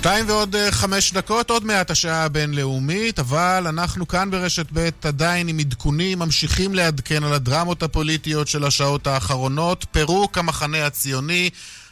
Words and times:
שתיים 0.00 0.28
ועוד 0.28 0.56
אה, 0.56 0.72
חמש 0.72 1.12
דקות, 1.12 1.50
עוד 1.50 1.64
מעט 1.64 1.90
השעה 1.90 2.24
הבינלאומית, 2.24 3.18
אבל 3.18 3.64
אנחנו 3.68 4.08
כאן 4.08 4.30
ברשת 4.30 4.66
ב' 4.72 4.88
עדיין 5.02 5.48
עם 5.48 5.58
עדכונים, 5.58 6.18
ממשיכים 6.18 6.74
לעדכן 6.74 7.24
על 7.24 7.32
הדרמות 7.32 7.82
הפוליטיות 7.82 8.48
של 8.48 8.64
השעות 8.64 9.06
האחרונות, 9.06 9.86
פירוק 9.92 10.38
המחנה 10.38 10.86
הציוני, 10.86 11.50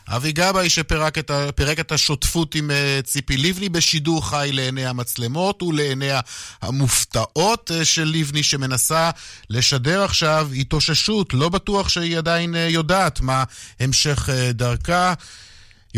אבי 0.08 0.32
גבאי 0.32 0.71
שפירק 0.71 1.18
את, 1.18 1.30
את 1.80 1.93
השותפות 1.93 2.54
עם 2.54 2.71
uh, 2.71 3.07
ציפי 3.07 3.36
לבני 3.36 3.68
בשידור 3.68 4.29
חי 4.29 4.50
לעיני 4.52 4.86
המצלמות 4.86 5.62
ולעיני 5.62 6.11
המופתעות 6.62 7.70
uh, 7.70 7.84
של 7.84 8.12
לבני 8.14 8.43
שמנסה 8.43 9.11
לשדר 9.50 10.04
עכשיו 10.04 10.48
התאוששות, 10.56 11.34
לא 11.34 11.48
בטוח 11.48 11.89
שהיא 11.89 12.18
עדיין 12.18 12.54
יודעת 12.68 13.20
מה 13.20 13.45
המשך 13.81 14.29
דרכה. 14.54 15.14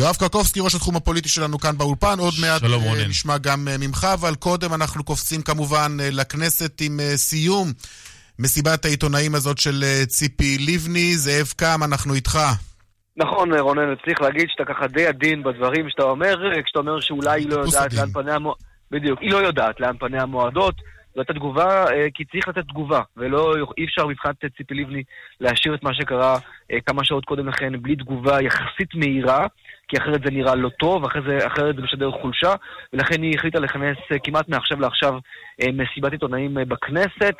יואב 0.00 0.16
קרקובסקי, 0.16 0.60
ראש 0.60 0.74
התחום 0.74 0.96
הפוליטי 0.96 1.28
שלנו 1.28 1.58
כאן 1.58 1.78
באולפן, 1.78 2.18
עוד 2.18 2.34
מעט 2.40 2.60
שלום, 2.60 2.82
רונן. 2.82 3.08
נשמע 3.08 3.38
גם 3.38 3.68
ממך, 3.80 4.06
אבל 4.14 4.34
קודם 4.34 4.74
אנחנו 4.74 5.04
קופצים 5.04 5.42
כמובן 5.42 5.96
לכנסת 6.12 6.80
עם 6.80 7.00
סיום 7.16 7.68
מסיבת 8.38 8.84
העיתונאים 8.84 9.34
הזאת 9.34 9.58
של 9.58 9.84
ציפי 10.06 10.58
לבני. 10.58 11.16
זאב 11.16 11.52
קם, 11.56 11.80
אנחנו 11.84 12.14
איתך. 12.14 12.38
נכון, 13.16 13.54
רונן, 13.54 13.94
צריך 14.04 14.20
להגיד 14.20 14.46
שאתה 14.48 14.74
ככה 14.74 14.86
די 14.86 15.06
עדין 15.06 15.42
בדברים 15.42 15.90
שאתה 15.90 16.02
אומר, 16.02 16.34
כשאתה 16.64 16.78
אומר 16.78 17.00
שאולי 17.00 17.40
היא 17.40 17.48
לא 17.48 17.60
יודעת 17.60 17.94
לאן 17.94 18.12
פניה 18.12 18.34
המועדות. 18.34 18.62
בדיוק, 18.90 19.20
היא 19.20 19.30
לא 19.30 19.36
יודעת 19.36 19.80
לאן 19.80 19.96
פניה 19.98 20.22
המועדות. 20.22 20.74
זאת 21.16 21.26
תגובה, 21.26 21.84
כי 22.14 22.24
צריך 22.24 22.48
לתת 22.48 22.68
תגובה, 22.68 23.00
ולא, 23.16 23.54
אי 23.78 23.84
אפשר 23.84 24.06
מבחינת 24.06 24.36
ציפי 24.56 24.74
לבני 24.74 25.02
להשאיר 25.40 25.74
את 25.74 25.82
מה 25.82 25.94
שקרה 25.94 26.38
כמה 26.86 27.04
שעות 27.04 27.24
קודם 27.24 27.48
לכן 27.48 27.82
בלי 27.82 27.96
תגובה 27.96 28.42
יחסית 28.42 28.94
מהירה. 28.94 29.46
כי 29.90 29.96
אחרת 29.98 30.20
זה 30.24 30.30
נראה 30.30 30.54
לא 30.54 30.68
טוב, 30.68 31.04
אחרי 31.04 31.22
זה, 31.26 31.46
אחרת 31.46 31.76
זה 31.76 31.82
משדר 31.82 32.10
חולשה, 32.10 32.54
ולכן 32.92 33.22
היא 33.22 33.34
החליטה 33.36 33.58
לכנס 33.60 33.96
אה, 34.12 34.18
כמעט 34.18 34.48
מעכשיו 34.48 34.80
לעכשיו 34.80 35.14
אה, 35.62 35.66
מסיבת 35.72 36.12
עיתונאים 36.12 36.58
אה, 36.58 36.64
בכנסת, 36.64 37.34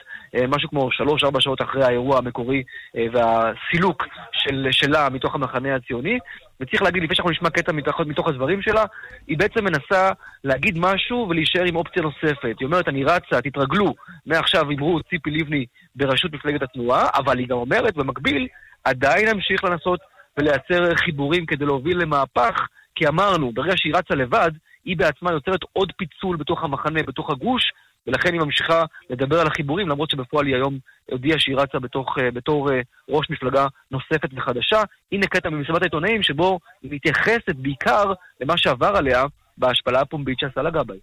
משהו 0.49 0.69
כמו 0.69 0.89
שלוש-ארבע 0.93 1.41
שעות 1.41 1.63
אחרי 1.63 1.85
האירוע 1.85 2.19
המקורי 2.19 2.63
והסילוק 2.95 4.07
של, 4.33 4.69
שלה 4.71 5.09
מתוך 5.09 5.35
המחנה 5.35 5.75
הציוני. 5.75 6.19
וצריך 6.61 6.83
להגיד, 6.83 7.03
לפני 7.03 7.17
שאנחנו 7.17 7.31
נשמע 7.31 7.51
קטע 7.51 7.73
מתוך, 7.73 8.01
מתוך 8.01 8.29
הדברים 8.29 8.63
שלה, 8.63 8.85
היא 9.27 9.39
בעצם 9.39 9.65
מנסה 9.65 10.11
להגיד 10.45 10.79
משהו 10.79 11.27
ולהישאר 11.31 11.65
עם 11.65 11.77
אופציה 11.77 12.03
נוספת. 12.03 12.57
היא 12.61 12.67
אומרת, 12.67 12.89
אני 12.89 13.05
רצה, 13.05 13.41
תתרגלו, 13.41 13.95
מעכשיו 14.27 14.71
אמרו 14.71 15.01
ציפי 15.03 15.31
לבני 15.31 15.65
בראשות 15.97 16.33
מפלגת 16.33 16.63
התנועה, 16.63 17.07
אבל 17.15 17.39
היא 17.39 17.49
גם 17.49 17.57
אומרת, 17.57 17.97
במקביל, 17.97 18.49
עדיין 18.85 19.29
נמשיך 19.29 19.65
לנסות 19.65 20.01
ולייצר 20.39 20.95
חיבורים 20.95 21.47
כדי 21.47 21.65
להוביל 21.65 21.99
למהפך, 21.99 22.67
כי 22.95 23.09
אמרנו, 23.09 23.53
ברגע 23.53 23.73
שהיא 23.77 23.95
רצה 23.95 24.15
לבד, 24.15 24.51
היא 24.85 24.97
בעצמה 24.97 25.33
יוצרת 25.33 25.61
עוד 25.73 25.93
פיצול 25.97 26.37
בתוך 26.37 26.65
המחנה, 26.65 27.03
בתוך 27.03 27.31
הגוש, 27.31 27.63
ולכן 28.07 28.33
היא 28.33 28.41
ממשיכה 28.41 28.85
לדבר 29.11 29.41
על 29.41 29.47
החיבורים, 29.47 29.89
למרות 29.89 30.11
שבפועל 30.11 30.47
היא 30.47 30.55
היום 30.55 30.79
הודיעה 31.11 31.39
שהיא 31.39 31.57
רצה 31.57 31.79
בתוך, 31.79 32.19
אה, 32.19 32.31
בתור 32.31 32.73
אה, 32.73 32.81
ראש 33.09 33.31
מפלגה 33.31 33.67
נוספת 33.91 34.29
וחדשה. 34.37 34.83
הנה 35.13 35.27
קטע 35.27 35.51
ממסיבת 35.51 35.83
העיתונאים 35.83 36.23
שבו 36.23 36.59
היא 36.83 36.91
מתייחסת 36.95 37.55
בעיקר 37.57 38.13
למה 38.41 38.57
שעבר 38.57 38.97
עליה 38.97 39.25
בהשפלה 39.59 40.01
הפומבית 40.01 40.39
שעשה 40.39 40.63
לה 40.63 40.71
גבאי. 40.71 40.99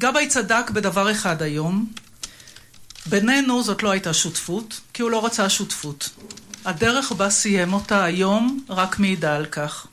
גבאי 0.00 0.28
צדק 0.28 0.70
בדבר 0.74 1.10
אחד 1.10 1.42
היום. 1.42 1.86
בינינו 3.10 3.62
זאת 3.62 3.82
לא 3.82 3.90
הייתה 3.90 4.12
שותפות, 4.12 4.80
כי 4.94 5.02
הוא 5.02 5.10
לא 5.10 5.26
רצה 5.26 5.48
שותפות. 5.48 6.10
הדרך 6.64 7.12
בה 7.12 7.30
סיים 7.30 7.72
אותה 7.72 8.04
היום 8.04 8.64
רק 8.68 8.98
מעידה 8.98 9.36
על 9.36 9.46
כך. 9.46 9.86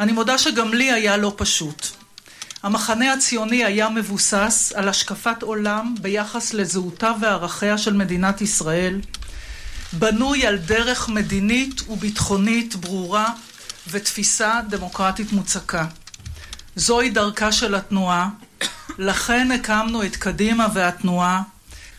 אני 0.00 0.12
מודה 0.12 0.38
שגם 0.38 0.74
לי 0.74 0.92
היה 0.92 1.16
לא 1.16 1.32
פשוט. 1.36 1.86
המחנה 2.62 3.12
הציוני 3.12 3.64
היה 3.64 3.88
מבוסס 3.88 4.72
על 4.74 4.88
השקפת 4.88 5.42
עולם 5.42 5.94
ביחס 6.00 6.54
לזהותה 6.54 7.12
וערכיה 7.20 7.78
של 7.78 7.92
מדינת 7.92 8.40
ישראל, 8.40 9.00
בנוי 9.92 10.46
על 10.46 10.56
דרך 10.56 11.08
מדינית 11.08 11.88
וביטחונית 11.88 12.76
ברורה 12.76 13.32
ותפיסה 13.90 14.60
דמוקרטית 14.68 15.32
מוצקה. 15.32 15.86
זוהי 16.76 17.10
דרכה 17.10 17.52
של 17.52 17.74
התנועה, 17.74 18.28
לכן 18.98 19.50
הקמנו 19.52 20.02
את 20.02 20.16
קדימה 20.16 20.66
והתנועה 20.74 21.42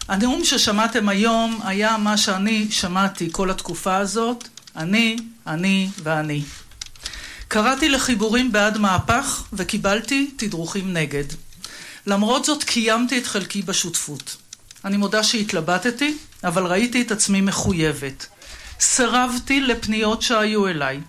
הנאום 0.07 0.43
ששמעתם 0.43 1.09
היום 1.09 1.59
היה 1.63 1.97
מה 1.97 2.17
שאני 2.17 2.67
שמעתי 2.71 3.29
כל 3.31 3.49
התקופה 3.49 3.97
הזאת, 3.97 4.47
אני, 4.75 5.17
אני 5.47 5.89
ואני. 6.03 6.43
קראתי 7.47 7.89
לחיבורים 7.89 8.51
בעד 8.51 8.77
מהפך 8.77 9.43
וקיבלתי 9.53 10.31
תדרוכים 10.35 10.93
נגד. 10.93 11.23
למרות 12.05 12.45
זאת 12.45 12.63
קיימתי 12.63 13.17
את 13.17 13.27
חלקי 13.27 13.61
בשותפות. 13.61 14.37
אני 14.85 14.97
מודה 14.97 15.23
שהתלבטתי, 15.23 16.17
אבל 16.43 16.65
ראיתי 16.65 17.01
את 17.01 17.11
עצמי 17.11 17.41
מחויבת. 17.41 18.25
סירבתי 18.79 19.61
לפניות 19.61 20.21
שהיו 20.21 20.67
אליי. 20.67 20.99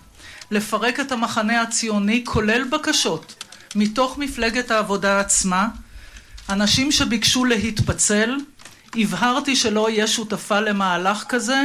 לפרק 0.51 0.99
את 0.99 1.11
המחנה 1.11 1.61
הציוני, 1.61 2.23
כולל 2.25 2.63
בקשות, 2.63 3.43
מתוך 3.75 4.17
מפלגת 4.17 4.71
העבודה 4.71 5.19
עצמה, 5.19 5.67
אנשים 6.49 6.91
שביקשו 6.91 7.45
להתפצל, 7.45 8.37
הבהרתי 8.95 9.55
שלא 9.55 9.85
אהיה 9.85 10.07
שותפה 10.07 10.59
למהלך 10.59 11.23
כזה, 11.29 11.63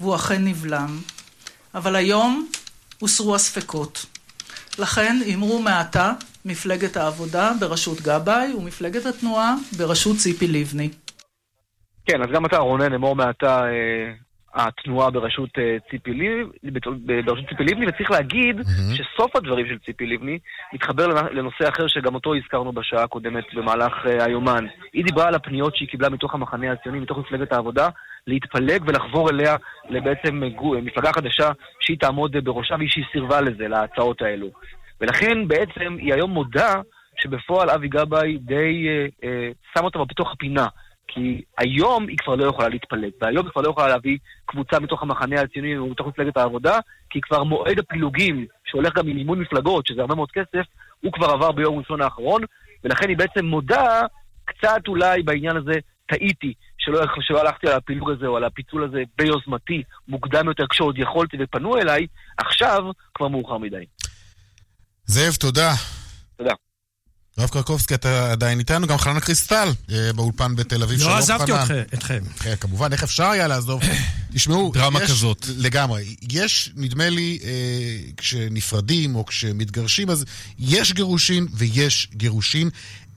והוא 0.00 0.14
אכן 0.14 0.44
נבלם. 0.44 0.98
אבל 1.74 1.96
היום 1.96 2.48
הוסרו 2.98 3.34
הספקות. 3.34 4.06
לכן 4.78 5.16
אמרו 5.34 5.62
מעתה 5.62 6.12
מפלגת 6.44 6.96
העבודה 6.96 7.52
בראשות 7.60 8.00
גבאי 8.00 8.54
ומפלגת 8.54 9.06
התנועה 9.06 9.54
בראשות 9.76 10.16
ציפי 10.16 10.48
לבני. 10.48 10.90
כן, 12.06 12.22
אז 12.22 12.28
גם 12.34 12.46
אתה, 12.46 12.56
רונן, 12.56 12.92
אמור 12.92 13.16
מעתה 13.16 13.60
אה, 13.60 14.25
התנועה 14.56 15.10
בראשות 15.10 15.50
אה, 15.58 15.76
ציפי 15.90 16.12
לבני, 16.12 16.70
בראשות 17.26 17.48
ציפי 17.48 17.64
לבני, 17.64 17.86
וצריך 17.86 18.10
להגיד 18.10 18.60
mm-hmm. 18.60 18.94
שסוף 18.94 19.36
הדברים 19.36 19.66
של 19.66 19.78
ציפי 19.78 20.06
לבני 20.06 20.38
מתחבר 20.72 21.06
לנושא 21.30 21.68
אחר 21.68 21.86
שגם 21.86 22.14
אותו 22.14 22.34
הזכרנו 22.34 22.72
בשעה 22.72 23.02
הקודמת 23.02 23.44
במהלך 23.54 23.92
אה, 24.06 24.24
היומן. 24.24 24.66
היא 24.92 25.04
דיברה 25.04 25.28
על 25.28 25.34
הפניות 25.34 25.76
שהיא 25.76 25.88
קיבלה 25.88 26.08
מתוך 26.08 26.34
המחנה 26.34 26.72
הציוני, 26.72 27.00
מתוך 27.00 27.18
מפלגת 27.18 27.52
העבודה, 27.52 27.88
להתפלג 28.26 28.82
ולחבור 28.86 29.30
אליה 29.30 29.56
לבעצם 29.88 30.42
מפלגה 30.82 31.12
חדשה 31.12 31.50
שהיא 31.80 31.98
תעמוד 31.98 32.36
בראשה 32.44 32.74
והיא 32.74 33.04
סירבה 33.12 33.40
לזה, 33.40 33.68
להצעות 33.68 34.22
האלו. 34.22 34.50
ולכן 35.00 35.48
בעצם 35.48 35.96
היא 35.98 36.14
היום 36.14 36.30
מודה 36.30 36.74
שבפועל 37.16 37.70
אבי 37.70 37.88
גבאי 37.88 38.38
די 38.38 38.88
אה, 38.88 39.06
אה, 39.24 39.50
שם 39.74 39.84
אותה 39.84 39.98
בתוך 39.98 40.32
הפינה. 40.32 40.66
כי 41.08 41.42
היום 41.58 42.08
היא 42.08 42.18
כבר 42.18 42.34
לא 42.34 42.44
יכולה 42.44 42.68
להתפלג, 42.68 43.10
והיום 43.20 43.46
היא 43.46 43.52
כבר 43.52 43.62
לא 43.62 43.70
יכולה 43.70 43.88
להביא 43.88 44.18
קבוצה 44.46 44.80
מתוך 44.80 45.02
המחנה 45.02 45.40
הציוני 45.40 45.78
ומתוך 45.78 46.06
מפלגת 46.06 46.36
העבודה, 46.36 46.78
כי 47.10 47.20
כבר 47.20 47.44
מועד 47.44 47.78
הפילוגים, 47.78 48.46
שהולך 48.64 48.94
גם 48.94 49.08
עם 49.08 49.16
מימון 49.16 49.40
מפלגות, 49.40 49.86
שזה 49.86 50.00
הרבה 50.00 50.14
מאוד 50.14 50.30
כסף, 50.30 50.66
הוא 51.00 51.12
כבר 51.12 51.26
עבר 51.26 51.52
ביום 51.52 51.78
ראשון 51.78 52.02
האחרון, 52.02 52.42
ולכן 52.84 53.08
היא 53.08 53.16
בעצם 53.16 53.46
מודה 53.46 54.00
קצת 54.44 54.88
אולי 54.88 55.22
בעניין 55.22 55.56
הזה, 55.56 55.72
טעיתי, 56.06 56.54
שלא, 56.78 57.00
שלא 57.20 57.40
הלכתי 57.40 57.68
על 57.68 57.76
הפילוג 57.76 58.10
הזה 58.10 58.26
או 58.26 58.36
על 58.36 58.44
הפיצול 58.44 58.84
הזה 58.84 59.02
ביוזמתי, 59.18 59.82
מוקדם 60.08 60.48
יותר 60.48 60.66
כשעוד 60.66 60.98
יכולתי 60.98 61.36
ופנו 61.40 61.76
אליי, 61.76 62.06
עכשיו 62.38 62.82
כבר 63.14 63.28
מאוחר 63.28 63.58
מדי. 63.58 63.84
זאב, 65.06 65.34
תודה. 65.34 65.70
תודה. 66.36 66.65
רב 67.38 67.48
קרקובסקי, 67.48 67.94
אתה 67.94 68.32
עדיין 68.32 68.58
איתנו, 68.58 68.86
גם 68.86 68.98
חנן 68.98 69.20
קריסטל 69.20 69.68
אה, 69.92 70.12
באולפן 70.12 70.56
בתל 70.56 70.82
אביב. 70.82 71.02
לא 71.02 71.16
עזבתי 71.18 71.52
אתכם. 71.94 72.20
כן, 72.40 72.54
כמובן, 72.60 72.92
איך 72.92 73.02
אפשר 73.02 73.24
היה 73.24 73.46
לעזוב? 73.48 73.82
תשמעו, 74.34 74.72
דרמה 74.74 75.00
כזאת. 75.00 75.46
לגמרי. 75.56 76.16
יש, 76.30 76.70
נדמה 76.76 77.08
לי, 77.08 77.38
אה, 77.44 77.50
כשנפרדים 78.16 79.16
או 79.16 79.26
כשמתגרשים, 79.26 80.10
אז 80.10 80.24
יש 80.58 80.92
גירושין 80.92 81.46
ויש 81.54 82.08
גירושין. 82.14 82.70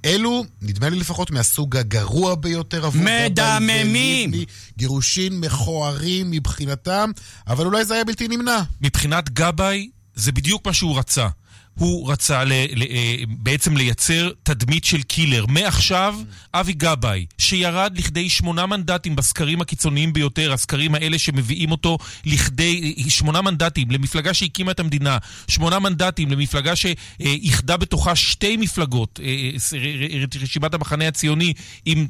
אלו, 0.05 0.45
נדמה 0.61 0.89
לי 0.89 0.99
לפחות, 0.99 1.31
מהסוג 1.31 1.77
הגרוע 1.77 2.35
ביותר 2.35 2.85
עבור 2.85 3.01
מדממים! 3.01 4.31
גירושין 4.77 5.39
מכוערים 5.39 6.31
מבחינתם, 6.31 7.11
אבל 7.47 7.65
אולי 7.65 7.85
זה 7.85 7.93
היה 7.93 8.03
בלתי 8.03 8.27
נמנע. 8.27 8.61
מבחינת 8.81 9.29
גבאי, 9.29 9.89
זה 10.15 10.31
בדיוק 10.31 10.67
מה 10.67 10.73
שהוא 10.73 10.99
רצה. 10.99 11.27
הוא 11.79 12.11
רצה 12.11 12.43
ל, 12.43 12.53
ל, 12.75 12.83
אה, 12.89 13.15
בעצם 13.27 13.77
לייצר 13.77 14.29
תדמית 14.43 14.83
של 14.83 15.01
קילר. 15.01 15.45
מעכשיו, 15.45 16.15
אבי 16.53 16.73
גבאי, 16.73 17.25
שירד 17.37 17.93
לכדי 17.97 18.29
שמונה 18.29 18.65
מנדטים 18.65 19.15
בסקרים 19.15 19.61
הקיצוניים 19.61 20.13
ביותר, 20.13 20.53
הסקרים 20.53 20.95
האלה 20.95 21.19
שמביאים 21.19 21.71
אותו 21.71 21.97
לכדי 22.25 22.95
שמונה 23.09 23.41
מנדטים 23.41 23.91
למפלגה 23.91 24.33
שהקימה 24.33 24.71
את 24.71 24.79
המדינה, 24.79 25.17
שמונה 25.47 25.79
מנדטים 25.79 26.31
למפלגה 26.31 26.73
שאיחדה 26.75 27.77
בתוכה 27.77 28.15
שתי 28.15 28.57
מפלגות, 28.57 29.19
אה, 29.23 29.49
אה, 29.73 30.23
רשימת 30.41 30.73
המחנה 30.73 31.07
הציוני 31.07 31.53
עם 31.85 32.07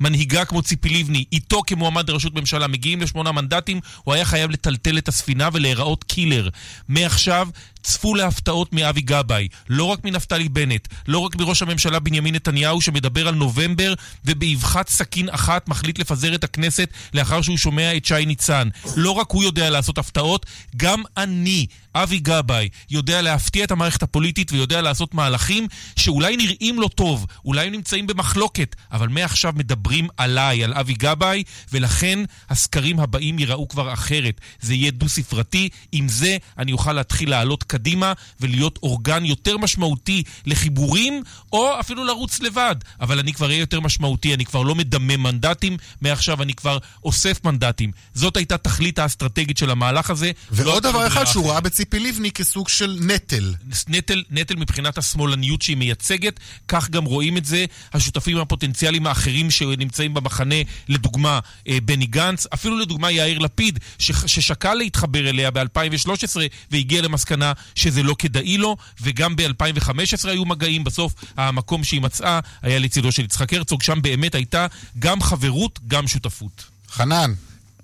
מנהיגה 0.00 0.44
כמו 0.44 0.62
ציפי 0.62 0.88
לבני, 0.88 1.24
איתו 1.32 1.62
כמועמד 1.66 2.10
לראשות 2.10 2.34
ממשלה, 2.34 2.66
מגיעים 2.66 3.00
לשמונה 3.00 3.32
מנדטים, 3.32 3.80
הוא 4.04 4.14
היה 4.14 4.24
חייב 4.24 4.50
לטלטל 4.50 4.98
את 4.98 5.08
הספינה 5.08 5.48
ולהיראות 5.52 6.04
קילר. 6.04 6.48
מעכשיו, 6.88 7.48
צפו 7.82 8.14
להפתעות 8.14 8.72
מאבי 8.72 9.00
גבאי, 9.00 9.48
לא 9.68 9.84
רק 9.84 10.04
מנפתלי 10.04 10.48
בנט, 10.48 10.88
לא 11.08 11.18
רק 11.18 11.36
מראש 11.36 11.62
הממשלה 11.62 11.98
בנימין 11.98 12.34
נתניהו 12.34 12.80
שמדבר 12.80 13.28
על 13.28 13.34
נובמבר 13.34 13.94
ובאבחת 14.24 14.88
סכין 14.88 15.28
אחת 15.28 15.68
מחליט 15.68 15.98
לפזר 15.98 16.34
את 16.34 16.44
הכנסת 16.44 16.88
לאחר 17.14 17.42
שהוא 17.42 17.56
שומע 17.56 17.96
את 17.96 18.04
שי 18.04 18.26
ניצן. 18.26 18.68
לא 18.96 19.10
רק 19.10 19.30
הוא 19.30 19.44
יודע 19.44 19.70
לעשות 19.70 19.98
הפתעות, 19.98 20.46
גם 20.76 21.02
אני, 21.16 21.66
אבי 21.94 22.18
גבאי, 22.18 22.68
יודע 22.90 23.22
להפתיע 23.22 23.64
את 23.64 23.70
המערכת 23.70 24.02
הפוליטית 24.02 24.52
ויודע 24.52 24.80
לעשות 24.80 25.14
מהלכים 25.14 25.66
שאולי 25.96 26.36
נראים 26.36 26.80
לו 26.80 26.88
טוב, 26.88 27.26
אולי 27.44 27.66
הם 27.66 27.72
נמצאים 27.72 28.06
במחלוקת, 28.06 28.76
אבל 28.92 29.08
מעכשיו 29.08 29.52
מדברים 29.56 30.08
עליי, 30.16 30.64
על 30.64 30.74
אבי 30.74 30.94
גבאי, 30.94 31.42
ולכן 31.72 32.18
הסקרים 32.50 33.00
הבאים 33.00 33.38
ייראו 33.38 33.68
כבר 33.68 33.92
אחרת. 33.92 34.40
זה 34.60 34.74
יהיה 34.74 34.90
דו-ספרתי, 34.90 35.68
עם 35.92 36.08
זה 36.08 36.36
אני 36.58 36.72
אוכל 36.72 36.92
להתחיל 36.92 37.30
לעלות 37.30 37.64
קדימה 37.64 38.12
ולהיות 38.40 38.78
אורגן 38.82 39.24
יותר 39.24 39.58
משמעותי 39.58 40.22
לחיבורים, 40.46 41.22
או 41.52 41.80
אפילו 41.80 42.04
לרוץ 42.04 42.40
לבד. 42.40 42.76
אבל 43.00 43.18
אני 43.18 43.32
כבר 43.32 43.46
אהיה 43.46 43.58
יותר 43.58 43.80
משמעותי, 43.80 44.34
אני 44.34 44.44
כבר 44.44 44.62
לא 44.62 44.74
מדמם 44.74 45.22
מנדטים, 45.22 45.76
מעכשיו 46.00 46.42
אני 46.42 46.54
כבר 46.54 46.78
אוסף 47.04 47.44
מנדטים. 47.44 47.90
זאת 48.14 48.36
הייתה 48.36 48.58
תכלית 48.58 48.98
האסטרטגית 48.98 49.56
של 49.58 49.70
המהלך 49.70 50.10
הזה. 50.10 50.30
ועוד 50.50 50.82
דבר 50.82 51.06
אחד 51.06 51.24
שהוא 51.24 51.50
ראה 51.50 51.60
ציפי 51.80 51.98
לבני 51.98 52.30
כסוג 52.30 52.68
של 52.68 52.98
נטל. 53.00 53.54
נטל, 53.88 54.22
נטל 54.30 54.56
מבחינת 54.56 54.98
השמאלניות 54.98 55.62
שהיא 55.62 55.76
מייצגת, 55.76 56.40
כך 56.68 56.90
גם 56.90 57.04
רואים 57.04 57.36
את 57.36 57.44
זה 57.44 57.64
השותפים 57.92 58.38
הפוטנציאליים 58.38 59.06
האחרים 59.06 59.50
שנמצאים 59.50 60.14
במחנה, 60.14 60.54
לדוגמה 60.88 61.40
אה, 61.68 61.78
בני 61.84 62.06
גנץ, 62.06 62.46
אפילו 62.54 62.78
לדוגמה 62.78 63.10
יאיר 63.10 63.38
לפיד, 63.38 63.78
ששקל 63.98 64.74
להתחבר 64.74 65.28
אליה 65.28 65.50
ב-2013 65.50 66.36
והגיע 66.70 67.02
למסקנה 67.02 67.52
שזה 67.74 68.02
לא 68.02 68.16
כדאי 68.18 68.56
לו, 68.56 68.76
וגם 69.00 69.36
ב-2015 69.36 70.28
היו 70.28 70.44
מגעים, 70.44 70.84
בסוף 70.84 71.14
המקום 71.36 71.84
שהיא 71.84 72.00
מצאה 72.00 72.40
היה 72.62 72.78
לצידו 72.78 73.12
של 73.12 73.24
יצחק 73.24 73.52
הרצוג, 73.52 73.82
שם 73.82 74.02
באמת 74.02 74.34
הייתה 74.34 74.66
גם 74.98 75.22
חברות, 75.22 75.78
גם 75.88 76.08
שותפות. 76.08 76.64
חנן. 76.88 77.32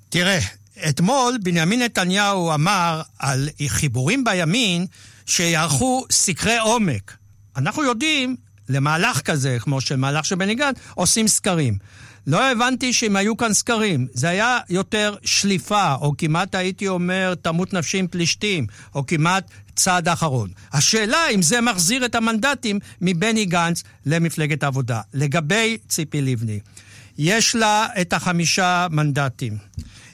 תראה, 0.09 0.41
אתמול 0.88 1.38
בנימין 1.43 1.82
נתניהו 1.82 2.55
אמר 2.55 3.02
על 3.19 3.49
חיבורים 3.67 4.25
בימין 4.25 4.87
שיערכו 5.26 6.05
סקרי 6.11 6.58
עומק. 6.58 7.17
אנחנו 7.56 7.82
יודעים, 7.82 8.37
למהלך 8.69 9.20
כזה, 9.20 9.56
כמו 9.61 9.81
שמהלך 9.81 10.25
של 10.25 10.37
בני 10.37 10.55
גנץ, 10.55 10.76
עושים 10.94 11.28
סקרים. 11.28 11.78
לא 12.26 12.50
הבנתי 12.50 12.93
שאם 12.93 13.17
היו 13.17 13.37
כאן 13.37 13.52
סקרים, 13.52 14.06
זה 14.12 14.28
היה 14.28 14.58
יותר 14.69 15.14
שליפה, 15.25 15.94
או 15.94 16.12
כמעט 16.19 16.55
הייתי 16.55 16.88
אומר 16.88 17.34
תמות 17.34 17.73
נפשי 17.73 17.99
עם 17.99 18.06
פלישתים, 18.06 18.67
או 18.94 19.06
כמעט 19.06 19.50
צעד 19.75 20.08
אחרון. 20.08 20.50
השאלה 20.73 21.28
אם 21.34 21.43
זה 21.43 21.61
מחזיר 21.61 22.05
את 22.05 22.14
המנדטים 22.14 22.78
מבני 23.00 23.44
גנץ 23.44 23.82
למפלגת 24.06 24.62
העבודה. 24.62 25.00
לגבי 25.14 25.78
ציפי 25.88 26.23
לבני, 26.23 26.61
יש 27.19 27.56
לה 27.56 27.87
את 28.00 28.12
החמישה 28.12 28.87
מנדטים. 28.90 29.56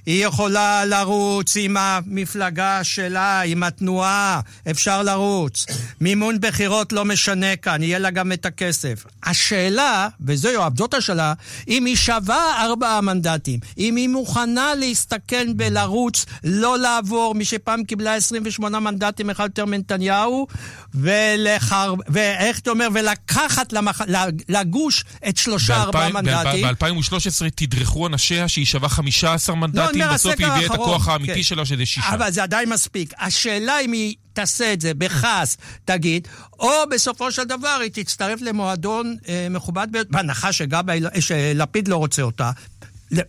היא 0.07 0.27
יכולה 0.27 0.85
לרוץ 0.85 1.57
עם 1.57 1.77
המפלגה 1.77 2.85
שלה, 2.85 3.41
עם 3.41 3.63
התנועה, 3.63 4.41
אפשר 4.71 5.03
לרוץ. 5.03 5.67
מימון 6.01 6.41
בחירות 6.41 6.93
לא 6.93 7.05
משנה 7.05 7.57
כאן, 7.57 7.83
יהיה 7.83 7.99
לה 7.99 8.11
גם 8.11 8.33
את 8.33 8.47
הכסף. 8.47 9.05
השאלה, 9.25 10.09
וזו 10.21 10.49
יואב, 10.49 10.79
זאת 10.79 10.95
השאלה, 10.95 11.33
אם 11.69 11.85
היא 11.85 11.97
שווה 11.97 12.65
ארבעה 12.65 13.01
מנדטים, 13.01 13.61
אם 13.79 13.97
היא 13.97 14.09
מוכנה 14.09 14.75
להסתכן 14.75 15.49
בלרוץ, 15.57 16.27
לא 16.45 16.79
לעבור, 16.79 17.35
מי 17.35 17.45
שפעם 17.45 17.85
קיבלה 17.85 18.15
28 18.15 18.81
מנדטים, 18.81 19.31
אחד 19.31 19.45
יותר 19.45 19.65
מנתניהו, 19.65 20.47
ולחר... 20.95 21.95
ואיך 22.09 22.59
אתה 22.59 22.71
אומר, 22.71 22.89
ולקחת 22.95 23.73
למח... 23.73 24.01
לגוש 24.49 25.05
את 25.29 25.37
שלושה 25.37 25.83
ארבעה 25.83 26.09
מנדטים. 26.09 26.67
ב-2013 26.67 27.51
תדרכו 27.55 28.07
אנשיה 28.07 28.49
שהיא 28.49 28.67
שווה 28.67 28.89
15 28.89 29.57
מנדטים. 29.57 29.92
לדעתי 29.95 30.15
בסוף 30.15 30.35
היא 30.39 30.47
הביאה 30.47 30.67
את 30.67 30.71
הכוח 30.71 31.09
האמיתי 31.09 31.35
כן. 31.35 31.43
שלה, 31.43 31.65
שזה 31.65 31.87
שישה. 31.87 32.09
אבל 32.15 32.31
זה 32.31 32.43
עדיין 32.43 32.69
מספיק. 32.69 33.13
השאלה 33.19 33.81
אם 33.81 33.93
היא 33.93 34.15
תעשה 34.33 34.73
את 34.73 34.81
זה 34.81 34.95
בכעס, 34.95 35.57
תגיד, 35.85 36.29
או 36.61 36.71
בסופו 36.91 37.33
של 37.33 37.45
דבר 37.45 37.79
היא 37.83 37.91
תצטרף 37.93 38.41
למועדון 38.41 39.17
אה, 39.29 39.47
מכובד, 39.51 39.89
בהנחה 40.11 40.53
שגבי, 40.53 41.01
שלפיד 41.21 41.89
לא 41.89 41.97
רוצה 41.97 42.23
אותה, 42.23 42.51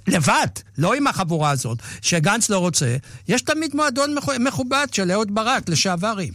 לבד, 0.08 0.48
לא 0.78 0.94
עם 0.94 1.08
החבורה 1.08 1.50
הזאת, 1.50 1.78
שגנץ 2.02 2.50
לא 2.50 2.58
רוצה, 2.58 2.96
יש 3.28 3.42
תמיד 3.42 3.76
מועדון 3.76 4.16
מכובד 4.40 4.88
של 4.92 5.12
אהוד 5.12 5.36
ברק, 5.36 5.70
לשעברים. 5.70 6.34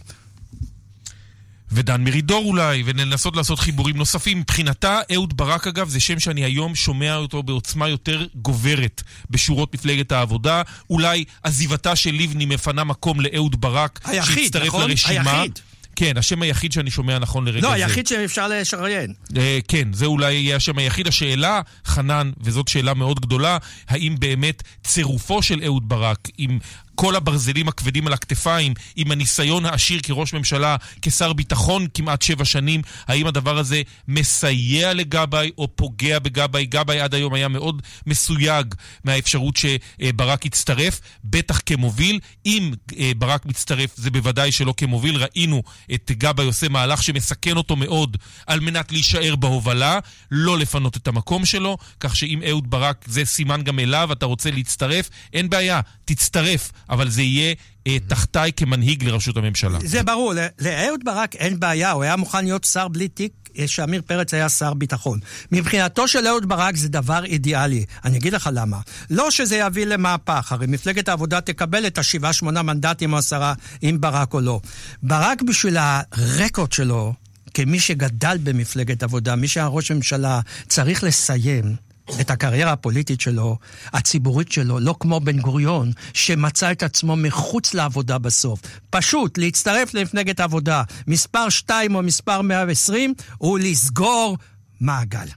ודן 1.71 2.03
מרידור 2.03 2.45
אולי, 2.45 2.83
ולנסות 2.85 3.35
לעשות 3.35 3.59
חיבורים 3.59 3.97
נוספים. 3.97 4.39
מבחינתה, 4.39 4.99
אהוד 5.13 5.37
ברק 5.37 5.67
אגב, 5.67 5.89
זה 5.89 5.99
שם 5.99 6.19
שאני 6.19 6.43
היום 6.43 6.75
שומע 6.75 7.15
אותו 7.15 7.43
בעוצמה 7.43 7.89
יותר 7.89 8.25
גוברת 8.35 9.03
בשורות 9.29 9.73
מפלגת 9.73 10.11
העבודה. 10.11 10.61
אולי 10.89 11.23
עזיבתה 11.43 11.95
של 11.95 12.11
לבני 12.13 12.45
מפנה 12.45 12.83
מקום 12.83 13.21
לאהוד 13.21 13.61
ברק, 13.61 13.99
היחיד, 14.03 14.43
שיצטרף 14.43 14.67
נכון? 14.67 14.89
לרשימה. 14.89 15.31
היחיד. 15.41 15.59
כן, 15.95 16.17
השם 16.17 16.41
היחיד 16.41 16.71
שאני 16.71 16.91
שומע 16.91 17.19
נכון 17.19 17.45
לרגע 17.45 17.61
לא, 17.61 17.69
זה. 17.69 17.77
לא, 17.77 17.83
היחיד 17.83 18.07
שאפשר 18.07 18.47
לשריין. 18.47 19.13
אה, 19.37 19.59
כן, 19.67 19.93
זה 19.93 20.05
אולי 20.05 20.33
יהיה 20.33 20.55
השם 20.55 20.77
היחיד. 20.77 21.07
השאלה, 21.07 21.61
חנן, 21.85 22.31
וזאת 22.41 22.67
שאלה 22.67 22.93
מאוד 22.93 23.19
גדולה, 23.19 23.57
האם 23.89 24.15
באמת 24.19 24.63
צירופו 24.83 25.43
של 25.43 25.61
אהוד 25.65 25.89
ברק 25.89 26.27
עם 26.37 26.59
כל 27.01 27.15
הברזלים 27.15 27.67
הכבדים 27.67 28.07
על 28.07 28.13
הכתפיים, 28.13 28.73
עם 28.95 29.11
הניסיון 29.11 29.65
העשיר 29.65 29.99
כראש 30.03 30.33
ממשלה, 30.33 30.75
כשר 31.01 31.33
ביטחון 31.33 31.87
כמעט 31.93 32.21
שבע 32.21 32.45
שנים, 32.45 32.81
האם 33.07 33.27
הדבר 33.27 33.57
הזה 33.57 33.81
מסייע 34.07 34.93
לגבאי 34.93 35.51
או 35.57 35.67
פוגע 35.75 36.19
בגבאי? 36.19 36.65
גבאי 36.65 36.99
עד 36.99 37.13
היום 37.13 37.33
היה 37.33 37.47
מאוד 37.47 37.81
מסויג 38.07 38.75
מהאפשרות 39.03 39.55
שברק 39.57 40.45
יצטרף, 40.45 41.01
בטח 41.23 41.61
כמוביל. 41.65 42.19
אם 42.45 42.73
אה, 42.97 43.11
ברק 43.17 43.45
מצטרף, 43.45 43.91
זה 43.95 44.11
בוודאי 44.11 44.51
שלא 44.51 44.73
כמוביל. 44.77 45.17
ראינו 45.17 45.63
את 45.93 46.11
גבאי 46.11 46.45
עושה 46.45 46.69
מהלך 46.69 47.03
שמסכן 47.03 47.57
אותו 47.57 47.75
מאוד 47.75 48.17
על 48.47 48.59
מנת 48.59 48.91
להישאר 48.91 49.35
בהובלה, 49.35 49.99
לא 50.31 50.57
לפנות 50.57 50.97
את 50.97 51.07
המקום 51.07 51.45
שלו, 51.45 51.77
כך 51.99 52.15
שאם 52.15 52.41
אהוד 52.49 52.69
ברק, 52.69 53.05
זה 53.07 53.25
סימן 53.25 53.61
גם 53.61 53.79
אליו, 53.79 54.09
אתה 54.11 54.25
רוצה 54.25 54.51
להצטרף, 54.51 55.09
אין 55.33 55.49
בעיה, 55.49 55.81
תצטרף. 56.05 56.71
אבל 56.89 57.09
זה 57.09 57.21
יהיה 57.21 57.55
אה, 57.87 57.97
תחתיי 58.07 58.51
כמנהיג 58.53 59.03
לראשות 59.03 59.37
הממשלה. 59.37 59.79
זה 59.83 60.03
ברור, 60.03 60.33
לאהוד 60.59 60.99
ברק 61.05 61.35
אין 61.35 61.59
בעיה, 61.59 61.91
הוא 61.91 62.03
היה 62.03 62.15
מוכן 62.15 62.43
להיות 62.43 62.63
שר 62.63 62.87
בלי 62.87 63.07
תיק 63.07 63.31
אה, 63.59 63.67
שעמיר 63.67 64.01
פרץ 64.05 64.33
היה 64.33 64.49
שר 64.49 64.73
ביטחון. 64.73 65.19
מבחינתו 65.51 66.07
של 66.07 66.27
אהוד 66.27 66.49
ברק 66.49 66.75
זה 66.75 66.89
דבר 66.89 67.25
אידיאלי. 67.25 67.85
אני 68.05 68.17
אגיד 68.17 68.33
לך 68.33 68.49
למה. 68.53 68.77
לא 69.09 69.31
שזה 69.31 69.55
יביא 69.55 69.85
למהפך, 69.85 70.51
הרי 70.51 70.67
מפלגת 70.67 71.09
העבודה 71.09 71.41
תקבל 71.41 71.87
את 71.87 71.97
השבעה, 71.97 72.33
שמונה 72.33 72.61
מנדטים 72.61 73.13
או 73.13 73.17
עשרה, 73.17 73.53
אם 73.83 73.97
ברק 73.99 74.33
או 74.33 74.41
לא. 74.41 74.59
ברק 75.03 75.41
בשביל 75.41 75.77
הרקורד 75.79 76.71
שלו, 76.71 77.13
כמי 77.53 77.79
שגדל 77.79 78.37
במפלגת 78.43 79.03
עבודה, 79.03 79.35
מי 79.35 79.47
שהיה 79.47 79.67
ראש 79.67 79.91
ממשלה, 79.91 80.39
צריך 80.67 81.03
לסיים. 81.03 81.88
את 82.21 82.31
הקריירה 82.31 82.71
הפוליטית 82.71 83.21
שלו, 83.21 83.57
הציבורית 83.93 84.51
שלו, 84.51 84.79
לא 84.79 84.95
כמו 84.99 85.19
בן 85.19 85.39
גוריון, 85.39 85.91
שמצא 86.13 86.71
את 86.71 86.83
עצמו 86.83 87.15
מחוץ 87.15 87.73
לעבודה 87.73 88.17
בסוף. 88.17 88.59
פשוט 88.89 89.37
להצטרף 89.37 89.93
למפלגת 89.93 90.39
העבודה, 90.39 90.83
מספר 91.07 91.49
2 91.49 91.95
או 91.95 92.01
מספר 92.01 92.41
120, 92.41 93.13
הוא 93.37 93.59
לסגור 93.59 94.37
מעגל. 94.81 95.27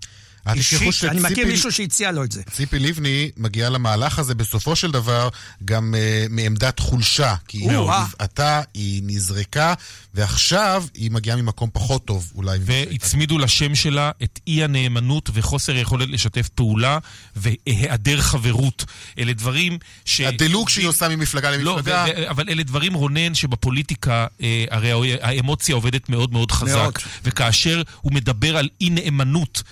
אישית, 0.46 1.04
אני 1.04 1.20
מכיר 1.20 1.46
מישהו 1.46 1.72
שהציע 1.72 2.12
לו 2.12 2.24
את 2.24 2.32
זה. 2.32 2.42
ציפי 2.50 2.78
לבני 2.78 3.30
מגיעה 3.36 3.70
למהלך 3.70 4.18
הזה 4.18 4.34
בסופו 4.34 4.76
של 4.76 4.90
דבר 4.90 5.28
גם 5.64 5.94
uh, 5.94 6.32
מעמדת 6.32 6.78
חולשה. 6.78 7.34
כי 7.48 7.58
היא 7.58 7.70
נבעטה, 7.70 8.62
היא 8.74 9.02
נזרקה, 9.06 9.74
ועכשיו 10.14 10.84
היא 10.94 11.10
מגיעה 11.10 11.36
ממקום 11.36 11.70
פחות 11.72 12.04
טוב 12.04 12.32
אולי. 12.34 12.58
והצמידו 12.62 13.38
לשם 13.38 13.74
שלה 13.74 14.10
את 14.22 14.40
אי 14.46 14.64
הנאמנות 14.64 15.30
וחוסר 15.32 15.76
יכולת 15.76 16.08
לשתף 16.08 16.48
פעולה 16.48 16.98
והיעדר 17.36 18.20
חברות. 18.20 18.84
אלה 19.18 19.32
דברים 19.32 19.78
ש... 20.04 20.20
הדילוג 20.20 20.68
שהיא 20.68 20.86
עושה 20.86 21.08
ממפלגה 21.08 21.50
למפלגה. 21.50 22.06
לא, 22.06 22.30
אבל 22.30 22.44
אלה 22.48 22.62
דברים, 22.62 22.94
רונן, 22.94 23.34
שבפוליטיקה 23.34 24.26
אה, 24.42 24.64
הרי 24.70 25.18
האמוציה 25.22 25.74
עובדת 25.74 26.08
מאוד 26.08 26.32
מאוד 26.32 26.52
חזק. 26.52 26.74
מאוד. 26.74 26.94
וכאשר 27.24 27.82
הוא 28.00 28.12
מדבר 28.12 28.56
על 28.56 28.68
אי 28.80 28.90
נאמנות, 28.90 29.62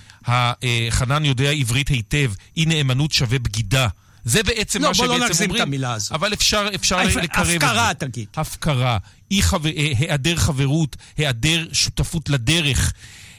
חנן 0.89 1.25
יודע 1.25 1.51
עברית 1.51 1.87
היטב, 1.87 2.31
אי 2.57 2.65
נאמנות 2.65 3.11
שווה 3.11 3.39
בגידה. 3.39 3.87
זה 4.25 4.43
בעצם 4.43 4.81
לא, 4.81 4.87
מה 4.87 4.93
שבעצם 4.93 5.11
אומרים. 5.11 5.21
לא, 5.21 5.27
בוא 5.27 5.27
לא 5.27 5.29
נגזים 5.29 5.55
את 5.55 5.59
המילה 5.59 5.93
הזאת. 5.93 6.11
אבל 6.11 6.33
אפשר, 6.33 6.67
אפשר 6.75 7.03
לקרב 7.03 7.39
את 7.39 7.45
זה. 7.45 7.55
הפקרה, 7.55 7.93
תגיד. 7.93 8.27
הפקרה, 8.35 8.97
חו... 9.41 9.57
אה, 9.65 9.91
היעדר 9.97 10.35
חברות, 10.35 10.95
היעדר 11.17 11.65
שותפות 11.73 12.29
לדרך. 12.29 12.93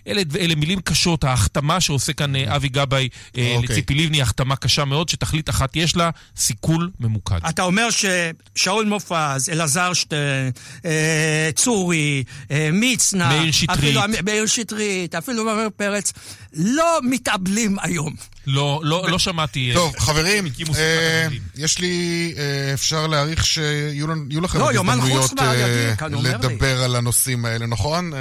אלה, 0.07 0.23
אלה 0.41 0.55
מילים 0.55 0.81
קשות, 0.81 1.25
ההחתמה 1.25 1.81
שעושה 1.81 2.13
כאן 2.13 2.37
אה, 2.37 2.57
אבי 2.57 2.69
גבאי 2.69 3.09
אה, 3.37 3.55
אוקיי. 3.57 3.69
לציפי 3.69 3.95
לבני, 3.95 4.23
החתמה 4.23 4.57
קשה 4.57 4.85
מאוד, 4.85 5.09
שתכלית 5.09 5.51
אחת 5.51 5.77
יש 5.77 5.97
לה, 5.97 6.11
סיכול 6.37 6.91
ממוקד. 7.01 7.39
אתה 7.49 7.63
אומר 7.63 7.89
ששאול 7.91 8.87
מופז, 8.87 9.49
אלעזר 9.49 9.93
שטרן, 9.93 10.51
אה, 10.85 11.51
צורי, 11.55 12.25
אה, 12.51 12.71
מצנע, 12.73 13.29
מאיר 13.29 13.53
שטרית, 13.53 13.79
אפילו, 13.79 14.01
מאיר 14.25 14.47
שטרית, 14.47 15.15
אפילו 15.15 15.45
מאיר 15.45 15.71
פרץ, 15.77 16.13
לא 16.53 16.99
מתאבלים 17.03 17.77
היום. 17.83 18.15
לא, 18.47 18.81
לא, 18.85 19.07
לא 19.11 19.19
שמעתי... 19.19 19.71
אה, 19.71 19.75
טוב, 19.75 19.95
חברים, 19.99 20.47
אה, 20.77 21.27
יש 21.57 21.79
לי, 21.79 22.35
אה, 22.39 22.75
אפשר 22.75 23.07
להעריך 23.07 23.47
שיהיו 23.47 24.07
לכם 24.43 24.59
לא, 24.59 24.71
הזדמנויות 24.71 25.31
לדבר 26.23 26.83
על 26.83 26.97
הנושאים 26.97 27.45
האלה, 27.45 27.67
נכון? 27.67 28.13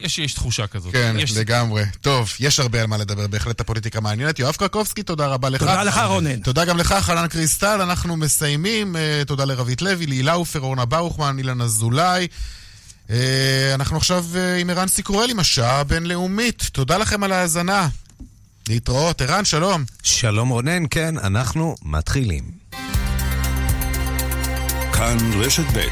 יש, 0.00 0.18
יש 0.18 0.34
תחושה 0.34 0.66
כזאת. 0.66 0.92
כן, 0.92 1.16
יש... 1.18 1.36
לגמרי. 1.36 1.84
טוב, 2.00 2.32
יש 2.40 2.60
הרבה 2.60 2.80
על 2.80 2.86
מה 2.86 2.96
לדבר, 2.96 3.26
בהחלט 3.26 3.60
הפוליטיקה 3.60 4.00
מעניינת. 4.00 4.38
יואב 4.38 4.54
קרקובסקי, 4.54 5.02
תודה 5.02 5.26
רבה 5.26 5.48
לך. 5.48 5.60
תודה 5.60 5.82
לך, 5.82 6.00
רונן. 6.06 6.36
תודה 6.36 6.64
גם 6.64 6.78
לך, 6.78 6.94
חנן 7.00 7.26
קריסטל. 7.26 7.80
אנחנו 7.80 8.16
מסיימים. 8.16 8.96
תודה 9.26 9.44
לרבית 9.44 9.82
לוי, 9.82 10.06
להילה 10.06 10.32
עופר, 10.32 10.60
אורנה 10.60 10.84
ברוכמן, 10.84 11.38
אילן 11.38 11.60
אזולאי. 11.60 12.28
אנחנו 13.74 13.96
עכשיו 13.96 14.24
עם 14.60 14.70
ערן 14.70 14.88
סיקורל 14.88 15.30
עם 15.30 15.38
השעה 15.38 15.80
הבינלאומית. 15.80 16.70
תודה 16.72 16.98
לכם 16.98 17.22
על 17.24 17.32
ההאזנה. 17.32 17.88
להתראות. 18.68 19.22
ערן, 19.22 19.44
שלום. 19.44 19.84
שלום 20.02 20.48
רונן, 20.48 20.82
כן, 20.90 21.18
אנחנו 21.18 21.74
מתחילים. 21.82 22.44
כאן 24.92 25.16
רשת 25.38 25.64
ב' 25.74 25.88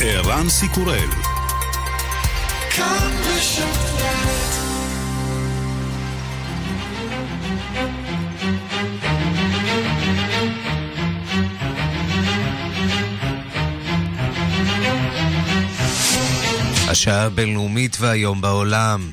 ערן 0.00 0.48
סיקורל. 0.48 1.08
כאן 2.70 3.10
רשת 3.36 3.94
השעה 16.88 17.22
הבינלאומית 17.22 17.96
והיום 18.00 18.40
בעולם. 18.40 19.10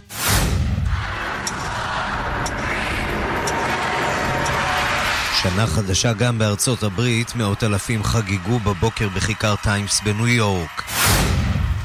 שנה 5.44 5.68
חדשה 5.68 6.14
גם 6.14 6.38
בארצות 6.38 6.84
הברית, 6.84 7.36
מאות 7.36 7.64
אלפים 7.64 8.04
חגגו 8.04 8.60
בבוקר 8.60 9.10
בכיכר 9.10 9.56
טיימס 9.64 10.02
בניו 10.02 10.28
יורק. 10.28 10.84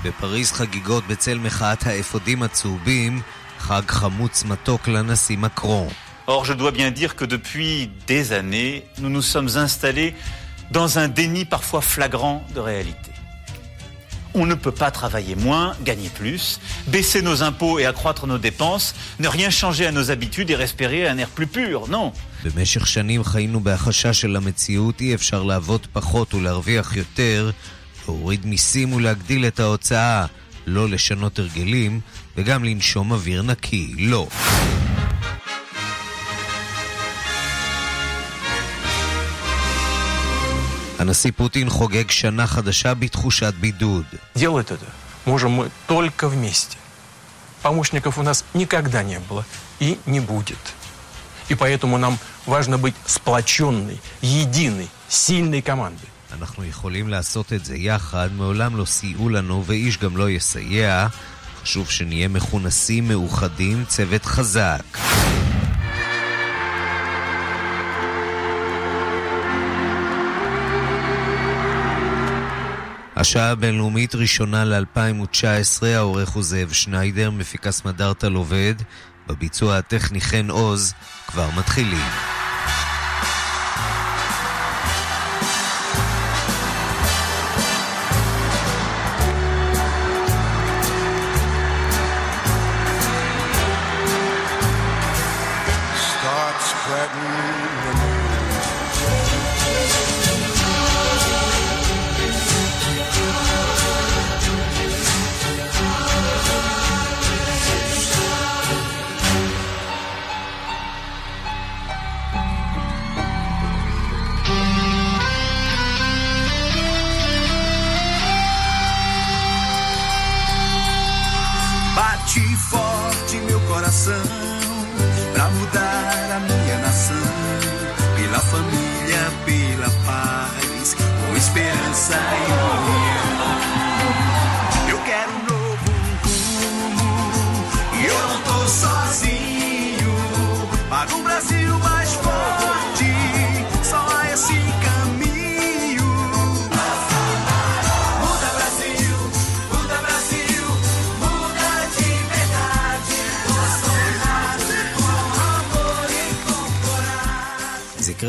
בפריז 0.05 0.53
חגיגות 0.53 1.07
בצל 1.07 1.39
מחאת 1.39 1.87
האפודים 1.87 2.43
הצהובים, 2.43 3.21
חג 3.59 3.83
חמוץ 3.89 4.45
מתוק 4.45 4.89
לנשיא 4.89 5.39
מקרון. 5.39 5.89
Or, 6.29 6.45
je 6.45 6.53
dois 6.53 6.73
bien 6.73 6.91
dire 6.91 7.17
que 7.17 7.25
depuis 7.25 7.89
des 8.07 8.33
années, 8.33 8.83
nous 8.99 9.09
nous 9.09 9.23
sommes 9.23 9.51
installés 9.57 10.15
dans 10.71 10.99
un 10.99 11.09
déni 11.09 11.45
parfois 11.45 11.81
flagrant 11.81 12.45
de 12.55 12.61
réalité. 12.61 13.13
On 14.39 14.45
ne 14.45 14.55
peut 14.55 14.77
pas 14.85 14.91
travailler 14.91 15.35
moins, 15.35 15.69
gagner 15.89 16.11
plus, 16.21 16.61
baisser 16.95 17.23
nos 17.23 17.43
impôts 17.43 17.79
et 17.79 17.87
accroître 17.87 18.27
nos 18.27 18.37
dépenses, 18.49 18.95
ne 19.19 19.29
rien 19.29 19.49
changer 19.49 19.87
à 19.87 19.93
nos 19.93 20.11
habitudes 20.11 20.51
et 20.51 20.57
respirer 20.57 21.09
un 21.09 21.17
air 21.17 21.29
plus 21.29 21.47
pur, 21.47 21.89
non. 21.89 22.13
במשך 22.45 22.87
שנים 22.87 23.25
חיינו 23.25 23.61
בהחשה 23.61 24.13
של 24.13 24.37
המציאות, 24.37 25.01
אי 25.01 25.15
אפשר 25.15 25.43
לעבוד 25.43 25.87
פחות 25.93 26.35
ולהרוויח 26.35 26.97
יותר, 26.97 27.51
להוריד 28.09 28.47
מיסים 28.47 28.93
ולהגדיל 28.93 29.47
את 29.47 29.61
ההוצאה, 29.61 30.27
לא 30.67 30.89
לשנות 30.89 31.39
הרגלים, 31.39 32.01
וגם 32.37 32.65
לנשום 32.65 33.13
אוויר 33.13 33.43
נקי, 33.43 33.95
לא. 33.99 34.27
הנשיא 41.06 41.32
פוטין 41.36 41.70
חוגג 41.70 42.12
שנה 42.12 42.48
חדשה 42.48 42.94
בתחושת 42.94 43.54
בידוד. 43.60 44.06
Делать 44.36 44.72
это 44.72 44.86
можем 45.26 45.52
мы 45.52 45.72
только 45.88 46.28
вместе. 46.30 46.78
Помощников 47.64 48.18
у 48.18 48.24
нас 48.24 48.44
никогда 48.54 49.04
не 49.04 49.20
было 49.20 49.46
и 49.80 50.00
не 50.06 50.20
будет. 50.20 50.58
И 51.50 51.56
поэтому 51.56 51.98
нам 51.98 52.18
важно 52.46 52.78
быть 52.78 52.96
сплоченной, 53.06 54.00
единой, 54.22 54.90
сильной 55.10 55.62
командой. 55.62 56.10
אנחנו 56.32 56.66
יכולים 56.66 57.10
לעשות 57.10 57.54
את 57.54 57.66
זה 57.66 57.76
יחד, 57.78 58.30
מעולם 58.34 58.76
לא 58.76 58.86
סייעו 58.86 59.30
לנו 59.30 59.64
ואיש 59.66 59.98
גם 59.98 60.18
לא 60.18 60.30
יסייע. 60.30 61.08
חשוב 61.64 61.90
שנהיה 61.90 62.28
מכונסים, 62.28 63.08
מאוחדים, 63.08 63.86
צוות 63.86 64.26
חזק. 64.26 64.98
השעה 73.27 73.51
הבינלאומית 73.51 74.15
ראשונה 74.15 74.65
ל-2019, 74.65 75.87
העורך 75.87 76.29
הוא 76.29 76.43
זאב 76.43 76.73
שניידר, 76.73 77.31
מפיקה 77.31 77.71
סמדארטה 77.71 78.27
עובד, 78.27 78.75
בביצוע 79.27 79.77
הטכני 79.77 80.21
חן 80.21 80.51
עוז, 80.51 80.95
כבר 81.27 81.49
מתחילים. 81.59 82.07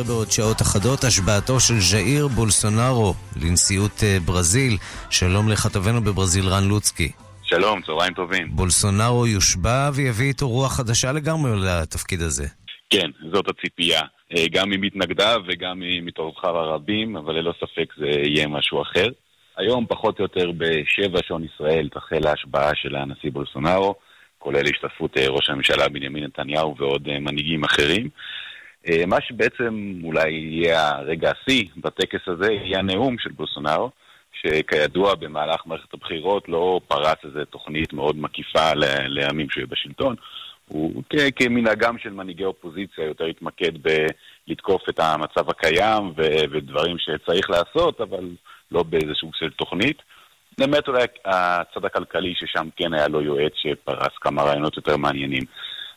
בעוד 0.04 0.32
שעות 0.32 0.62
אחדות 0.62 1.04
השבעתו 1.04 1.60
של 1.60 1.74
ז'איר 1.80 2.28
בולסונארו 2.28 3.14
לנשיאות 3.42 4.04
אה, 4.04 4.18
ברזיל. 4.26 4.78
שלום 5.10 5.50
לכתבנו 5.50 6.02
בברזיל 6.02 6.48
רן 6.48 6.64
לוצקי. 6.64 7.12
שלום, 7.44 7.82
צהריים 7.82 8.14
טובים. 8.14 8.48
בולסונארו 8.52 9.28
יושבע 9.28 9.90
ויביא 9.94 10.28
איתו 10.28 10.50
רוח 10.50 10.78
חדשה 10.78 11.12
לגמרי 11.12 11.52
לתפקיד 11.66 12.22
הזה. 12.22 12.48
כן, 12.90 13.10
זאת 13.32 13.46
הציפייה. 13.50 14.02
אה, 14.36 14.46
גם 14.52 14.70
ממתנגדיו 14.70 15.42
וגם 15.48 15.82
מתומכיו 16.02 16.58
הרבים, 16.58 17.18
אבל 17.18 17.34
ללא 17.34 17.54
ספק 17.58 17.94
זה 17.98 18.08
יהיה 18.08 18.48
משהו 18.48 18.82
אחר. 18.82 19.08
היום, 19.58 19.86
פחות 19.90 20.20
או 20.20 20.24
יותר 20.24 20.52
בשבע 20.58 21.20
שעון 21.28 21.44
ישראל, 21.44 21.90
תחל 21.94 22.28
ההשבעה 22.28 22.72
של 22.76 22.96
הנשיא 22.96 23.32
בולסונארו, 23.32 23.96
כולל 24.40 24.64
השתתפות 24.70 25.18
אה, 25.18 25.28
ראש 25.30 25.50
הממשלה 25.50 25.90
בנימין 25.90 26.24
נתניהו 26.24 26.76
ועוד 26.78 27.08
מנהיגים 27.20 27.64
אחרים. 27.64 28.10
אה, 28.90 29.06
מה 29.06 29.22
שבעצם 29.22 29.94
אולי 30.04 30.32
יהיה 30.32 30.90
הרגע 30.90 31.32
השיא 31.32 31.64
בטקס 31.78 32.28
הזה, 32.28 32.54
יהיה 32.54 32.80
הנאום 32.80 33.18
של 33.20 33.32
בולסונארו, 33.32 33.90
שכידוע 34.42 35.16
במהלך 35.16 35.62
מערכת 35.66 35.94
הבחירות 35.94 36.50
לא 36.50 36.80
פרץ 36.88 37.18
איזו 37.24 37.46
תוכנית 37.46 37.94
מאוד 37.94 38.18
מקיפה 38.18 38.74
לימים 39.08 39.50
שהוא 39.50 39.62
יהיה 39.62 39.68
בשלטון. 39.72 40.16
הוא 40.68 41.04
כמנהגם 41.36 41.98
של 41.98 42.10
מנהיגי 42.10 42.46
אופוזיציה 42.46 43.06
יותר 43.06 43.26
התמקד 43.26 43.72
בלתקוף 44.48 44.90
את 44.90 45.00
המצב 45.00 45.50
הקיים 45.50 46.14
ודברים 46.52 46.98
שצריך 47.00 47.50
לעשות, 47.50 48.02
אבל 48.02 48.30
לא 48.72 48.84
באיזה 48.84 49.14
סוג 49.14 49.32
של 49.36 49.50
תוכנית. 49.50 50.02
למעט 50.60 50.88
אולי 50.88 51.04
הצד 51.26 51.86
הכלכלי 51.86 52.34
ששם 52.36 52.68
כן 52.76 52.94
היה 52.94 53.08
לו 53.08 53.22
יועץ 53.22 53.54
שפרס 53.56 54.18
כמה 54.22 54.44
רעיונות 54.44 54.78
יותר 54.78 54.98
מעניינים. 54.98 55.44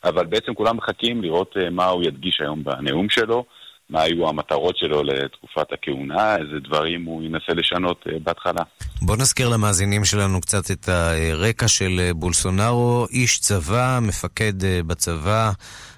אבל 0.03 0.25
בעצם 0.25 0.53
כולם 0.53 0.77
מחכים 0.77 1.21
לראות 1.21 1.55
אה, 1.57 1.69
מה 1.69 1.85
הוא 1.85 2.03
ידגיש 2.03 2.41
היום 2.41 2.63
בנאום 2.63 3.09
שלו, 3.09 3.45
מה 3.89 4.01
היו 4.01 4.29
המטרות 4.29 4.77
שלו 4.77 5.03
לתקופת 5.03 5.73
הכהונה, 5.73 6.35
איזה 6.35 6.59
דברים 6.67 7.05
הוא 7.05 7.23
ינסה 7.23 7.53
לשנות 7.53 8.03
אה, 8.07 8.17
בהתחלה. 8.23 8.63
בוא 9.01 9.17
נזכיר 9.17 9.49
למאזינים 9.49 10.05
שלנו 10.05 10.41
קצת 10.41 10.71
את 10.71 10.89
הרקע 10.89 11.67
של 11.67 11.99
אה, 11.99 12.13
בולסונארו, 12.13 13.05
איש 13.11 13.39
צבא, 13.39 13.99
מפקד 14.01 14.53
בצבא, 14.87 15.51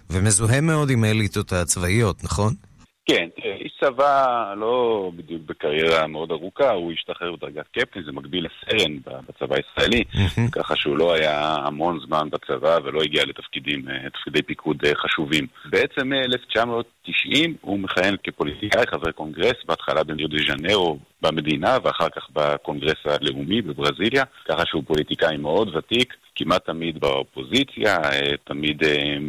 ומזוהה 0.10 0.62
מאוד 0.62 0.90
עם 0.90 1.04
האליטות 1.04 1.54
הצבאיות, 1.54 2.24
נכון? 2.24 2.54
כן, 3.06 3.30
איש 3.44 3.74
צבא 3.84 4.54
לא 4.58 5.12
בדיוק 5.16 5.42
בקריירה 5.46 6.08
מאוד 6.08 6.32
ארוכה, 6.32 6.72
הוא 6.72 6.92
השתחרר 6.92 7.36
בדרגת 7.36 7.68
קפטן, 7.72 8.04
זה 8.04 8.12
מקביל 8.12 8.46
לסרן 8.46 8.98
בצבא 9.06 9.56
הישראלי, 9.56 10.04
ככה 10.52 10.76
שהוא 10.76 10.98
לא 10.98 11.14
היה 11.14 11.56
המון 11.56 12.00
זמן 12.06 12.30
בצבא 12.30 12.78
ולא 12.84 13.02
הגיע 13.02 13.26
לתפקידים, 13.26 13.90
אה, 13.90 14.10
תפקידי 14.10 14.42
פיקוד 14.42 14.78
אה, 14.86 14.96
חשובים. 14.96 15.48
בעצם 15.66 16.14
מ-1990 16.14 17.50
הוא 17.62 17.80
מכהן 17.80 18.16
כפוליטיקאי, 18.24 18.88
חבר 18.88 19.12
קונגרס, 19.12 19.66
בהתחלה 19.66 20.04
בריו 20.04 20.28
דה 20.28 20.38
ז'נרו 20.48 21.00
במדינה 21.22 21.78
ואחר 21.84 22.10
כך 22.10 22.30
בקונגרס 22.34 23.06
הלאומי 23.06 23.62
בברזיליה, 23.62 24.24
ככה 24.46 24.66
שהוא 24.66 24.84
פוליטיקאי 24.88 25.38
מאוד 25.38 25.76
ותיק, 25.76 26.14
כמעט 26.36 26.66
תמיד 26.66 27.00
באופוזיציה, 27.00 27.96
אה, 28.04 28.38
תמיד 28.44 28.84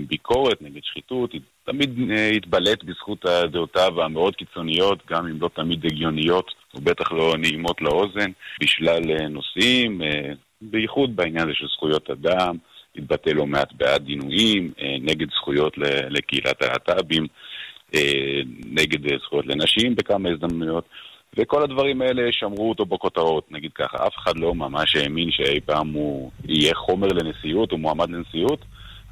ביקורת 0.08 0.62
נגד 0.62 0.80
שחיתות, 0.84 1.34
תמיד 1.64 2.10
אה, 2.10 2.28
התבלט 2.28 2.84
בזכות 2.84 3.24
הדעותיו 3.24 4.02
המאוד 4.02 4.36
קיצוניות, 4.36 5.02
גם 5.10 5.26
אם 5.26 5.40
לא 5.40 5.50
תמיד 5.54 5.86
הגיוניות, 5.86 6.50
ובטח 6.74 7.12
לא 7.12 7.34
נעימות 7.38 7.80
לאוזן, 7.80 8.30
בשלל 8.60 9.10
אה, 9.10 9.28
נושאים, 9.28 10.02
אה, 10.02 10.32
בייחוד 10.60 11.16
בעניין 11.16 11.44
הזה 11.44 11.54
של 11.54 11.66
זכויות 11.66 12.10
אדם, 12.10 12.56
התבטא 12.96 13.30
לא 13.30 13.46
מעט 13.46 13.72
בעד 13.72 14.08
עינויים, 14.08 14.72
נגד 15.00 15.30
זכויות 15.30 15.78
לקהילת 16.10 16.62
הלהט"בים, 16.62 17.26
נגד 18.64 19.18
זכויות 19.18 19.46
לנשים 19.46 19.94
בכמה 19.94 20.28
הזדמנויות. 20.28 20.84
וכל 21.36 21.62
הדברים 21.62 22.02
האלה 22.02 22.22
שמרו 22.32 22.68
אותו 22.68 22.86
בכותרות, 22.86 23.52
נגיד 23.52 23.72
ככה. 23.74 24.06
אף 24.06 24.16
אחד 24.16 24.38
לא 24.38 24.54
ממש 24.54 24.96
האמין 24.96 25.30
שאי 25.30 25.60
פעם 25.60 25.88
הוא 25.88 26.30
יהיה 26.44 26.74
חומר 26.74 27.08
לנשיאות 27.08 27.72
או 27.72 27.78
מועמד 27.78 28.10
לנשיאות, 28.10 28.64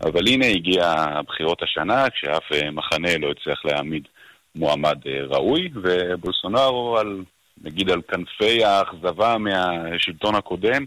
אבל 0.02 0.28
הנה 0.28 0.46
הגיע 0.46 0.88
הבחירות 0.88 1.62
השנה, 1.62 2.10
כשאף 2.10 2.52
אה, 2.52 2.70
מחנה 2.70 3.18
לא 3.18 3.30
הצליח 3.30 3.64
להעמיד 3.64 4.08
מועמד 4.54 4.98
אה, 5.06 5.24
ראוי, 5.26 5.70
ובולסונארו, 5.74 6.98
על, 6.98 7.22
נגיד 7.62 7.90
על 7.90 8.02
כנפי 8.08 8.64
האכזבה 8.64 9.38
מהשלטון 9.38 10.34
הקודם, 10.34 10.84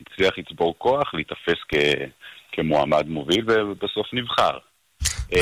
הצליח 0.00 0.38
לצבור 0.38 0.74
כוח, 0.78 1.14
להיתפס 1.14 1.58
כ, 1.68 1.74
כמועמד 2.52 3.08
מוביל, 3.08 3.44
ובסוף 3.50 4.06
נבחר. 4.12 4.58
Uh, 5.32 5.38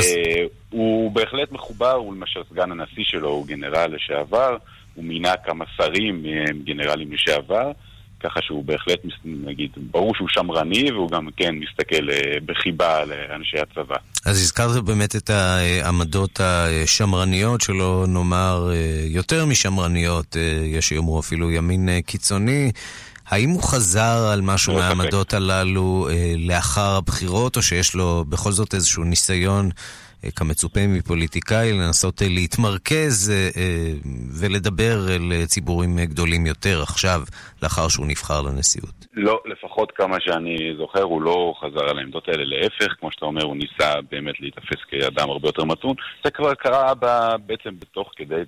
הוא 0.71 1.13
בהחלט 1.13 1.53
מחובר, 1.53 1.93
הוא 1.93 2.15
למשל 2.15 2.41
סגן 2.51 2.71
הנשיא 2.71 3.05
שלו, 3.05 3.29
הוא 3.29 3.47
גנרל 3.47 3.95
לשעבר, 3.95 4.57
הוא 4.95 5.05
מינה 5.05 5.37
כמה 5.37 5.65
שרים, 5.77 6.25
גנרלים 6.65 7.13
לשעבר, 7.13 7.73
ככה 8.25 8.41
שהוא 8.43 8.65
בהחלט, 8.65 8.99
נגיד, 9.25 9.71
ברור 9.77 10.15
שהוא 10.15 10.29
שמרני 10.31 10.93
והוא 10.93 11.11
גם 11.11 11.29
כן 11.37 11.55
מסתכל 11.55 12.11
אה, 12.11 12.19
בחיבה 12.47 12.97
על 12.99 13.13
אנשי 13.37 13.57
הצבא. 13.59 13.97
אז 14.25 14.41
הזכרת 14.43 14.85
באמת 14.85 15.17
את 15.17 15.31
העמדות 15.31 16.41
השמרניות, 16.41 17.61
שלא 17.61 18.05
נאמר 18.09 18.71
אה, 18.73 18.77
יותר 19.07 19.47
משמרניות, 19.47 20.37
אה, 20.37 20.67
יש 20.67 20.89
שיאמרו 20.89 21.21
אפילו 21.21 21.51
ימין 21.51 22.01
קיצוני. 22.01 22.73
האם 23.27 23.51
הוא 23.51 23.63
חזר 23.63 24.29
על 24.33 24.41
משהו 24.41 24.75
מהעמדות 24.75 25.35
הללו 25.35 26.09
לאחר 26.39 26.97
הבחירות, 26.97 27.57
או 27.57 27.63
שיש 27.63 27.95
לו 27.95 28.25
בכל 28.29 28.53
זאת 28.53 28.75
איזשהו 28.75 29.05
ניסיון 29.05 29.71
כמצופה 30.37 30.81
מפוליטיקאי, 30.89 31.73
לנסות 31.73 32.23
אה, 32.23 32.29
להתמרכז 32.29 33.31
אה, 33.31 33.49
אה, 33.57 33.93
ולדבר 34.41 34.97
אל 35.09 35.47
ציבורים 35.47 35.99
גדולים 35.99 36.47
יותר 36.47 36.83
עכשיו, 36.83 37.21
לאחר 37.63 37.89
שהוא 37.89 38.07
נבחר 38.07 38.43
לנשיאות. 38.43 39.07
לא, 39.13 39.41
לפחות 39.45 39.93
כמה 39.93 40.17
שאני 40.21 40.57
זוכר, 40.77 41.03
הוא 41.03 41.23
לא 41.23 41.55
חזר 41.61 41.89
על 41.91 41.99
העמדות 41.99 42.29
האלה. 42.29 42.45
להפך, 42.45 42.95
כמו 43.01 43.13
שאתה 43.13 43.25
אומר, 43.27 43.43
הוא 43.43 43.57
ניסה 43.57 44.01
באמת 44.11 44.41
להיתפס 44.41 44.85
כאדם 44.91 45.31
הרבה 45.31 45.49
יותר 45.49 45.65
מתון. 45.65 45.95
זה 46.25 46.31
כבר 46.31 46.55
קרה 46.55 46.95
בעצם 47.47 47.71
בתוך 47.79 48.11
כדי 48.17 48.43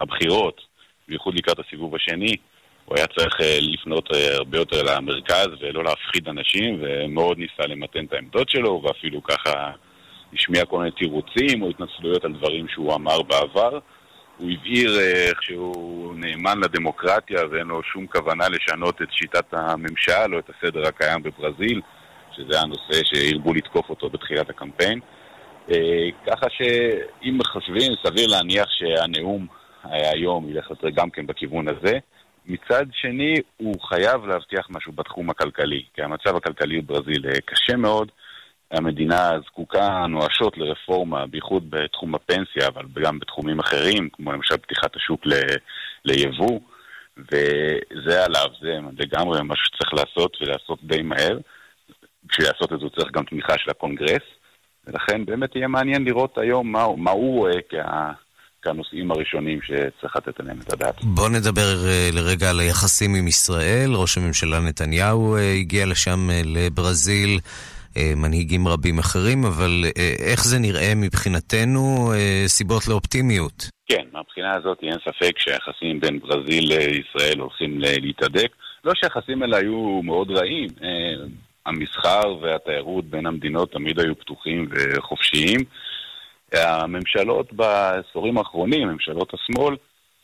הבחירות, 0.00 0.60
בייחוד 1.08 1.34
לקראת 1.34 1.58
הסיבוב 1.58 1.94
השני. 1.94 2.36
הוא 2.84 2.96
היה 2.96 3.06
צריך 3.06 3.36
לפנות 3.60 4.08
הרבה 4.34 4.58
יותר 4.58 4.82
למרכז 4.82 5.48
ולא 5.60 5.84
להפחיד 5.84 6.28
אנשים, 6.28 6.80
ומאוד 6.82 7.38
ניסה 7.38 7.66
למתן 7.68 8.04
את 8.04 8.12
העמדות 8.12 8.48
שלו, 8.48 8.82
ואפילו 8.84 9.22
ככה 9.22 9.72
השמיע 10.34 10.64
כל 10.64 10.78
מיני 10.78 10.90
תירוצים 10.90 11.62
או 11.62 11.70
התנצלויות 11.70 12.24
על 12.24 12.32
דברים 12.32 12.68
שהוא 12.68 12.94
אמר 12.94 13.22
בעבר. 13.22 13.78
הוא 14.38 14.50
הבהיר 14.50 15.00
איך 15.00 15.38
אה, 15.38 15.42
שהוא 15.42 16.14
נאמן 16.14 16.58
לדמוקרטיה 16.58 17.40
ואין 17.50 17.66
לו 17.66 17.82
שום 17.82 18.06
כוונה 18.06 18.48
לשנות 18.48 19.02
את 19.02 19.08
שיטת 19.12 19.46
הממשל 19.52 20.34
או 20.34 20.38
את 20.38 20.50
הסדר 20.50 20.88
הקיים 20.88 21.22
בברזיל, 21.22 21.80
שזה 22.36 22.60
הנושא 22.60 23.04
שהרבו 23.04 23.54
לתקוף 23.54 23.90
אותו 23.90 24.10
בתחילת 24.10 24.50
הקמפיין. 24.50 25.00
אה, 25.70 26.08
ככה 26.26 26.46
שאם 26.50 27.38
מחשבים, 27.38 27.92
סביר 28.06 28.26
להניח 28.28 28.66
שהנאום 28.70 29.46
היום 29.84 30.48
ילך 30.48 30.72
גם 30.94 31.10
כן 31.10 31.26
בכיוון 31.26 31.68
הזה. 31.68 31.98
מצד 32.46 32.86
שני, 32.92 33.34
הוא 33.56 33.74
חייב 33.82 34.26
להבטיח 34.26 34.66
משהו 34.70 34.92
בתחום 34.92 35.30
הכלכלי, 35.30 35.82
כי 35.94 36.02
המצב 36.02 36.36
הכלכלי 36.36 36.80
בברזיל 36.80 37.26
אה, 37.26 37.40
קשה 37.44 37.76
מאוד. 37.76 38.10
המדינה 38.72 39.30
זקוקה 39.46 40.06
נואשות 40.08 40.58
לרפורמה, 40.58 41.26
בייחוד 41.26 41.70
בתחום 41.70 42.14
הפנסיה, 42.14 42.68
אבל 42.68 42.82
גם 43.02 43.18
בתחומים 43.18 43.60
אחרים, 43.60 44.08
כמו 44.12 44.32
למשל 44.32 44.56
פתיחת 44.56 44.96
השוק 44.96 45.20
ל, 45.26 45.32
ליבוא, 46.04 46.60
וזה 47.16 48.24
עליו, 48.24 48.46
זה 48.60 48.78
לגמרי 48.98 49.40
משהו 49.44 49.64
שצריך 49.64 49.94
לעשות, 49.94 50.36
ולעשות 50.40 50.78
די 50.82 51.02
מהר. 51.02 51.38
בשביל 52.24 52.46
לעשות 52.46 52.72
את 52.72 52.80
זה 52.80 52.86
צריך 52.96 53.12
גם 53.12 53.24
תמיכה 53.24 53.58
של 53.58 53.70
הקונגרס, 53.70 54.22
ולכן 54.86 55.24
באמת 55.24 55.56
יהיה 55.56 55.68
מעניין 55.68 56.04
לראות 56.04 56.38
היום 56.38 56.72
מה, 56.72 56.86
מה 56.96 57.10
הוא 57.10 57.38
רואה 57.38 57.58
כה... 57.70 58.12
כנושאים 58.62 59.10
הראשונים 59.10 59.58
שצריך 59.62 60.16
לתת 60.16 60.40
עליהם 60.40 60.58
את 60.60 60.72
הדעת. 60.72 61.04
בוא 61.04 61.28
נדבר 61.28 61.86
אה, 61.86 62.08
לרגע 62.12 62.50
על 62.50 62.60
היחסים 62.60 63.14
עם 63.14 63.28
ישראל. 63.28 63.90
ראש 63.94 64.18
הממשלה 64.18 64.60
נתניהו 64.60 65.36
אה, 65.36 65.52
הגיע 65.52 65.86
לשם 65.86 66.30
אה, 66.30 66.40
לברזיל. 66.44 67.40
אה, 67.96 68.12
מנהיגים 68.16 68.68
רבים 68.68 68.98
אחרים, 68.98 69.44
אבל 69.44 69.84
אה, 69.98 70.14
איך 70.32 70.44
זה 70.44 70.58
נראה 70.58 70.92
מבחינתנו 70.96 72.12
אה, 72.14 72.44
סיבות 72.46 72.88
לאופטימיות? 72.88 73.70
כן, 73.86 74.04
מהבחינה 74.12 74.54
הזאת 74.54 74.78
אין 74.82 74.98
ספק 75.04 75.38
שהיחסים 75.38 76.00
בין 76.00 76.18
ברזיל 76.20 76.64
לישראל 76.68 77.38
הולכים 77.38 77.80
להתהדק. 77.80 78.48
לא 78.84 78.92
שהיחסים 78.94 79.42
האלה 79.42 79.56
היו 79.56 80.00
מאוד 80.04 80.30
רעים, 80.30 80.68
המסחר 81.66 82.36
והתיירות 82.40 83.04
בין 83.04 83.26
המדינות 83.26 83.72
תמיד 83.72 84.00
היו 84.00 84.18
פתוחים 84.18 84.68
וחופשיים. 84.70 85.60
הממשלות 86.52 87.52
בעשורים 87.52 88.38
האחרונים, 88.38 88.88
ממשלות 88.88 89.34
השמאל, 89.34 89.76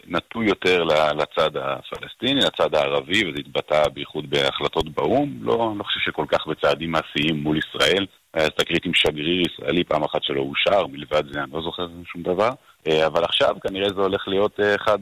נטו 0.08 0.42
יותר 0.42 0.84
לצד 0.84 1.50
הפלסטיני, 1.56 2.40
לצד 2.40 2.74
הערבי, 2.74 3.30
וזה 3.30 3.40
התבטא 3.40 3.88
בייחוד 3.88 4.30
בהחלטות 4.30 4.88
באו"ם. 4.88 5.38
לא, 5.40 5.72
לא 5.76 5.84
חושב 5.84 6.00
שכל 6.00 6.24
כך 6.28 6.46
בצעדים 6.46 6.90
מעשיים 6.90 7.42
מול 7.42 7.58
ישראל. 7.58 8.06
היה 8.34 8.50
תקרית 8.50 8.86
עם 8.86 8.94
שגריר 8.94 9.42
ישראלי 9.46 9.84
פעם 9.84 10.04
אחת 10.04 10.22
שלא 10.22 10.40
אושר, 10.40 10.86
מלבד 10.86 11.32
זה 11.32 11.42
אני 11.42 11.52
לא 11.52 11.62
זוכר 11.62 11.88
שום 12.12 12.22
דבר. 12.22 12.50
אה, 12.88 13.06
אבל 13.06 13.24
עכשיו 13.24 13.54
כנראה 13.62 13.88
זה 13.88 14.00
הולך 14.00 14.28
להיות 14.28 14.60
אה, 14.60 14.74
אחד 14.74 14.98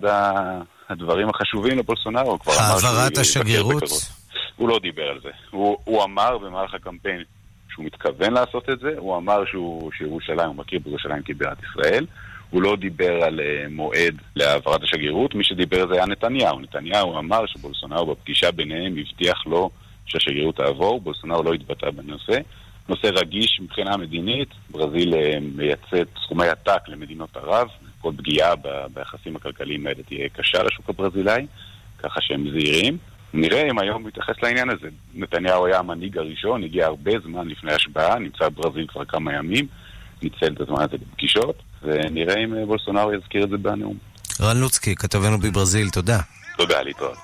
הדברים 0.88 1.28
החשובים 1.28 1.78
לבולסונארו. 1.78 2.38
העברת 2.46 3.18
השגרירות? 3.18 3.82
הוא 4.56 4.68
לא 4.68 4.78
דיבר 4.82 5.02
על 5.02 5.20
זה. 5.22 5.30
הוא, 5.50 5.76
הוא 5.84 6.04
אמר 6.04 6.38
במהלך 6.38 6.74
הקמפיין 6.74 7.22
שהוא 7.70 7.84
מתכוון 7.84 8.32
לעשות 8.32 8.70
את 8.70 8.80
זה, 8.80 8.90
הוא 8.98 9.16
אמר 9.16 9.44
שהוא, 9.44 9.90
שירושלים, 9.98 10.48
הוא 10.48 10.56
מכיר 10.56 10.80
בירושלים 10.84 11.22
כבירת 11.22 11.58
ישראל. 11.62 12.06
הוא 12.56 12.62
לא 12.62 12.76
דיבר 12.76 13.24
על 13.24 13.40
uh, 13.40 13.70
מועד 13.70 14.14
להעברת 14.36 14.82
השגרירות, 14.82 15.34
מי 15.34 15.44
שדיבר 15.44 15.88
זה 15.88 15.94
היה 15.94 16.06
נתניהו. 16.06 16.60
נתניהו 16.60 17.18
אמר 17.18 17.46
שבולסונאו 17.46 18.06
בפגישה 18.06 18.50
ביניהם 18.50 18.94
הבטיח 18.98 19.46
לו 19.46 19.70
שהשגרירות 20.06 20.56
תעבור, 20.56 21.00
בולסונאו 21.00 21.42
לא 21.42 21.52
התבטא 21.52 21.90
בנושא. 21.90 22.38
נושא 22.88 23.06
רגיש 23.06 23.60
מבחינה 23.60 23.96
מדינית, 23.96 24.48
ברזיל 24.70 25.14
uh, 25.14 25.16
מייצאת 25.56 26.08
סכומי 26.24 26.48
עתק 26.48 26.80
למדינות 26.88 27.36
ערב, 27.36 27.68
כל 28.00 28.12
פגיעה 28.16 28.54
ביחסים 28.94 29.36
הכלכליים 29.36 29.86
האלה 29.86 30.02
תהיה 30.02 30.28
קשה 30.28 30.62
לשוק 30.62 30.88
הברזילאי, 30.88 31.46
ככה 31.98 32.20
שהם 32.20 32.50
זהירים. 32.50 32.98
נראה 33.34 33.70
אם 33.70 33.78
היום 33.78 34.02
הוא 34.02 34.08
יתייחס 34.08 34.34
לעניין 34.42 34.70
הזה. 34.70 34.88
נתניהו 35.14 35.66
היה 35.66 35.78
המנהיג 35.78 36.18
הראשון, 36.18 36.64
הגיע 36.64 36.86
הרבה 36.86 37.12
זמן 37.24 37.48
לפני 37.48 37.72
השבעה, 37.72 38.18
נמצא 38.18 38.48
בברזיל 38.48 38.86
כבר 38.86 39.04
כמה 39.04 39.34
ימים, 39.34 39.66
ניצל 40.22 40.52
את 40.54 40.60
הזמן 40.60 40.82
הזה 40.82 40.96
לפגישות, 40.96 41.62
ונראה 41.82 42.44
אם 42.44 42.54
אה, 42.54 42.66
בולסונארו 42.66 43.12
יזכיר 43.12 43.44
את 43.44 43.48
זה 43.50 43.56
בנאום. 43.56 43.96
רן 44.40 44.56
לוצקי, 44.56 44.94
כתבנו 44.94 45.38
בברזיל, 45.38 45.90
תודה. 45.90 46.18
תודה, 46.56 46.82
להתראות. 46.82 47.16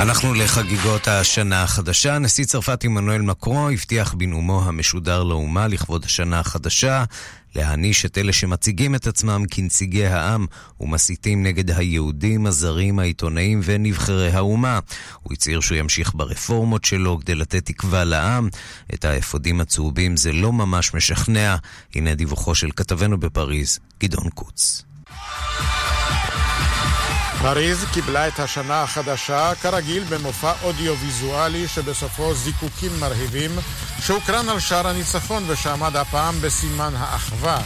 אנחנו 0.00 0.34
לחגיגות 0.34 1.08
השנה 1.08 1.62
החדשה. 1.62 2.18
נשיא 2.18 2.44
צרפת 2.44 2.84
עמנואל 2.84 3.20
מקרו 3.22 3.68
הבטיח 3.68 4.14
בנאומו 4.14 4.62
המשודר 4.64 5.22
לאומה 5.22 5.68
לכבוד 5.68 6.04
השנה 6.04 6.40
החדשה 6.40 7.04
להעניש 7.54 8.04
את 8.04 8.18
אלה 8.18 8.32
שמציגים 8.32 8.94
את 8.94 9.06
עצמם 9.06 9.44
כנציגי 9.50 10.06
העם 10.06 10.46
ומסיתים 10.80 11.42
נגד 11.42 11.70
היהודים, 11.70 12.46
הזרים, 12.46 12.98
העיתונאים 12.98 13.60
ונבחרי 13.64 14.30
האומה. 14.30 14.78
הוא 15.22 15.32
הצהיר 15.32 15.60
שהוא 15.60 15.78
ימשיך 15.78 16.12
ברפורמות 16.14 16.84
שלו 16.84 17.18
כדי 17.20 17.34
לתת 17.34 17.64
תקווה 17.66 18.04
לעם. 18.04 18.48
את 18.94 19.04
האפודים 19.04 19.60
הצהובים 19.60 20.16
זה 20.16 20.32
לא 20.32 20.52
ממש 20.52 20.94
משכנע. 20.94 21.56
הנה 21.94 22.14
דיווחו 22.14 22.54
של 22.54 22.70
כתבנו 22.76 23.20
בפריז, 23.20 23.78
גדעון 24.00 24.30
קוץ. 24.30 24.84
פריז 27.42 27.84
קיבלה 27.92 28.28
את 28.28 28.38
השנה 28.38 28.82
החדשה, 28.82 29.52
כרגיל 29.62 30.04
במופע 30.04 30.52
אודיו-ויזואלי 30.62 31.68
שבסופו 31.68 32.34
זיקוקים 32.34 33.00
מרהיבים, 33.00 33.50
שהוקרן 34.00 34.48
על 34.48 34.60
שער 34.60 34.86
הניצחון 34.88 35.44
ושעמד 35.46 35.96
הפעם 35.96 36.34
בסימן 36.40 36.92
האחווה. 36.96 37.58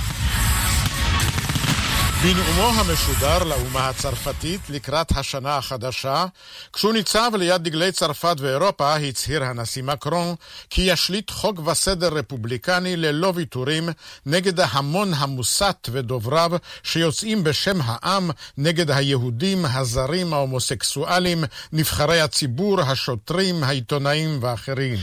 בנאומו 2.24 2.80
המשודר 2.80 3.44
לאומה 3.44 3.88
הצרפתית 3.88 4.60
לקראת 4.68 5.06
השנה 5.16 5.56
החדשה, 5.56 6.26
כשהוא 6.72 6.92
ניצב 6.92 7.30
ליד 7.38 7.62
דגלי 7.62 7.92
צרפת 7.92 8.36
ואירופה, 8.38 8.94
הצהיר 8.94 9.44
הנשיא 9.44 9.82
מקרון 9.82 10.34
כי 10.70 10.82
ישליט 10.82 11.30
חוק 11.30 11.68
וסדר 11.68 12.08
רפובליקני 12.08 12.96
ללא 12.96 13.32
ויתורים 13.34 13.88
נגד 14.26 14.60
ההמון 14.60 15.14
המוסת 15.14 15.88
ודובריו 15.92 16.50
שיוצאים 16.82 17.44
בשם 17.44 17.78
העם 17.84 18.30
נגד 18.58 18.90
היהודים, 18.90 19.64
הזרים, 19.64 20.34
ההומוסקסואלים, 20.34 21.44
נבחרי 21.72 22.20
הציבור, 22.20 22.80
השוטרים, 22.80 23.64
העיתונאים 23.64 24.38
ואחרים. 24.42 24.98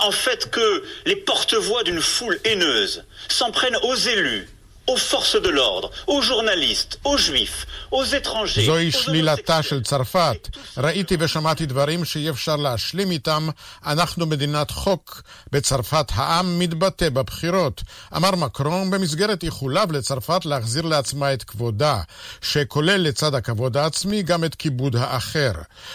En 0.00 0.12
fait 0.12 0.42
que 0.56 0.66
les 1.06 1.16
porte-voix 1.28 1.82
d'une 1.84 2.02
foule 2.14 2.38
haineuse 2.44 3.04
s'en 3.28 3.50
prennent 3.52 3.80
aux 3.88 3.98
élus 4.14 4.59
aux 4.90 5.00
forces 5.12 5.40
de 5.46 5.50
l'ordre, 5.58 5.88
aux 6.12 6.22
journalistes, 6.30 6.94
aux 7.04 7.18
juifs, 7.26 7.66
aux 7.92 8.04
étrangers. 8.04 8.66
זוהי 8.66 8.90
שלילתה 8.92 9.62
של 9.62 9.82
צרפת. 9.82 10.48
ראיתי 10.76 11.16
ושמעתי 11.18 11.66
דברים 11.66 12.04
שאי 12.04 12.30
אפשר 12.30 12.56
להשלים 12.56 13.10
איתם. 13.10 13.48
אנחנו 13.86 14.26
מדינת 14.26 14.70
חוק. 14.70 15.22
בצרפת 15.52 16.06
העם 16.14 16.58
מתבטא 16.58 17.08
בבחירות. 17.08 17.82
אמר 18.16 18.30
מקרון 18.30 18.90
במסגרת 18.90 19.42
איחוליו 19.44 19.88
לצרפת 19.92 20.44
להחזיר 20.44 20.82
לעצמה 20.82 21.32
את 21.32 21.42
כבודה, 21.42 22.00
שכולל 22.40 22.96
לצד 22.96 23.34
הכבוד 23.34 23.76
העצמי 23.76 24.22
גם 24.22 24.44
את 24.44 24.54
כיבוד 24.54 24.96
האחר. 24.96 25.52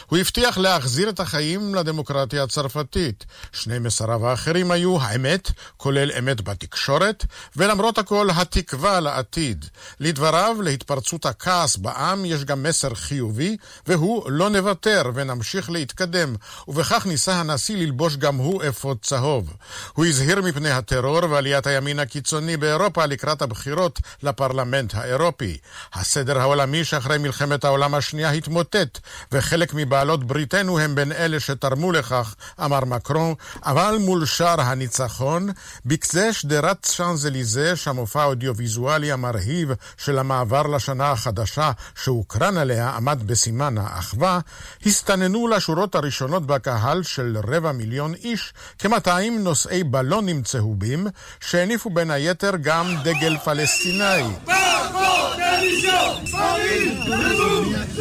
הוא 0.07 0.19
הבטיח 0.19 0.57
להחזיר 0.57 1.09
את 1.09 1.19
החיים 1.19 1.75
לדמוקרטיה 1.75 2.43
הצרפתית. 2.43 3.25
שני 3.53 3.79
מסריו 3.79 4.27
האחרים 4.27 4.71
היו 4.71 5.01
האמת, 5.01 5.51
כולל 5.77 6.11
אמת 6.19 6.41
בתקשורת, 6.41 7.25
ולמרות 7.55 7.97
הכל 7.97 8.29
התקווה 8.35 8.84
תקווה 8.85 8.99
לעתיד. 8.99 9.65
לדבריו, 9.99 10.57
להתפרצות 10.61 11.25
הכעס 11.25 11.77
בעם 11.77 12.25
יש 12.25 12.45
גם 12.45 12.63
מסר 12.63 12.93
חיובי, 12.93 13.57
והוא 13.87 14.31
לא 14.31 14.49
נוותר 14.49 15.03
ונמשיך 15.13 15.69
להתקדם, 15.69 16.35
ובכך 16.67 17.05
ניסה 17.05 17.33
הנשיא 17.33 17.77
ללבוש 17.77 18.17
גם 18.17 18.35
הוא 18.35 18.63
אפוד 18.69 18.97
צהוב. 19.01 19.53
הוא 19.93 20.05
הזהיר 20.05 20.41
מפני 20.41 20.71
הטרור 20.71 21.19
ועליית 21.29 21.67
הימין 21.67 21.99
הקיצוני 21.99 22.57
באירופה 22.57 23.05
לקראת 23.05 23.41
הבחירות 23.41 23.99
לפרלמנט 24.23 24.93
האירופי. 24.95 25.57
הסדר 25.93 26.39
העולמי 26.39 26.83
שאחרי 26.83 27.17
מלחמת 27.17 27.63
העולם 27.63 27.95
השנייה 27.95 28.29
התמוטט, 28.31 28.99
וחלק 29.31 29.73
מבעלות 29.73 30.23
בריתנו 30.23 30.79
הם 30.79 30.95
בין 30.95 31.11
אלה 31.11 31.39
שתרמו 31.39 31.91
לכך, 31.91 32.35
אמר 32.65 32.85
מקרון, 32.85 33.33
אבל 33.65 33.97
מול 33.99 34.25
שער 34.25 34.61
הניצחון, 34.61 35.49
בקצה 35.85 36.33
שדרת 36.33 36.87
שאנזליזה, 36.91 37.75
שהמופע 37.75 38.21
האודיו-ויזואלי 38.21 38.74
הוויזואלי 38.75 39.11
המרהיב 39.11 39.69
של 39.97 40.19
המעבר 40.19 40.67
לשנה 40.67 41.11
החדשה 41.11 41.71
שהוקרן 42.03 42.57
עליה 42.57 42.89
עמד 42.89 43.23
בסימן 43.25 43.77
האחווה, 43.77 44.39
הסתננו 44.85 45.47
לשורות 45.47 45.95
הראשונות 45.95 46.45
בקהל 46.45 47.03
של 47.03 47.37
רבע 47.47 47.71
מיליון 47.71 48.13
איש 48.13 48.53
כ-200 48.79 49.09
נושאי 49.39 49.83
בלונים 49.83 50.43
צהובים, 50.43 51.07
שהניפו 51.39 51.89
בין 51.89 52.11
היתר 52.11 52.51
גם 52.61 52.95
דגל 53.03 53.37
פלסטיני. 53.37 54.23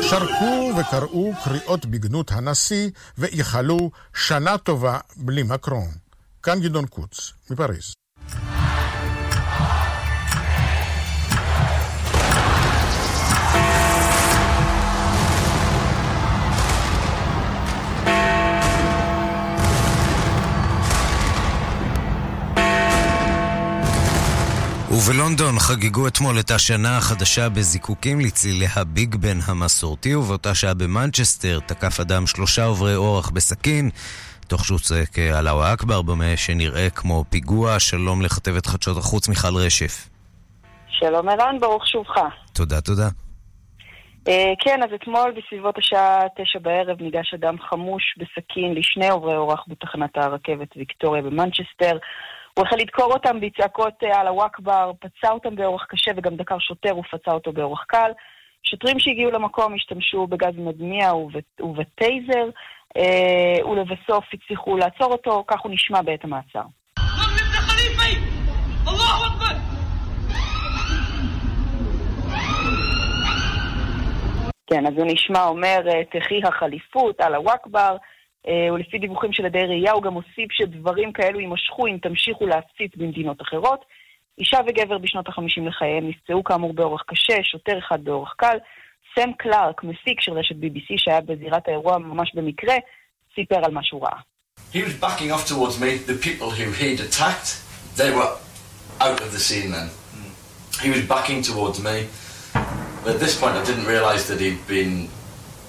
שרקו 0.02 0.72
וקראו 0.78 1.32
קריאות 1.44 1.86
בגנות 1.86 2.32
הנשיא 2.32 2.90
ואיחלו 3.18 3.90
שנה 4.14 4.58
טובה 4.58 4.98
בלי 5.16 5.42
מקרון. 5.42 5.90
כאן 6.42 6.60
גדעון 6.60 6.86
קוץ, 6.86 7.32
מפריז. 7.50 8.03
ובלונדון 24.96 25.58
חגגו 25.58 26.08
אתמול 26.08 26.36
את 26.40 26.50
השנה 26.50 26.96
החדשה 26.98 27.48
בזיקוקים 27.48 28.20
לצלילי 28.20 28.66
הביג 28.76 29.14
בן 29.16 29.38
המסורתי, 29.46 30.14
ובאותה 30.14 30.54
שעה 30.54 30.74
במנצ'סטר 30.74 31.58
תקף 31.66 32.00
אדם 32.00 32.26
שלושה 32.26 32.64
עוברי 32.64 32.94
אורח 32.96 33.30
בסכין, 33.30 33.90
תוך 34.48 34.64
שהוא 34.64 34.78
צועק 34.78 35.18
אללהו 35.18 35.60
אכבר 35.74 36.02
במה 36.02 36.36
שנראה 36.36 36.90
כמו 36.90 37.24
פיגוע. 37.30 37.80
שלום 37.80 38.22
לכתבת 38.22 38.66
חדשות 38.66 38.96
החוץ 38.96 39.28
מיכל 39.28 39.56
רשף. 39.66 40.08
שלום 40.88 41.28
ערן, 41.28 41.60
ברוך 41.60 41.86
שובך. 41.86 42.16
תודה, 42.52 42.80
תודה. 42.80 43.08
Uh, 44.28 44.30
כן, 44.64 44.80
אז 44.82 44.90
אתמול 44.94 45.32
בסביבות 45.36 45.78
השעה 45.78 46.20
תשע 46.36 46.58
בערב 46.58 47.02
ניגש 47.02 47.34
אדם 47.34 47.56
חמוש 47.68 48.02
בסכין 48.18 48.74
לשני 48.74 49.08
עוברי 49.08 49.36
אורח 49.36 49.64
בתחנת 49.68 50.16
הרכבת 50.16 50.68
ויקטוריה 50.76 51.22
במנצ'סטר. 51.22 51.98
הוא 52.54 52.66
החל 52.66 52.76
לדקור 52.76 53.12
אותם 53.12 53.40
בצעקות 53.40 53.94
אה, 54.04 54.20
על 54.20 54.26
הוואקבר, 54.26 54.92
פצע 55.00 55.30
אותם 55.30 55.54
באורח 55.56 55.84
קשה 55.84 56.10
וגם 56.16 56.36
דקר 56.36 56.58
שוטר 56.58 56.98
ופצע 56.98 57.32
אותו 57.32 57.52
באורח 57.52 57.84
קל. 57.88 58.10
שוטרים 58.62 58.98
שהגיעו 58.98 59.30
למקום 59.30 59.74
השתמשו 59.74 60.26
בגז 60.26 60.56
מדמיע 60.56 61.12
ובטייזר, 61.60 62.50
אה, 62.96 63.66
ולבסוף 63.66 64.24
הצליחו 64.32 64.76
לעצור 64.76 65.12
אותו, 65.12 65.44
כך 65.46 65.60
הוא 65.60 65.72
נשמע 65.72 66.02
בעת 66.02 66.24
המעצר. 66.24 66.62
כן, 74.66 74.86
אז 74.86 74.92
הוא 74.96 75.06
נשמע 75.06 75.44
אומר, 75.44 75.80
תחי 76.10 76.40
החליפות, 76.44 77.20
על 77.20 77.34
הוואקבר, 77.34 77.96
אה, 78.00 78.13
ולפי 78.46 78.98
דיווחים 78.98 79.32
של 79.32 79.46
עדי 79.46 79.58
ראייה 79.58 79.92
הוא 79.92 80.02
גם 80.02 80.14
הוסיף 80.14 80.52
שדברים 80.52 81.12
כאלו 81.12 81.40
יימשכו 81.40 81.86
אם 81.86 81.98
תמשיכו 82.02 82.46
להפציץ 82.46 82.92
במדינות 82.96 83.42
אחרות. 83.42 83.84
אישה 84.38 84.58
וגבר 84.66 84.98
בשנות 84.98 85.28
החמישים 85.28 85.66
לחייהם 85.66 86.08
נפצעו 86.08 86.44
כאמור 86.44 86.72
באורח 86.72 87.02
קשה, 87.06 87.42
שוטר 87.42 87.78
אחד 87.78 88.04
באורח 88.04 88.34
קל. 88.36 88.56
סם 89.14 89.30
קלארק, 89.38 89.84
מפיק 89.84 90.20
של 90.20 90.32
רשת 90.32 90.54
BBC 90.54 90.94
שהיה 90.96 91.20
בזירת 91.20 91.68
האירוע 91.68 91.98
ממש 91.98 92.34
במקרה, 92.34 92.74
סיפר 93.34 93.64
על 93.64 93.70
מה 93.70 93.80
שהוא 93.82 94.02
ראה. 94.02 94.18
He 94.72 94.82
was 94.82 94.94
backing 95.00 95.30
off 95.34 95.46
towards 95.46 95.76
me. 95.80 95.90
The 96.12 96.18
people 96.28 96.50
who 96.50 96.66
he'd 96.80 97.00
attacked, 97.00 97.48
they 97.96 98.10
were 98.18 98.30
out 99.00 99.20
of 99.20 99.32
the 99.32 99.42
scene 99.46 99.70
then. 99.76 99.88
He 100.84 100.90
was 100.90 101.02
backing 101.14 101.40
towards 101.42 101.78
me. 101.88 101.96
At 103.12 103.18
this 103.24 103.34
point 103.40 103.54
I 103.60 103.64
didn't 103.70 103.88
realize 103.94 104.22
that 104.28 104.38
he'd 104.44 104.66
been 104.66 105.08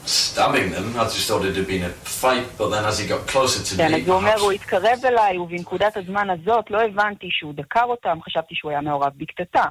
stabbing 0.06 0.72
them, 0.72 0.96
I 0.98 1.04
just 1.04 1.28
thought 1.28 1.46
it 1.46 1.56
had 1.56 1.68
been 1.68 1.84
a 1.84 1.90
fight, 1.90 2.46
but 2.58 2.70
then 2.70 2.86
as 2.86 3.00
he 3.00 3.08
got 3.08 3.28
closer 3.28 3.62
to 3.64 3.78
כן, 3.78 3.94
me... 3.94 3.96
אז 3.96 4.08
הוא 4.08 4.16
אומר, 4.16 4.36
הוא 4.40 4.52
התקרב 4.52 5.00
אליי, 5.06 5.38
ובנקודת 5.38 5.98
הזמן 5.98 6.30
הזאת 6.30 6.72
לא 6.72 6.82
הבנתי 6.82 7.28
שהוא 7.32 7.54
דקר 7.54 7.84
אותם, 7.84 8.18
חשבתי 8.22 8.56
שהוא 8.56 8.72
היה 8.72 8.82
מעורב 8.82 9.12
בקטטה. 9.18 9.64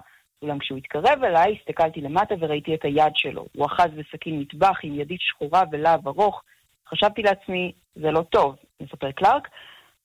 אולם 0.42 0.58
כשהוא 0.58 0.78
התקרב 0.78 1.24
אליי, 1.24 1.56
הסתכלתי 1.60 2.00
למטה 2.00 2.34
וראיתי 2.40 2.74
את 2.74 2.84
היד 2.84 3.12
שלו. 3.14 3.46
הוא 3.56 3.66
אחז 3.66 3.86
בסכין 3.96 4.40
מטבח 4.40 4.78
עם 4.82 5.00
ידית 5.00 5.20
שחורה 5.20 5.62
ולהב 5.72 6.08
ארוך. 6.08 6.42
חשבתי 6.88 7.22
לעצמי, 7.22 7.72
זה 7.96 8.10
לא 8.10 8.22
טוב, 8.30 8.56
מספר 8.80 9.10
קלארק. 9.10 9.48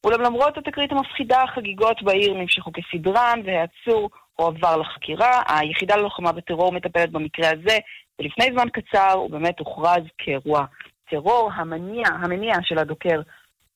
אולם 0.04 0.22
למרות 0.22 0.58
התקרית 0.58 0.92
המפחידה, 0.92 1.44
החגיגות 1.44 2.04
בעיר 2.04 2.34
נמשכו 2.34 2.72
כסדרן, 2.74 3.42
והעצור 3.46 4.10
הועבר 4.36 4.78
לחקירה. 4.78 5.42
היחידה 5.48 5.96
ללוחמה 5.96 6.32
בטרור 6.32 6.72
מטפלת 6.72 7.12
במקרה 7.12 7.50
הזה 7.50 7.78
ולפני 8.20 8.46
זמן 8.54 8.70
קצר 8.70 9.12
הוא 9.14 9.30
באמת 9.30 9.60
הוכרז 9.60 10.04
כאירוע 10.18 10.66
טרור. 11.10 11.52
המניע, 11.56 12.08
המניע 12.08 12.56
של 12.62 12.78
הדוקר 12.78 13.22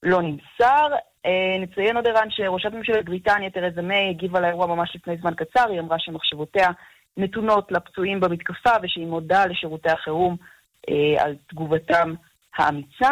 לא 0.04 0.22
נמסר. 0.22 0.88
אה, 1.26 1.56
נציין 1.60 1.96
עוד 1.96 2.08
ערן 2.08 2.30
שראשת 2.30 2.74
ממשלת 2.74 3.06
בריטניה, 3.06 3.50
תרזה 3.50 3.82
מיי, 3.82 4.10
הגיבה 4.10 4.40
לאירוע 4.40 4.66
ממש 4.66 4.96
לפני 4.96 5.18
זמן 5.18 5.34
קצר. 5.34 5.70
היא 5.70 5.80
אמרה 5.80 6.00
שמחשבותיה 6.00 6.68
נתונות 7.18 7.72
לפצועים 7.72 8.20
במתקפה 8.20 8.70
ושהיא 8.84 9.06
מודה 9.06 9.46
לשירותי 9.46 9.90
החירום 9.90 10.36
אה, 10.90 11.24
על 11.24 11.36
תגובתם 11.48 12.14
האמיצה. 12.56 13.12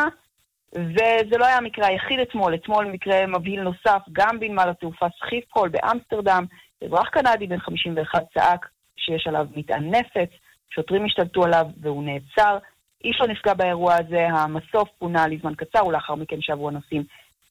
וזה 0.76 1.38
לא 1.38 1.46
היה 1.46 1.58
המקרה 1.58 1.88
היחיד 1.88 2.20
אתמול, 2.20 2.56
אתמול 2.56 2.86
מקרה 2.86 3.28
מבהיל 3.28 3.62
נוסף, 3.62 4.02
גם 4.12 4.40
בנמל 4.40 4.70
התעופה 4.70 5.06
סחיפקול 5.20 5.70
באמסטרדם, 5.70 6.46
אזרח 6.86 7.10
קנדי 7.10 7.48
בן 7.48 7.60
51 7.60 8.24
צעק 8.34 8.68
שיש 8.98 9.28
עליו 9.28 9.46
מטען 9.56 9.96
נפץ, 9.96 10.30
שוטרים 10.76 11.06
השתלטו 11.06 11.44
עליו 11.44 11.66
והוא 11.82 12.04
נעצר. 12.04 12.58
איש 13.04 13.18
לא 13.22 13.28
נפגע 13.28 13.54
באירוע 13.54 13.94
הזה, 13.94 14.28
המסוף 14.28 14.90
פונה 15.00 15.28
לזמן 15.28 15.54
קצר 15.56 15.86
ולאחר 15.86 16.16
מכן 16.16 16.36
שבו 16.40 16.70
הנוסעים 16.70 17.04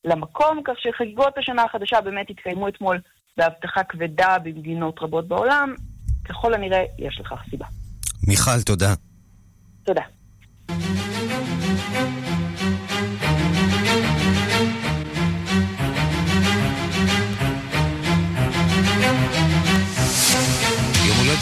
למקום, 0.04 0.60
כך 0.64 0.74
שחגיגות 0.78 1.38
השנה 1.38 1.62
החדשה 1.62 2.00
באמת 2.00 2.30
התקיימו 2.30 2.68
אתמול 2.68 2.98
באבטחה 3.36 3.84
כבדה 3.84 4.38
במדינות 4.38 4.98
רבות 5.02 5.28
בעולם. 5.28 5.74
ככל 6.28 6.54
הנראה, 6.54 6.84
יש 6.98 7.20
לכך 7.20 7.42
סיבה. 7.50 7.66
מיכל, 8.26 8.62
תודה. 8.66 8.94
תודה. 9.84 10.02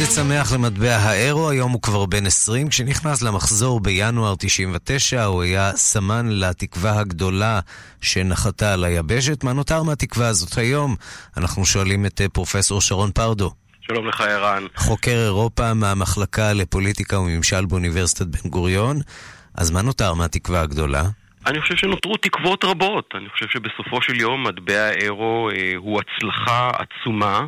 הולדת 0.09 0.29
שמח 0.29 0.53
למטבע 0.55 0.97
האירו, 0.97 1.51
היום 1.51 1.73
הוא 1.73 1.83
כבר 1.83 2.07
בן 2.07 2.27
20. 2.27 2.69
כשנכנס 2.69 3.23
למחזור 3.23 3.81
בינואר 3.81 4.35
99, 4.39 5.25
הוא 5.25 5.43
היה 5.43 5.73
סמן 5.73 6.27
לתקווה 6.29 7.01
הגדולה 7.01 7.61
שנחתה 8.01 8.73
על 8.73 8.85
היבשת. 8.85 9.45
מה 9.45 9.53
נותר 9.53 9.83
מהתקווה 9.83 10.29
הזאת 10.29 10.59
היום? 10.59 10.97
אנחנו 11.37 11.65
שואלים 11.67 12.07
את 12.07 12.21
אה, 12.21 12.29
פרופסור 12.29 12.81
שרון 12.81 13.11
פרדו. 13.11 13.51
שלום 13.81 14.09
לך, 14.09 14.21
ערן. 14.21 14.67
חוקר 14.77 15.25
אירופה 15.25 15.75
מהמחלקה 15.75 16.53
לפוליטיקה 16.53 17.19
וממשל 17.19 17.67
באוניברסיטת 17.67 18.27
בן 18.27 18.51
גוריון. 18.51 18.97
אז 19.55 19.71
מה 19.71 19.83
נותר 19.83 20.15
מהתקווה 20.15 20.61
הגדולה? 20.61 21.03
אני 21.47 21.61
חושב 21.61 21.77
שנותרו 21.77 22.17
תקוות 22.17 22.65
רבות. 22.65 23.15
אני 23.15 23.29
חושב 23.29 23.47
שבסופו 23.49 24.03
של 24.03 24.21
יום 24.21 24.47
מטבע 24.47 24.81
האירו 24.81 25.51
אה, 25.51 25.73
הוא 25.77 26.01
הצלחה 26.01 26.71
עצומה. 26.79 27.47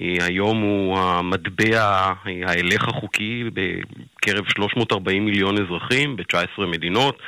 אה, 0.00 0.26
היום 0.26 0.60
הוא 0.60 0.98
המטבע 0.98 2.12
אה, 2.26 2.40
ההלך 2.46 2.88
החוקי 2.88 3.44
בקרב 3.54 4.44
340 4.48 5.24
מיליון 5.24 5.54
אזרחים 5.58 6.16
ב-19 6.16 6.66
מדינות. 6.66 7.18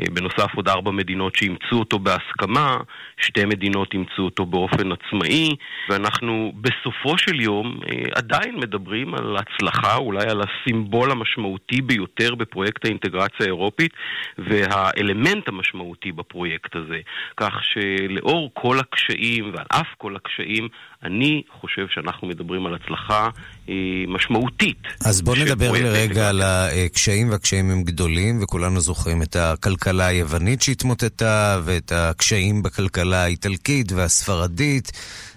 אה, 0.00 0.04
בנוסף 0.12 0.54
עוד 0.56 0.68
ארבע 0.68 0.90
מדינות 0.90 1.36
שאימצו 1.36 1.78
אותו 1.78 1.98
בהסכמה, 1.98 2.76
שתי 3.20 3.44
מדינות 3.44 3.92
אימצו 3.92 4.22
אותו 4.22 4.46
באופן 4.46 4.92
עצמאי, 4.92 5.56
ואנחנו 5.88 6.52
בסופו 6.60 7.18
של 7.18 7.40
יום 7.40 7.80
עדיין 8.14 8.56
מדברים 8.56 9.14
על 9.14 9.36
הצלחה, 9.36 9.96
אולי 9.96 10.24
על 10.24 10.40
הסימבול 10.42 11.10
המשמעותי 11.10 11.82
ביותר 11.82 12.34
בפרויקט 12.34 12.84
האינטגרציה 12.84 13.46
האירופית, 13.46 13.92
והאלמנט 14.38 15.48
המשמעותי 15.48 16.12
בפרויקט 16.12 16.76
הזה. 16.76 17.00
כך 17.36 17.54
שלאור 17.62 18.50
כל 18.54 18.78
הקשיים 18.78 19.44
ועל 19.54 19.66
אף 19.72 19.88
כל 19.98 20.16
הקשיים, 20.16 20.68
אני 21.04 21.42
חושב 21.60 21.86
שאנחנו 21.88 22.28
מדברים 22.28 22.66
על 22.66 22.74
הצלחה 22.74 23.28
אה, 23.68 23.74
משמעותית. 24.08 24.82
אז 25.06 25.22
בואו 25.22 25.36
נדבר 25.36 25.72
לרגע 25.72 26.28
על 26.28 26.42
הקשיים, 26.42 27.30
והקשיים 27.30 27.70
הם 27.70 27.82
גדולים, 27.82 28.42
וכולנו 28.42 28.80
זוכרים 28.80 29.22
את 29.22 29.36
הכלכלה 29.36 30.06
היוונית 30.06 30.62
שהתמוטטה, 30.62 31.60
ואת 31.64 31.92
הקשיים 31.92 32.62
בכלכלה 32.62 33.22
האיטלקית 33.22 33.92
והספרדית. 33.92 34.92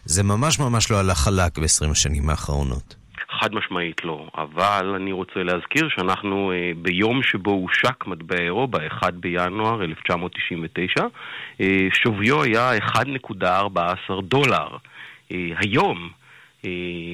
זה 0.05 0.23
ממש 0.23 0.59
ממש 0.59 0.91
לא 0.91 0.99
הלך 0.99 1.17
חלק 1.17 1.57
ב-20 1.57 1.91
השנים 1.91 2.29
האחרונות. 2.29 2.95
חד 3.39 3.55
משמעית 3.55 4.03
לא, 4.03 4.27
אבל 4.37 4.93
אני 4.95 5.11
רוצה 5.11 5.43
להזכיר 5.43 5.89
שאנחנו 5.89 6.51
אה, 6.51 6.71
ביום 6.81 7.23
שבו 7.23 7.51
הושק 7.51 8.07
מטבע 8.07 8.35
אירו, 8.39 8.67
ב-1 8.67 9.11
בינואר 9.13 9.83
1999, 9.83 11.03
אה, 11.61 11.87
שוויו 12.03 12.43
היה 12.43 12.71
1.14 12.77 14.21
דולר. 14.21 14.67
אה, 15.31 15.51
היום, 15.57 16.09
אה, 16.65 16.69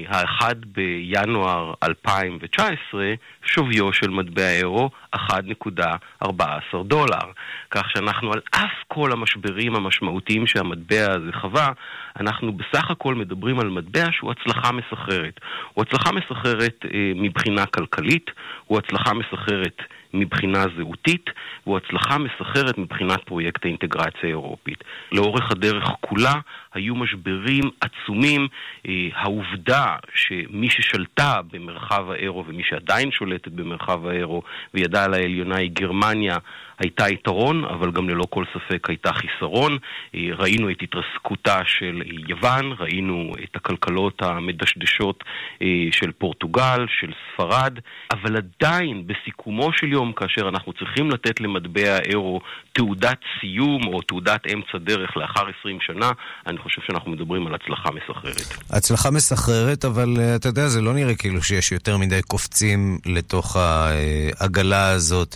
ה-1 0.08 0.44
בינואר 0.66 1.74
2019, 1.84 3.14
שוויו 3.46 3.94
של 3.94 4.10
מטבע 4.10 4.50
אירו 4.50 4.90
1.14 5.16 6.84
דולר. 6.86 7.32
כך 7.72 7.90
שאנחנו 7.90 8.34
על 8.34 8.42
אף 8.52 8.84
כל 8.88 9.12
המשברים 9.12 9.76
המשמעותיים 9.76 10.48
שהמטבע 10.48 11.12
הזה 11.12 11.32
חווה, 11.42 11.72
אנחנו 12.20 12.52
בסך 12.52 12.92
הכל 12.92 13.16
מדברים 13.16 13.60
על 13.60 13.70
מטבע 13.70 14.06
שהוא 14.12 14.32
הצלחה 14.32 14.72
מסחררת. 14.72 15.40
הוא 15.74 15.86
הצלחה 15.88 16.12
מסחררת 16.12 16.86
אה, 16.94 17.12
מבחינה 17.16 17.66
כלכלית, 17.66 18.32
הוא 18.66 18.78
הצלחה 18.78 19.14
מסחררת 19.14 19.82
מבחינה 20.14 20.66
זהותית, 20.78 21.30
והוא 21.66 21.78
הצלחה 21.78 22.18
מסחרת 22.18 22.78
מבחינת 22.78 23.24
פרויקט 23.24 23.66
האינטגרציה 23.66 24.20
האירופית. 24.24 24.84
לאורך 25.12 25.52
הדרך 25.52 25.84
כולה 26.02 26.34
היו 26.74 26.96
משברים 26.96 27.64
עצומים. 27.82 28.48
אה, 28.88 29.08
העובדה 29.14 29.96
שמי 30.16 30.70
ששלטה 30.70 31.42
במרחב 31.52 32.12
האירו 32.12 32.46
ומי 32.48 32.64
שעדיין 32.64 33.12
שולטת 33.12 33.52
במרחב 33.52 34.08
האירו 34.08 34.42
וידעה 34.74 35.04
על 35.04 35.14
העליונה 35.14 35.58
היא 35.58 35.72
גרמניה, 35.74 36.38
הייתה 36.80 37.10
יתרון, 37.10 37.66
אבל 37.66 37.92
גם 37.92 38.10
ללא 38.10 38.26
כל 38.30 38.44
ספק 38.54 38.90
הייתה 38.90 39.12
חיסרון. 39.14 39.78
אה, 40.16 40.20
ראינו 40.38 40.70
את 40.72 40.78
התרסקותה 40.82 41.62
של 41.66 42.02
יוון, 42.28 42.74
ראינו 42.80 43.32
את 43.44 43.56
הכלכלות 43.56 44.22
המדשדשות 44.22 45.24
אה, 45.62 45.68
של 45.92 46.12
פורטוגל, 46.12 46.86
של 47.00 47.12
ספרד, 47.34 47.80
אבל 48.12 48.38
עדיין 48.38 49.08
בסיכומו 49.08 49.70
של 49.74 49.92
יום, 49.92 50.14
כאשר 50.14 50.50
אנחנו 50.50 50.74
צריכים 50.74 51.12
לתת 51.12 51.42
למטבע 51.42 51.94
האירו 51.96 52.42
תעודת 52.74 53.20
סיום 53.40 53.88
או 53.88 54.02
תעודת 54.02 54.42
אמצע 54.54 54.78
דרך 54.78 55.18
לאחר 55.18 55.44
20 55.60 55.78
שנה, 55.82 56.12
אני 56.48 56.58
חושב 56.58 56.82
שאנחנו 56.88 57.12
מדברים 57.12 57.48
על 57.48 57.56
הצלחה 57.56 57.90
מסחררת. 57.92 58.70
הצלחה 58.70 59.12
מסחררת, 59.12 59.86
אבל 59.86 60.14
uh, 60.18 60.36
אתה 60.36 60.50
יודע, 60.50 60.68
זה 60.68 60.82
לא 60.82 60.94
נראה 60.94 61.16
כאילו 61.16 61.44
שיש 61.44 61.72
יותר 61.72 61.98
מדי 61.98 62.22
קופצים 62.22 62.98
לתוך 63.06 63.56
העגלה 63.56 64.90
הזאת. 64.90 65.36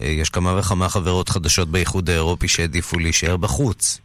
Uh, 0.00 0.04
יש 0.04 0.30
כמה 0.30 0.58
וכמה 0.58 0.88
חברות 0.88 1.28
חדשות 1.28 1.68
באיחוד 1.68 2.10
האירופי 2.10 2.48
שהעדיפו 2.48 2.98
להישאר 2.98 3.36
בחוץ. 3.36 4.00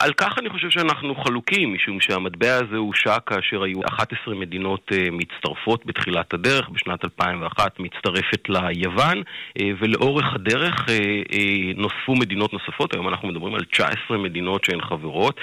על 0.00 0.12
כך 0.12 0.38
אני 0.38 0.50
חושב 0.50 0.70
שאנחנו 0.70 1.14
חלוקים, 1.14 1.74
משום 1.74 2.00
שהמטבע 2.00 2.54
הזה 2.54 2.76
הושק 2.76 3.20
כאשר 3.26 3.62
היו 3.62 3.80
11 3.88 4.34
מדינות 4.34 4.90
uh, 4.90 5.10
מצטרפות 5.12 5.86
בתחילת 5.86 6.34
הדרך, 6.34 6.68
בשנת 6.68 7.04
2001 7.04 7.80
מצטרפת 7.80 8.48
ליוון, 8.48 9.18
uh, 9.18 9.62
ולאורך 9.80 10.24
הדרך 10.34 10.86
נוספו 11.76 12.14
מדינות 12.14 12.52
נוספות, 12.52 12.94
היום 12.94 13.08
אנחנו 13.08 13.28
מדברים 13.28 13.54
על 13.54 13.64
19 13.64 14.18
מדינות 14.18 14.64
שהן 14.64 14.80
חברות, 14.80 15.40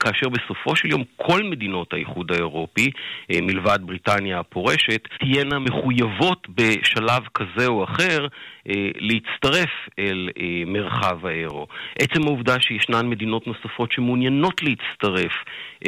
כאשר 0.00 0.28
בסופו 0.28 0.76
של 0.76 0.90
יום 0.90 1.02
כל 1.16 1.42
מדינות 1.42 1.92
האיחוד 1.92 2.32
האירופי, 2.32 2.90
מלבד 3.30 3.78
בריטניה 3.82 4.40
הפורשת, 4.40 5.08
תהיינה 5.20 5.58
מחויבות 5.58 6.46
בשלב 6.48 7.22
כזה 7.34 7.66
או 7.66 7.84
אחר 7.84 8.26
אה, 8.26 8.59
להצטרף 8.98 9.70
אל 9.98 10.28
אה, 10.40 10.62
מרחב 10.66 11.26
האירו. 11.26 11.66
עצם 11.98 12.22
העובדה 12.22 12.56
שישנן 12.60 13.08
מדינות 13.08 13.46
נוספות 13.46 13.92
שמעוניינות 13.92 14.60
להצטרף 14.62 15.32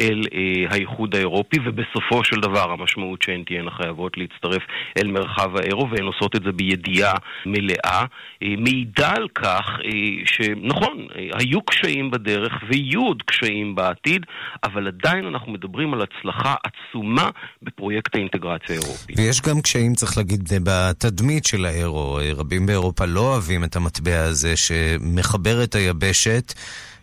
אל 0.01 0.23
אה, 0.35 0.71
האיחוד 0.71 1.15
האירופי, 1.15 1.57
ובסופו 1.65 2.25
של 2.25 2.41
דבר 2.41 2.73
המשמעות 2.73 3.23
שהן 3.23 3.43
תהיינה 3.47 3.71
חייבות 3.71 4.17
להצטרף 4.17 4.63
אל 4.99 5.09
מרחב 5.09 5.57
האירו, 5.57 5.91
והן 5.91 6.05
עושות 6.05 6.37
את 6.37 6.43
זה 6.45 6.53
בידיעה 6.53 7.15
מלאה, 7.47 8.05
מעידה 8.43 9.11
על 9.17 9.29
כך 9.35 9.79
שנכון, 10.25 11.07
היו 11.15 11.63
קשיים 11.63 12.11
בדרך 12.11 12.53
ויהיו 12.69 13.01
עוד 13.01 13.23
קשיים 13.23 13.75
בעתיד, 13.75 14.27
אבל 14.65 14.87
עדיין 14.87 15.27
אנחנו 15.27 15.53
מדברים 15.53 15.95
על 15.95 16.03
הצלחה 16.03 16.55
עצומה 16.65 17.31
בפרויקט 17.63 18.15
האינטגרציה 18.15 18.77
האירופית. 18.77 19.19
ויש 19.19 19.41
גם 19.41 19.61
קשיים, 19.61 19.95
צריך 19.95 20.17
להגיד, 20.17 20.49
בתדמית 20.65 21.45
של 21.45 21.65
האירו. 21.65 22.19
רבים 22.37 22.67
באירופה 22.73 23.05
לא 23.05 23.21
אוהבים 23.21 23.65
את 23.65 23.77
המטבע 23.77 24.25
הזה 24.25 24.57
שמחבר 24.57 25.65
את 25.65 25.75
היבשת. 25.75 26.55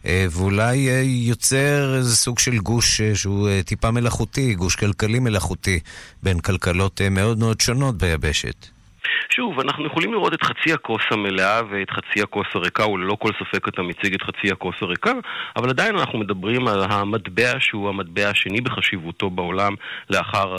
אה, 0.05 0.25
ואולי 0.31 0.89
אה, 0.89 1.01
יוצר 1.05 1.95
איזה 1.97 2.15
סוג 2.15 2.39
של 2.39 2.57
גוש 2.57 3.01
אה, 3.01 3.15
שהוא 3.15 3.49
טיפה 3.65 3.91
מלאכותי, 3.91 4.55
גוש 4.55 4.75
כלכלי 4.75 5.19
מלאכותי, 5.19 5.79
בין 6.23 6.39
כלכלות 6.39 7.01
מאוד 7.11 7.39
מאוד 7.39 7.61
שונות 7.61 7.97
ביבשת. 7.97 8.78
שוב, 9.29 9.59
אנחנו 9.59 9.85
יכולים 9.85 10.13
לראות 10.13 10.33
את 10.33 10.43
חצי 10.43 10.73
הכוס 10.73 11.01
המלאה 11.11 11.61
ואת 11.69 11.89
חצי 11.89 12.21
הכוס 12.21 12.47
הריקה, 12.53 12.87
וללא 12.87 13.17
כל 13.19 13.31
ספק 13.39 13.67
אתה 13.67 13.81
מציג 13.81 14.13
את 14.13 14.21
חצי 14.21 14.51
הכוס 14.51 14.75
הריקה, 14.81 15.11
אבל 15.55 15.69
עדיין 15.69 15.95
אנחנו 15.95 16.19
מדברים 16.19 16.67
על 16.67 16.83
המטבע 16.89 17.59
שהוא 17.59 17.89
המטבע 17.89 18.29
השני 18.29 18.61
בחשיבותו 18.61 19.29
בעולם 19.29 19.73
לאחר 20.09 20.55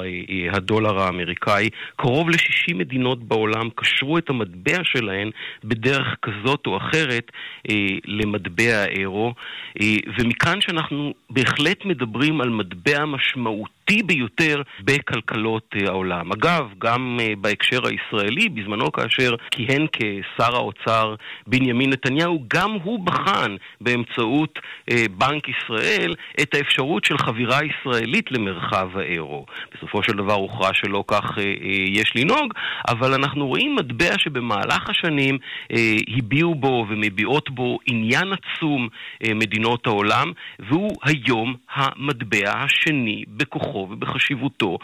הדולר 0.53 1.03
האמריקאי. 1.03 1.69
קרוב 1.97 2.31
ל-60 2.31 2.75
מדינות 2.75 3.23
בעולם 3.23 3.69
קשרו 3.75 4.19
את 4.19 4.31
המטבע 4.31 4.79
שלהן 4.85 5.31
בדרך 5.65 6.17
כזאת 6.23 6.67
או 6.67 6.77
אחרת 6.77 7.31
אה, 7.71 7.75
למטבע 8.05 8.77
האירו, 8.77 9.35
אה, 9.81 9.97
ומכאן 10.19 10.61
שאנחנו 10.61 11.15
בהחלט 11.31 11.85
מדברים 11.85 12.41
על 12.41 12.49
מטבע 12.49 13.05
משמעותי. 13.05 13.80
משמעותי 13.91 14.03
ביותר 14.03 14.63
בכלכלות 14.81 15.75
העולם. 15.87 16.33
אגב, 16.33 16.69
גם 16.79 17.19
בהקשר 17.39 17.81
הישראלי, 17.87 18.49
בזמנו 18.49 18.93
כאשר 18.93 19.35
כיהן 19.51 19.87
כשר 19.93 20.57
האוצר 20.57 21.15
בנימין 21.47 21.91
נתניהו, 21.91 22.45
גם 22.49 22.71
הוא 22.83 23.07
בחן 23.07 23.57
באמצעות 23.81 24.59
בנק 25.11 25.49
ישראל 25.49 26.15
את 26.43 26.55
האפשרות 26.55 27.05
של 27.05 27.19
חבירה 27.19 27.59
ישראלית 27.65 28.33
למרחב 28.33 28.89
האירו. 28.99 29.47
בסופו 29.75 30.03
של 30.03 30.13
דבר 30.13 30.35
הוכרע 30.35 30.71
שלא 30.75 31.05
כך 31.07 31.39
יש 31.87 32.13
לנהוג, 32.17 32.55
אבל 32.89 33.15
אנחנו 33.15 33.47
רואים 33.47 33.77
מטבע 33.77 34.19
שבמהלך 34.19 34.91
השנים 34.91 35.39
הביעו 36.09 36.55
בו 36.55 36.87
ומביעות 36.89 37.51
בו 37.51 37.79
עניין 37.87 38.29
עצום 38.33 38.89
מדינות 39.35 39.87
העולם, 39.87 40.33
והוא 40.59 40.97
היום 41.05 41.55
המטבע 41.75 42.53
השני 42.55 43.25
בכוחו 43.29 43.80
ובחשיבותו 43.91 44.79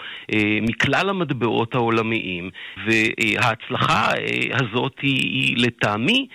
מכלל 0.62 1.08
המטבעות 1.08 1.74
העולמיים, 1.74 2.50
וההצלחה 2.86 4.10
הזאת 4.52 4.92
היא, 5.02 5.22
היא 5.22 5.66
לטעמי 5.66 6.26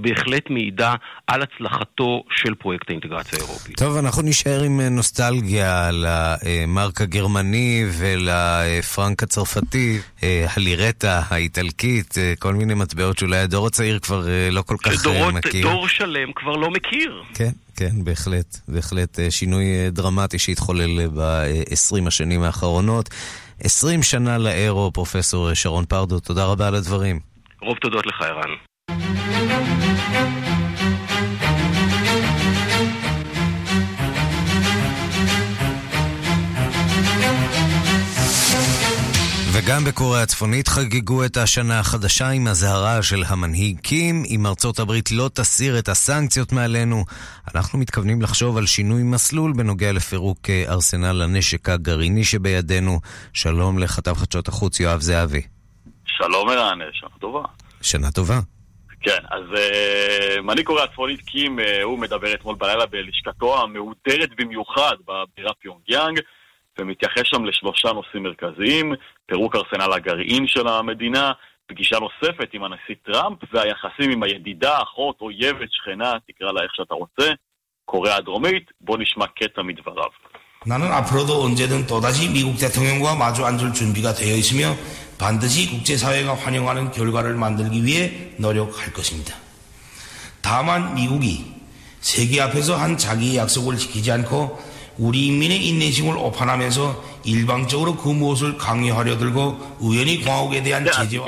בהחלט 0.00 0.50
מעידה 0.50 0.94
על 1.26 1.42
הצלחתו 1.42 2.22
של 2.36 2.54
פרויקט 2.54 2.90
האינטגרציה 2.90 3.38
האירופית. 3.38 3.76
טוב, 3.76 3.96
אנחנו 3.96 4.22
נשאר 4.22 4.62
עם 4.62 4.80
נוסטלגיה 4.80 5.90
למרק 5.92 7.00
הגרמני 7.00 7.84
ולפרנק 7.98 9.22
הצרפתי, 9.22 9.98
הלירטה 10.56 11.22
האיטלקית, 11.28 12.14
כל 12.38 12.54
מיני 12.54 12.74
מטבעות 12.74 13.18
שאולי 13.18 13.38
הדור 13.38 13.66
הצעיר 13.66 13.98
כבר 13.98 14.26
לא 14.50 14.62
כל 14.62 14.76
כך 14.82 15.06
מכיר. 15.32 15.62
דור 15.62 15.88
שלם 15.88 16.32
כבר 16.36 16.56
לא 16.56 16.70
מכיר. 16.70 17.22
כן, 17.34 17.50
כן, 17.76 18.04
בהחלט, 18.04 18.56
בהחלט 18.68 19.18
שינוי 19.30 19.64
דרמטי 19.90 20.38
שהתחולל 20.38 21.08
ב-20 21.14 22.06
השנים 22.06 22.42
האחרונות. 22.42 23.08
20 23.64 24.02
שנה 24.02 24.38
לאירו, 24.38 24.92
פרופסור 24.92 25.54
שרון 25.54 25.84
פרדו, 25.84 26.20
תודה 26.20 26.44
רבה 26.44 26.68
על 26.68 26.74
הדברים. 26.74 27.20
רוב 27.62 27.76
תודות 27.78 28.06
לך, 28.06 28.22
ערן. 28.22 28.69
וגם 39.70 39.84
בקוריאה 39.84 40.22
הצפונית 40.22 40.68
חגגו 40.68 41.24
את 41.24 41.36
השנה 41.36 41.80
החדשה 41.80 42.28
עם 42.28 42.48
אזהרה 42.48 43.02
של 43.02 43.22
המנהיג 43.26 43.80
קים. 43.80 44.22
אם 44.26 44.46
ארצות 44.46 44.78
הברית 44.78 45.10
לא 45.10 45.30
תסיר 45.34 45.78
את 45.78 45.88
הסנקציות 45.88 46.52
מעלינו, 46.52 47.04
אנחנו 47.54 47.78
מתכוונים 47.78 48.22
לחשוב 48.22 48.56
על 48.56 48.66
שינוי 48.66 49.02
מסלול 49.02 49.52
בנוגע 49.52 49.92
לפירוק 49.92 50.50
ארסנל 50.68 51.22
הנשק 51.22 51.68
הגרעיני 51.68 52.24
שבידינו. 52.24 53.00
שלום 53.32 53.78
לכתב 53.78 54.14
חדשות 54.14 54.48
החוץ 54.48 54.80
יואב 54.80 55.00
זהבי. 55.00 55.42
שלום 56.04 56.48
ערן, 56.48 56.78
שנה 56.92 57.10
טובה. 57.20 57.42
שנה 57.82 58.10
טובה. 58.10 58.40
כן, 59.00 59.18
אז 59.30 59.42
אה, 59.54 60.40
מנהיג 60.40 60.66
קוריאה 60.66 60.84
הצפונית 60.84 61.20
קים, 61.20 61.58
אה, 61.58 61.62
הוא 61.82 61.98
מדבר 61.98 62.34
אתמול 62.34 62.54
בלילה 62.54 62.86
בלשכתו 62.86 63.62
המהודרת 63.62 64.30
במיוחד 64.36 64.96
בבירה 65.06 65.54
פיונגיאנג. 65.54 66.20
ומתייחס 66.78 67.22
שם 67.24 67.44
לשלושה 67.44 67.92
נושאים 67.92 68.22
מרכזיים, 68.22 68.92
פירוק 69.26 69.56
ארסנל 69.56 69.92
הגרעין 69.92 70.46
של 70.46 70.68
המדינה, 70.68 71.32
פגישה 71.66 71.98
נוספת 71.98 72.54
עם 72.54 72.64
הנשיא 72.64 72.94
טראמפ, 73.02 73.38
והיחסים 73.52 74.10
עם 74.10 74.22
הידידה, 74.22 74.82
אחות, 74.82 75.20
אויבת, 75.20 75.72
שכנה, 75.72 76.12
תקרא 76.26 76.52
לה 76.52 76.62
איך 76.62 76.74
שאתה 76.74 76.94
רוצה, 76.94 77.32
קוריאה 77.84 78.16
הדרומית. 78.16 78.70
בוא 78.80 78.98
נשמע 78.98 79.26
קטע 79.26 79.62
מדבריו. 79.62 80.10
나는 80.66 80.92
앞으로도 80.92 81.42
언제든 81.42 81.86
또다시 81.86 82.28
미국 82.28 82.58
대통령과 82.58 83.14
마주 83.14 83.46
앉을 83.46 83.72
준비가 83.72 84.12
되어 84.12 84.36
있으며 84.36 84.76
반드시 85.16 85.70
국제사회가 85.70 86.34
환영하는 86.34 86.92
결과를 86.92 87.32
만들기 87.32 87.82
위해 87.82 88.32
노력할 88.36 88.92
것입니다. 88.92 89.34
다만 90.42 90.94
미국이 90.94 91.46
세계 92.02 92.42
앞에서 92.42 92.76
한 92.76 92.98
자기의 92.98 93.38
약속을 93.38 93.78
지키지 93.78 94.12
않고 94.12 94.62
우리 94.99 95.27
인민의 95.27 95.67
인내심을 95.67 96.17
오판하면서 96.17 96.79
일방적으로 97.25 97.95
그 97.95 98.09
무엇을 98.09 98.57
강요하려 98.57 99.17
들고 99.17 99.57
우연히 99.81 100.23
공화국에 100.23 100.63
대한 100.63 100.85
제재와 100.85 101.25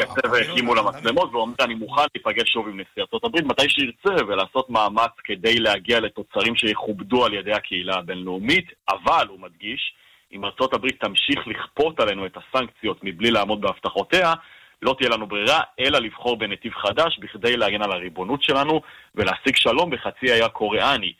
הקימו 0.52 0.76
למצלמות 0.76 1.34
ואומר 1.34 1.54
אני 1.60 1.76
מוכן 1.76 2.02
להיפגש 2.15 2.50
שוב 2.54 2.67
עם 2.67 2.80
נשיא 2.80 3.02
ארצות 3.02 3.24
הברית 3.24 3.46
מתי 3.46 3.70
שירצה 3.70 4.26
ולעשות 4.26 4.70
מאמץ 4.70 5.12
כדי 5.24 5.60
להגיע 5.60 6.00
לתוצרים 6.00 6.56
שיכובדו 6.56 7.26
על 7.26 7.34
ידי 7.34 7.54
הקהילה 7.54 7.96
הבינלאומית 7.96 8.65
אבל, 8.89 9.28
הוא 9.30 9.39
מדגיש, 9.39 9.93
אם 10.34 10.46
ארצות 10.46 10.74
הברית 10.74 11.00
תמשיך 11.00 11.48
לכפות 11.48 12.00
עלינו 12.00 12.26
את 12.26 12.38
הסנקציות 12.38 13.00
מבלי 13.04 13.32
לעמוד 13.32 13.62
בהבטחותיה 13.62 14.34
לא 14.82 14.96
תהיה 15.00 15.10
לנו 15.10 15.28
ברירה 15.28 15.62
אלא 15.80 16.00
לבחור 16.00 16.38
בנתיב 16.38 16.74
חדש 16.74 17.20
בכדי 17.20 17.58
להגן 17.58 17.82
על 17.82 17.91
הריבונות 17.91 18.43
שלנו 18.43 18.82
ולהשיג 19.15 19.56
שלום 19.56 19.89
בחצי 19.89 20.32
האי 20.32 20.41
הקוריאני. 20.41 21.13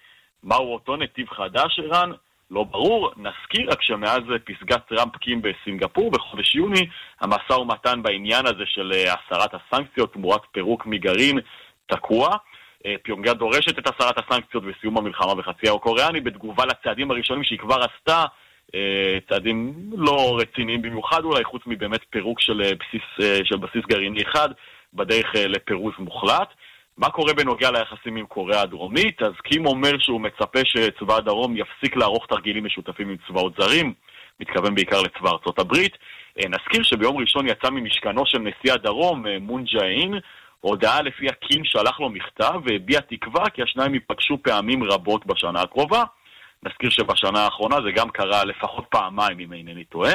מהו 0.44 0.74
אותו 0.74 0.96
נתיב 0.96 1.30
חדש, 1.30 1.80
ערן? 1.80 2.12
לא 2.53 2.65
ברור. 2.65 3.11
נזכיר 3.17 3.71
רק 3.71 3.83
שמאז 3.83 4.21
פסגת 4.45 4.87
טראמפ 4.89 5.17
קים 5.17 5.43
בסינגפור 5.43 6.11
בחודש 6.11 6.55
יוני, 6.55 6.87
המשא 7.21 7.53
ומתן 7.53 8.03
בעניין 8.03 8.47
הזה 8.47 8.63
של 8.67 8.93
הסרת 8.93 9.51
הסנקציות 9.55 10.13
תמורת 10.13 10.41
פירוק 10.53 10.87
מגרעין 10.87 11.39
תקוע. 11.87 12.37
פיונגה 13.03 13.35
דורשת 13.35 13.79
את 13.79 13.89
הסרת 13.89 14.19
הסנקציות 14.19 14.65
וסיום 14.67 14.99
המלחמה 14.99 15.35
בחצי 15.35 15.69
האי 15.69 15.77
הקוריאני 15.77 16.21
בתגובה 16.21 16.65
לצעדים 16.67 17.11
הראשונים 17.11 17.45
שהיא 17.45 17.59
כבר 17.59 17.77
עשתה, 17.83 18.25
צעדים 19.29 19.75
לא 19.97 20.39
רציניים 20.41 20.83
במיוחד 20.83 21.25
אולי, 21.25 21.45
חוץ 21.45 21.63
מבאמת 21.67 22.01
פירוק 22.11 22.41
של 22.41 22.63
בסיס, 22.63 23.27
של 23.45 23.57
בסיס 23.57 23.83
גרעיני 23.89 24.23
אחד 24.23 24.49
בדרך 24.95 25.33
לפירוז 25.35 25.93
מוחלט. 25.99 26.49
מה 26.99 27.11
קורה 27.11 27.33
בנוגע 27.33 27.71
ליחסים 27.71 28.17
עם 28.17 28.27
קוריאה 28.27 28.63
הדרומית? 28.63 29.23
אז 29.23 29.33
קים 29.43 29.67
אומר 29.67 29.99
שהוא 29.99 30.21
מצפה 30.21 30.61
שצבא 30.65 31.17
הדרום 31.17 31.57
יפסיק 31.57 31.97
לערוך 31.97 32.27
תרגילים 32.27 32.65
משותפים 32.65 33.09
עם 33.09 33.17
צבאות 33.29 33.53
זרים, 33.59 33.93
מתכוון 34.41 34.75
בעיקר 34.75 35.01
לצבא 35.03 35.31
ארצות 35.31 35.59
הברית. 35.59 35.93
נזכיר 36.37 36.83
שביום 36.83 37.17
ראשון 37.17 37.49
יצא 37.49 37.71
ממשכנו 37.71 38.27
של 38.27 38.39
נשיא 38.39 38.73
הדרום, 38.73 39.27
מון 39.41 39.65
ג'אין, 39.65 40.15
הודעה 40.61 41.03
לפיה 41.03 41.33
קים 41.33 41.65
שלח 41.65 42.01
לו 42.01 42.11
מכתב 42.11 42.61
והביע 42.65 43.01
תקווה 43.01 43.51
כי 43.51 43.63
השניים 43.63 43.95
ייפגשו 43.95 44.39
פעמים 44.43 44.85
רבות 44.85 45.27
בשנה 45.27 45.61
הקרובה. 45.61 46.05
נזכיר 46.63 46.91
שבשנה 46.91 47.41
האחרונה 47.41 47.77
זה 47.85 47.93
גם 47.95 48.11
קרה 48.11 48.45
לפחות 48.45 48.85
פעמיים, 48.91 49.41
אם 49.41 49.53
אינני 49.53 49.85
טועה. 49.85 50.15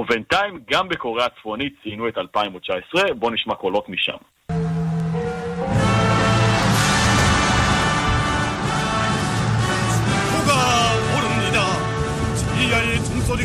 ובינתיים, 0.00 0.60
גם 0.70 0.88
בקוריאה 0.88 1.26
הצפונית 1.26 1.74
ציינו 1.82 2.08
את 2.08 2.18
2019, 2.18 3.14
בואו 3.14 3.32
נשמע 3.32 3.54
קולות 3.54 3.88
משם. 3.88 4.16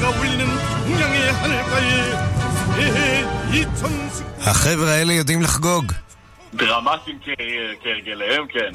소리가 0.03 0.09
울리는 0.11 0.45
동양의 0.87 1.33
하늘가에 1.33 1.91
새해 2.75 3.25
2010... 3.53 4.25
החבר'ה 4.41 4.91
האלה 4.91 5.13
יודעים 5.13 5.43
לחגוג. 5.43 5.85
דרמטיים 6.55 7.19
כהרגליהם, 7.83 8.47
כן. 8.47 8.73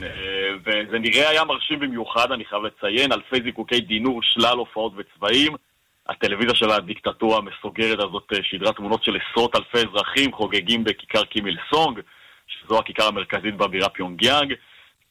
וזה 0.66 1.00
נראה 1.00 1.30
היה 1.30 1.44
מרשים 1.44 1.80
במיוחד, 1.80 2.32
אני 2.32 2.46
חייב 2.46 2.64
לציין, 2.64 3.12
אלפי 3.12 3.44
זיקוקי 3.44 3.82
דינור, 3.82 4.20
שלל 4.24 4.58
הופעות 4.58 4.94
וצבעים. 4.98 5.56
הטלוויזיה 6.10 6.56
של 6.56 6.72
הדיקטטורה 6.72 7.38
המסוגרת 7.38 8.00
הזאת 8.00 8.32
שידרה 8.44 8.74
תמונות 8.74 9.04
של 9.04 9.18
עשרות 9.18 9.56
אלפי 9.56 9.88
אזרחים 9.90 10.34
חוגגים 10.34 10.84
בכיכר 10.84 11.24
קימיל 11.24 11.58
סונג, 11.74 12.00
שזו 12.48 12.80
הכיכר 12.80 13.08
המרכזית 13.08 13.56
בבירה 13.56 13.90
פיונגיאנג. 13.90 14.54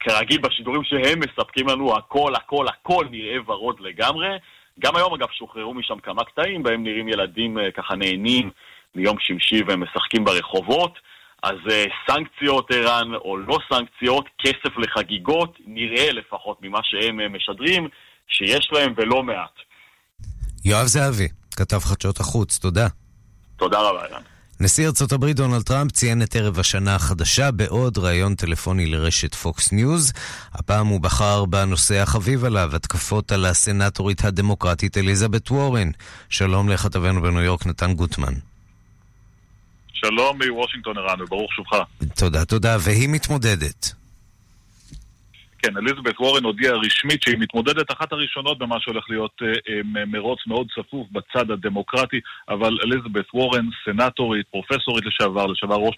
כרגיל 0.00 0.40
בשידורים 0.40 0.84
שהם 0.84 1.20
מספקים 1.20 1.68
לנו, 1.68 1.96
הכל, 1.96 2.32
הכל, 2.34 2.66
הכל 2.68 3.06
נראה 3.10 3.36
ורוד 3.46 3.80
לגמרי. 3.80 4.28
גם 4.79 4.95
היום 4.95 5.13
אגב 5.13 5.27
שוחררו 5.31 5.73
משם 5.73 5.99
כמה 5.99 6.23
קטעים 6.23 6.63
בהם 6.63 6.83
נראים 6.83 7.07
ילדים 7.07 7.57
ככה 7.77 7.95
נהנים 7.95 8.49
מיום 8.95 9.15
שמשי 9.19 9.63
והם 9.67 9.83
משחקים 9.83 10.25
ברחובות. 10.25 10.99
אז 11.43 11.55
סנקציות 12.07 12.71
ערן 12.71 13.13
או 13.15 13.37
לא 13.37 13.57
סנקציות, 13.69 14.25
כסף 14.41 14.77
לחגיגות, 14.77 15.57
נראה 15.65 16.11
לפחות 16.11 16.57
ממה 16.61 16.79
שהם 16.83 17.35
משדרים 17.35 17.87
שיש 18.27 18.69
להם 18.71 18.93
ולא 18.97 19.23
מעט. 19.23 19.55
יואב 20.65 20.85
זהבי, 20.85 21.27
כתב 21.55 21.79
חדשות 21.79 22.19
החוץ, 22.19 22.57
תודה. 22.57 22.87
תודה 23.57 23.79
רבה 23.79 24.05
ערן. 24.05 24.36
נשיא 24.59 24.87
ארצות 24.87 25.11
הברית 25.11 25.35
דונלד 25.35 25.61
טראמפ 25.61 25.91
ציין 25.91 26.21
את 26.21 26.35
ערב 26.35 26.59
השנה 26.59 26.95
החדשה 26.95 27.51
בעוד 27.51 27.97
ראיון 27.97 28.35
טלפוני 28.35 28.85
לרשת 28.85 29.35
פוקס 29.35 29.71
ניוז. 29.71 30.13
הפעם 30.53 30.87
הוא 30.87 31.01
בחר 31.01 31.45
בנושא 31.45 32.01
החביב 32.01 32.45
עליו, 32.45 32.75
התקפות 32.75 33.31
על 33.31 33.45
הסנטורית 33.45 34.25
הדמוקרטית 34.25 34.97
אליזבת 34.97 35.51
וורן. 35.51 35.91
שלום 36.29 36.69
לכתבנו 36.69 37.21
בניו 37.21 37.41
יורק, 37.41 37.65
נתן 37.65 37.93
גוטמן. 37.93 38.33
שלום 39.93 40.37
מוושינגטון 40.37 40.97
ערן, 40.97 41.21
וברוך 41.21 41.53
שובך. 41.53 41.77
תודה, 42.15 42.45
תודה. 42.45 42.77
והיא 42.79 43.09
מתמודדת. 43.09 43.93
כן, 45.59 45.77
אליזבת 45.77 46.19
וורן 46.19 46.43
הודיעה 46.43 46.73
רשמית 46.73 47.21
שהיא 47.23 47.37
מתמודדת 47.39 47.91
אחת 47.91 48.11
הראשונות 48.11 48.57
במה 48.57 48.75
שהולך 48.79 49.05
להיות 49.09 49.41
אה, 49.41 50.05
מרוץ 50.07 50.39
מאוד 50.47 50.67
צפוף 50.75 51.07
בצד 51.11 51.51
הדמוקרטי, 51.51 52.19
אבל 52.49 52.77
אליזבת 52.83 53.25
וורן, 53.33 53.65
סנטורית, 53.85 54.45
פרופסורית 54.51 55.05
לשעבר, 55.05 55.45
לשעבר 55.45 55.75
ראש 55.75 55.95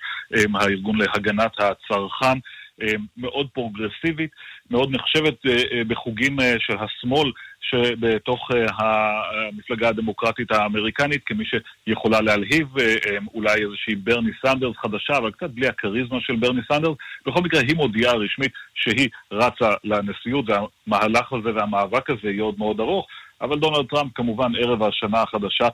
הארגון 0.56 0.98
להגנת 0.98 1.52
הצרכן, 1.60 2.38
מאוד 3.18 3.48
פרוגרסיבית, 3.54 4.32
מאוד 4.72 4.90
נחשבת 4.92 5.36
בחוגים 5.88 6.38
של 6.60 6.74
השמאל 6.80 7.32
שבתוך 7.62 8.50
המפלגה 8.78 9.90
הדמוקרטית 9.90 10.52
האמריקנית 10.52 11.22
כמי 11.26 11.44
שיכולה 11.46 12.22
להלהיב 12.22 12.68
אולי 13.34 13.64
איזושהי 13.64 13.96
ברני 13.96 14.32
סנדרס 14.46 14.76
חדשה, 14.78 15.18
אבל 15.18 15.32
קצת 15.32 15.50
בלי 15.50 15.68
הכריזמה 15.68 16.18
של 16.22 16.36
ברני 16.36 16.62
סנדרס. 16.72 16.98
בכל 17.26 17.42
מקרה, 17.44 17.62
היא 17.62 17.76
מודיעה 17.76 18.14
רשמית 18.16 18.52
שהיא 18.76 19.10
רצה 19.32 19.70
לנשיאות, 19.84 20.46
והמהלך 20.48 21.34
הזה 21.34 21.54
והמאבק 21.56 22.10
הזה 22.10 22.30
יהיה 22.30 22.44
עוד 22.44 22.56
מאוד 22.58 22.80
ארוך. 22.80 23.08
אבל 23.42 23.60
דונלד 23.60 23.86
טראמפ 23.86 24.12
כמובן 24.16 24.56
ערב 24.56 24.84
השנה 24.84 25.22
החדשה 25.22 25.68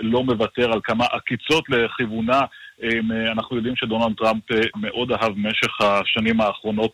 לא 0.00 0.24
מוותר 0.24 0.72
על 0.72 0.80
כמה 0.84 1.04
עקיצות 1.04 1.64
לכיוונה. 1.68 2.40
אנחנו 3.32 3.56
יודעים 3.56 3.76
שדונלד 3.76 4.16
טראמפ 4.16 4.42
מאוד 4.76 5.12
אהב 5.12 5.32
במשך 5.32 5.80
השנים 5.80 6.40
האחרונות 6.40 6.92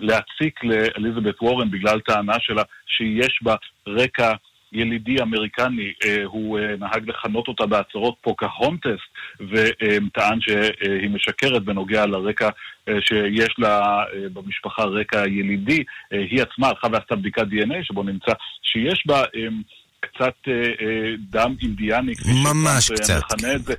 להציק 0.00 0.64
לאליזבת 0.64 1.42
וורן 1.42 1.70
בגלל 1.70 2.00
טענה 2.00 2.36
שלה 2.40 2.62
שיש 2.86 3.38
בה 3.42 3.54
רקע 3.88 4.32
ילידי 4.72 5.22
אמריקני, 5.22 5.92
הוא 6.24 6.58
נהג 6.78 7.10
לכנות 7.10 7.48
אותה 7.48 7.66
בהצהרות 7.66 8.14
פוקהונטס 8.20 9.08
וטען 9.40 10.40
שהיא 10.40 11.10
משקרת 11.10 11.64
בנוגע 11.64 12.06
לרקע 12.06 12.48
שיש 12.86 13.54
לה 13.58 14.04
במשפחה 14.32 14.84
רקע 14.84 15.26
ילידי. 15.26 15.84
היא 16.10 16.42
עצמה 16.42 16.68
הלכה 16.68 16.86
ועשתה 16.92 17.16
בדיקת 17.16 17.42
DNA 17.42 17.74
שבו 17.82 18.02
נמצא 18.02 18.32
שיש 18.62 19.04
בה 19.06 19.22
קצת 20.00 20.48
דם 21.18 21.54
אינדיאני, 21.62 22.14
כפי 22.14 22.30
ממש 22.44 22.90
קצת. 22.90 23.20
מכנה 23.32 23.54
את 23.54 23.62
זה. 23.62 23.74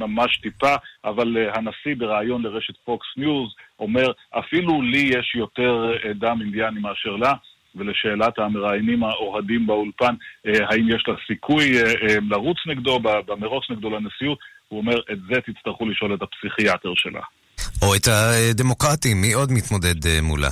ממש 0.00 0.38
טיפה, 0.38 0.74
אבל 1.04 1.36
הנשיא 1.54 1.94
בריאיון 1.98 2.42
לרשת 2.42 2.74
פוקס 2.84 3.06
ניוז 3.16 3.54
אומר, 3.78 4.10
אפילו 4.38 4.82
לי 4.82 5.10
יש 5.18 5.34
יותר 5.34 5.92
דם 6.14 6.38
אינדיאני 6.40 6.80
מאשר 6.80 7.16
לה. 7.16 7.32
ולשאלת 7.78 8.38
המראיינים 8.38 9.04
האוהדים 9.04 9.66
באולפן, 9.66 10.14
האם 10.44 10.88
יש 10.88 11.04
לה 11.08 11.14
סיכוי 11.26 11.72
לרוץ 12.30 12.56
נגדו, 12.66 13.00
במרוץ 13.00 13.64
נגדו 13.70 13.90
לנשיאות, 13.90 14.38
הוא 14.68 14.80
אומר, 14.80 14.98
את 15.12 15.18
זה 15.28 15.40
תצטרכו 15.46 15.86
לשאול 15.86 16.14
את 16.14 16.20
הפסיכיאטר 16.22 16.92
שלה. 16.94 17.20
או 17.82 17.94
את 17.94 18.08
הדמוקרטים, 18.08 19.20
מי 19.20 19.32
עוד 19.32 19.52
מתמודד 19.52 20.20
מולה? 20.22 20.50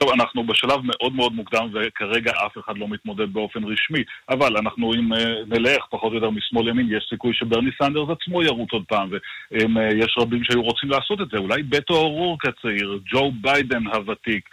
טוב, 0.00 0.10
אנחנו 0.10 0.44
בשלב 0.44 0.80
מאוד 0.82 1.14
מאוד 1.14 1.32
מוקדם 1.32 1.68
וכרגע 1.72 2.32
אף 2.46 2.58
אחד 2.58 2.78
לא 2.78 2.88
מתמודד 2.88 3.32
באופן 3.32 3.64
רשמי, 3.64 4.02
אבל 4.28 4.56
אנחנו 4.56 4.94
אם 4.94 5.12
נלך 5.46 5.84
פחות 5.90 6.10
או 6.10 6.14
יותר 6.14 6.30
משמאל 6.30 6.68
לימין, 6.68 6.96
יש 6.96 7.06
סיכוי 7.08 7.34
שברני 7.34 7.70
סנדרס 7.82 8.08
עצמו 8.10 8.42
ירוץ 8.42 8.72
עוד 8.72 8.84
פעם, 8.88 9.10
ויש 9.52 10.14
רבים 10.18 10.44
שהיו 10.44 10.62
רוצים 10.62 10.90
לעשות 10.90 11.20
את 11.20 11.28
זה, 11.32 11.38
אולי 11.38 11.62
בטו 11.62 11.94
אורורק 11.94 12.44
הצעיר, 12.44 12.98
ג'ו 13.12 13.32
ביידן 13.40 13.86
הוותיק, 13.86 14.48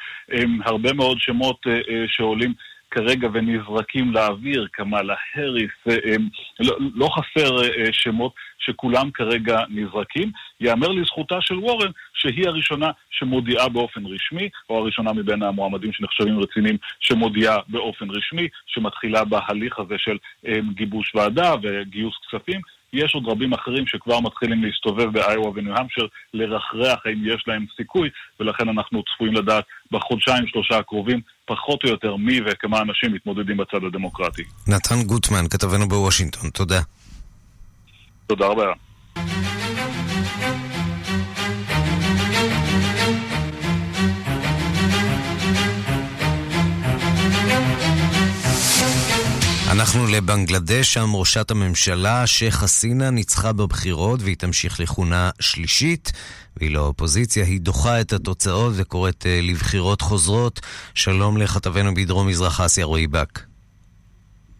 הרבה 0.65 0.93
מאוד 0.93 1.17
שמות 1.19 1.59
שעולים 2.07 2.53
כרגע 2.97 3.27
ונזרקים 3.33 4.13
לאוויר, 4.13 4.67
קמאלה 4.71 5.15
האריס, 5.35 5.71
לא, 6.59 6.77
לא 6.95 7.09
חסר 7.15 7.57
שמות 7.91 8.33
שכולם 8.59 9.11
כרגע 9.11 9.59
נזרקים. 9.69 10.31
יאמר 10.61 10.87
לזכותה 10.87 11.41
של 11.41 11.57
וורן 11.57 11.91
שהיא 12.13 12.47
הראשונה 12.47 12.89
שמודיעה 13.09 13.69
באופן 13.69 14.05
רשמי, 14.05 14.49
או 14.69 14.77
הראשונה 14.77 15.13
מבין 15.13 15.43
המועמדים 15.43 15.93
שנחשבים 15.93 16.39
רציניים 16.39 16.77
שמודיעה 16.99 17.57
באופן 17.67 18.09
רשמי, 18.09 18.47
שמתחילה 18.67 19.23
בהליך 19.23 19.79
הזה 19.79 19.95
של 19.97 20.17
גיבוש 20.75 21.15
ועדה 21.15 21.53
וגיוס 21.61 22.15
כספים. 22.27 22.61
יש 22.93 23.15
עוד 23.15 23.23
רבים 23.27 23.53
אחרים 23.53 23.87
שכבר 23.87 24.19
מתחילים 24.19 24.63
להסתובב 24.63 25.13
באיואה 25.13 25.49
וניו-המשר, 25.49 26.05
לרחרח 26.33 26.99
האם 27.05 27.21
יש 27.25 27.43
להם 27.47 27.65
סיכוי, 27.77 28.09
ולכן 28.39 28.69
אנחנו 28.69 29.03
צפויים 29.03 29.33
לדעת 29.33 29.63
בחודשיים 29.91 30.47
שלושה 30.47 30.77
הקרובים 30.77 31.21
פחות 31.45 31.83
או 31.83 31.89
יותר 31.89 32.15
מי 32.15 32.39
וכמה 32.45 32.81
אנשים 32.81 33.13
מתמודדים 33.13 33.57
בצד 33.57 33.83
הדמוקרטי. 33.87 34.43
נתן 34.67 35.03
גוטמן, 35.05 35.47
כתבנו 35.49 35.87
בוושינגטון, 35.87 36.49
תודה. 36.49 36.79
תודה 38.27 38.45
רבה. 38.47 38.73
אנחנו 49.77 49.99
לבנגלדש, 50.15 50.93
שם 50.93 51.15
ראשת 51.15 51.51
הממשלה, 51.51 52.27
שייח' 52.27 52.53
חסינה, 52.53 53.11
ניצחה 53.11 53.53
בבחירות 53.53 54.19
והיא 54.23 54.35
תמשיך 54.35 54.79
לכהונה 54.79 55.29
שלישית. 55.39 56.11
והיא 56.57 56.75
לאופוזיציה, 56.75 57.43
היא 57.45 57.61
דוחה 57.61 58.01
את 58.01 58.13
התוצאות 58.13 58.73
וקוראת 58.77 59.23
uh, 59.23 59.51
לבחירות 59.51 60.01
חוזרות. 60.01 60.59
שלום 60.93 61.37
לכתבנו 61.37 61.93
בדרום 61.93 62.27
מזרח 62.27 62.61
אסיה, 62.61 62.85
רועי 62.85 63.07
בק. 63.07 63.39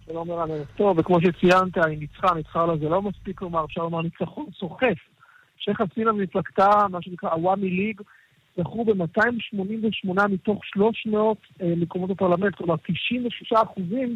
שלום 0.05 0.31
ערב 0.31 0.49
טוב, 0.77 0.99
וכמו 0.99 1.17
שציינת, 1.21 1.77
היא 1.77 1.97
ניצחה, 1.99 2.33
ניצחה 2.35 2.65
לה 2.65 2.77
זה 2.77 2.89
לא 2.89 3.01
מספיק 3.01 3.41
לומר, 3.41 3.65
אפשר 3.65 3.81
לומר 3.81 4.01
ניצחון 4.01 4.45
סוחף. 4.59 4.97
שייח' 5.57 5.81
חסינה 5.81 6.13
ומפלגתה, 6.13 6.69
מה 6.91 7.01
שנקרא 7.01 7.29
עוואמי 7.33 7.69
ליג, 7.69 8.01
זכו 8.57 8.85
ב-288 8.85 10.27
מתוך 10.29 10.65
300 10.65 11.37
אה, 11.61 11.73
מקומות 11.77 12.09
בפרלמנט, 12.09 12.55
כלומר 12.55 12.75
96 12.77 13.53
אחוזים 13.53 14.15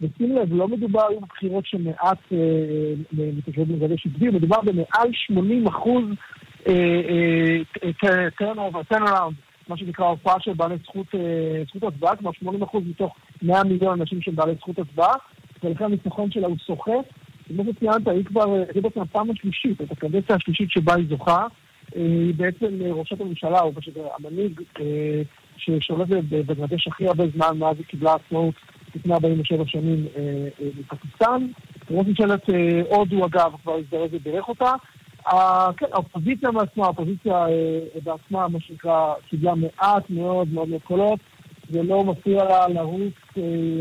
ושים 0.00 0.36
לב, 0.36 0.54
לא 0.54 0.68
מדובר 0.68 1.06
בבחירות 1.22 1.66
שמעט 1.66 2.18
מתושבי 3.12 3.64
בנגלדש 3.64 4.06
הצביעו, 4.06 4.32
מדובר 4.32 4.60
במעל 4.60 5.12
80 5.12 5.66
אחוז 5.66 6.04
turnaround, 8.92 9.34
מה 9.68 9.76
שנקרא 9.76 10.06
הופעה 10.06 10.40
של 10.40 10.52
בעלי 10.52 10.74
זכות, 10.84 11.06
הצבעה, 11.82 12.16
כלומר 12.16 12.32
80 12.32 12.62
אחוז 12.62 12.82
מתוך 12.86 13.16
100 13.42 13.64
מיליון 13.64 14.00
אנשים 14.00 14.22
שהם 14.22 14.36
בעלי 14.36 14.54
זכות 14.54 14.78
הצבעה, 14.78 15.14
ולכן 15.64 15.84
הניצחון 15.84 16.30
שלה 16.30 16.46
הוא 16.46 16.56
סוחף. 16.66 17.04
כמו 17.46 17.64
שציינת, 17.64 18.08
היא 18.08 18.24
כבר, 18.24 18.54
היא 18.74 18.82
בעצם 18.82 19.00
הפעם 19.00 19.30
השלישית, 19.30 19.80
את 19.82 19.92
הקדנציה 19.92 20.36
השלישית 20.36 20.70
שבה 20.70 20.94
היא 20.94 21.06
זוכה. 21.08 21.46
היא 21.94 22.34
בעצם 22.34 22.66
ראשת 22.82 23.20
הממשלה, 23.20 23.60
או 23.60 23.74
פשוט 23.74 23.94
המנהיג 24.18 24.60
ששולט 25.56 26.08
בבנגלדש 26.08 26.88
הכי 26.88 27.06
הרבה 27.06 27.24
זמן 27.34 27.58
מאז 27.58 27.76
היא 27.78 27.86
קיבלה 27.86 28.14
עצמאות 28.14 28.54
לפני 28.96 29.14
47 29.14 29.62
שנים 29.66 30.06
מפקיסטן. 30.80 31.46
ראש 31.90 32.06
ממשלת 32.06 32.42
הודו, 32.88 33.26
אגב, 33.26 33.52
כבר 33.62 33.74
הזדרז 33.74 34.10
ובירך 34.12 34.48
אותה. 34.48 34.72
כן, 35.76 35.86
האופוזיציה 35.92 36.50
מעצמה, 36.50 36.84
האופוזיציה 36.84 37.46
בעצמה, 38.04 38.48
מה 38.48 38.60
שנקרא, 38.60 39.14
קיבלה 39.28 39.54
מעט 39.54 40.10
מאוד 40.10 40.48
מאוד 40.52 40.68
מאוד 40.68 40.82
קולות. 40.82 41.20
זה 41.70 41.82
לא 41.82 42.04
מפריע 42.04 42.44
לה 42.44 42.68
לרוץ 42.68 43.14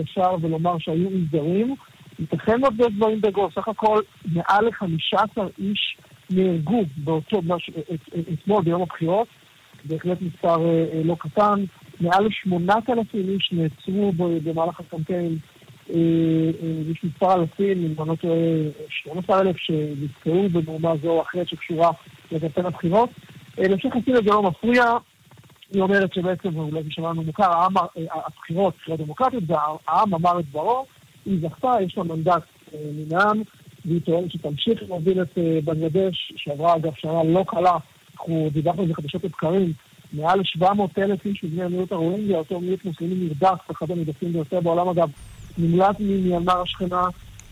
ישר 0.02 0.36
ולומר 0.42 0.78
שהיו 0.80 1.10
אי 1.10 1.24
זרים. 1.32 1.76
ייתכן 2.20 2.60
להיות 2.60 2.94
דברים 2.98 3.22
בגו, 3.22 3.50
סך 3.56 3.68
הכל 3.68 4.00
מעל 4.26 4.66
ל-15 4.66 5.42
איש 5.60 5.98
נהרגו 6.30 6.84
באותו, 6.98 7.42
אתמול 8.34 8.64
ביום 8.64 8.82
הבחירות, 8.82 9.28
בהחלט 9.86 10.22
מספר 10.22 10.58
לא 11.04 11.16
קטן. 11.20 11.64
מעל 12.00 12.26
לשמונת 12.26 12.90
אלפים 12.90 13.30
איש 13.30 13.50
נעצרו 13.52 14.12
במהלך 14.18 14.80
הקמפיין, 14.80 15.38
יש 15.90 17.04
מספר 17.04 17.34
אלפים, 17.34 17.86
אם 17.86 17.94
אני 18.00 18.10
לא 18.10 18.16
טועה, 18.16 18.40
12 18.90 19.42
אלף 19.42 19.58
שנזכרו 19.58 20.50
במהומה 20.50 20.94
זו 21.04 21.10
או 21.10 21.22
אחרת 21.22 21.48
שקשורה 21.48 21.92
לקמפיין 22.32 22.66
הבחירות. 22.66 23.10
להמשך 23.58 23.90
חסינה 23.90 24.18
זה 24.18 24.32
לא 24.32 24.44
מפריע, 24.44 24.84
היא 25.74 25.82
אומרת 25.82 26.14
שבעצם, 26.14 26.58
אולי 26.58 26.84
זה 26.84 26.90
שמענו 26.92 27.24
מוכר, 27.24 27.52
הבחירות, 28.26 28.74
בחירות 28.78 29.00
דמוקרטיות, 29.00 29.44
והעם 29.48 30.14
אמר 30.14 30.40
את 30.40 30.46
דברו, 30.46 30.86
היא 31.26 31.40
זכתה, 31.42 31.72
יש 31.82 31.98
לה 31.98 32.04
מנדט 32.04 32.44
מן 32.74 33.18
העם, 33.18 33.42
והיא 33.86 34.02
טוענת 34.02 34.32
שתמשיך 34.32 34.84
להוביל 34.84 35.22
את 35.22 35.38
בנגלדש, 35.64 36.34
שעברה 36.36 36.76
אגב 36.76 36.92
שנה 36.98 37.24
לא 37.24 37.44
קלה, 37.48 37.78
אנחנו 38.14 38.50
דיברנו 38.54 38.82
על 38.82 38.88
זה 38.88 38.94
חדשות 38.94 39.24
לבקרים, 39.24 39.74
מעל 40.16 40.40
700 40.44 41.00
אלף 41.00 41.26
איש 41.26 41.44
מבני 41.44 41.64
המיעוט 41.64 41.92
הרואינגיה, 41.92 42.38
אותו 42.38 42.60
מיעוט 42.60 42.86
מוסלמי 42.86 43.16
נרדף, 43.16 43.72
אחד 43.72 43.92
המדפים 43.92 44.34
ביותר 44.34 44.60
בעולם. 44.62 44.88
אגב, 44.88 45.10
נמלט 45.58 45.96
ממיינמר 46.00 46.62
השכנה 46.62 47.08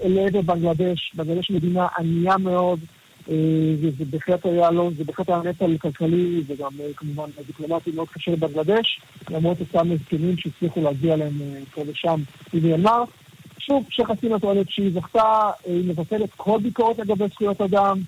לעבר 0.05 0.41
בנגלדש, 0.41 1.11
בנגלדש 1.16 1.51
מדינה 1.51 1.88
ענייה 1.99 2.38
מאוד, 2.38 2.80
וזה 3.82 4.05
בהחלט 4.09 4.45
היה 4.45 4.72
לא, 4.72 4.89
זה 4.97 5.03
בהחלט 5.03 5.30
היה 5.30 5.41
נטל 5.45 5.78
כלכלי 5.78 6.41
וגם 6.47 6.72
כמובן 6.95 7.30
דיפלומטי 7.47 7.91
מאוד 7.91 8.07
קשה 8.09 8.32
לבנגלדש, 8.32 9.01
למרות 9.30 9.59
אותם 9.59 9.91
הסכמים 9.91 10.38
שהצליחו 10.38 10.82
להגיע 10.82 11.16
להם 11.16 11.34
פה 11.74 11.84
ושם 11.88 12.22
ממיינמר. 12.53 13.03
שוב, 13.59 13.86
שייח' 13.89 14.11
חסינה 14.11 14.39
טוענת 14.39 14.70
שהיא 14.70 14.91
זכתה, 14.93 15.49
היא 15.66 15.89
מבטלת 15.89 16.30
כל 16.38 16.59
ביקורת 16.64 16.99
לגבי 16.99 17.26
זכויות 17.28 17.61
אדם, 17.61 17.99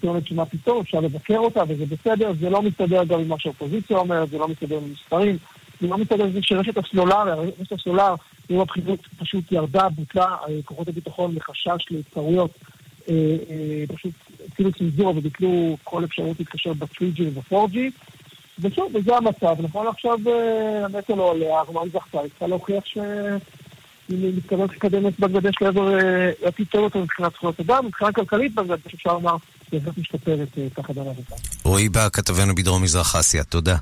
טוענת 0.00 0.26
שמה 0.26 0.46
פתאום, 0.46 0.80
אפשר 0.80 1.00
לבקר 1.00 1.38
אותה 1.38 1.62
וזה 1.68 1.86
בסדר, 1.86 2.32
זה 2.40 2.50
לא 2.50 2.62
מסתדר 2.62 3.04
גם 3.04 3.20
עם 3.20 3.28
מה 3.28 3.38
שהאופוזיציה 3.38 3.96
אומרת, 3.96 4.28
זה 4.30 4.38
לא 4.38 4.48
מסתדר 4.48 4.76
עם 4.76 4.92
מספרים, 4.92 5.38
זה 5.80 5.86
לא 5.88 5.98
מסתדר 5.98 6.24
עם 6.24 6.32
זה 6.32 6.38
שרשת 6.42 6.78
הסלולר, 6.78 7.40
רשת 7.60 7.72
הסלולר, 7.72 8.14
עם 8.48 8.60
הבחינות 8.60 9.00
פשוט 9.18 9.52
ירדה, 9.52 9.88
בוטלה, 9.88 10.24
אה, 10.24 10.62
כוחות 10.64 10.88
הביטחון 10.88 11.34
מחשש 11.34 11.86
להתקרויות, 11.90 12.50
אה, 13.08 13.14
אה, 13.50 13.84
פשוט 13.96 14.12
התחילו 14.46 14.72
צנזורה 14.72 15.10
וביטלו 15.10 15.76
כל 15.84 16.04
אפשרות 16.04 16.38
להתקשר 16.38 16.72
ב-3G 16.72 17.22
וב-4G. 17.22 17.78
ושוב, 18.58 18.92
וזה 18.94 19.16
המצב. 19.16 19.56
נכון 19.62 19.86
עכשיו 19.86 20.18
הנטל 20.84 21.14
לא 21.14 21.30
עליה, 21.30 21.60
ארמן 21.60 21.88
זכתה, 21.92 22.20
היא 22.20 22.28
צריכה 22.28 22.46
להוכיח 22.46 22.86
ש... 22.86 22.98
היא 24.08 24.32
מתכוונת 24.36 24.70
לקדם 24.70 25.06
את 25.06 25.20
בנגדש 25.20 25.54
לעבר 25.60 25.88
עתיד 26.42 26.66
טוב 26.70 26.82
יותר 26.82 26.98
מבחינת 26.98 27.32
זכויות 27.32 27.60
אדם, 27.60 27.86
מבחינה 27.86 28.12
כלכלית 28.12 28.54
בנגדש 28.54 28.94
אפשר 28.94 29.12
לומר, 29.12 29.36
בהחלט 29.72 29.98
משתפרת 29.98 30.48
תחת 30.74 30.94
דבר 30.94 31.10
הזה. 31.10 31.22
רועי 31.64 31.88
בא, 31.88 32.08
כתבנו 32.12 32.54
בדרום 32.54 32.82
מזרח 32.82 33.16
אסיה, 33.16 33.44
תודה. 33.44 33.76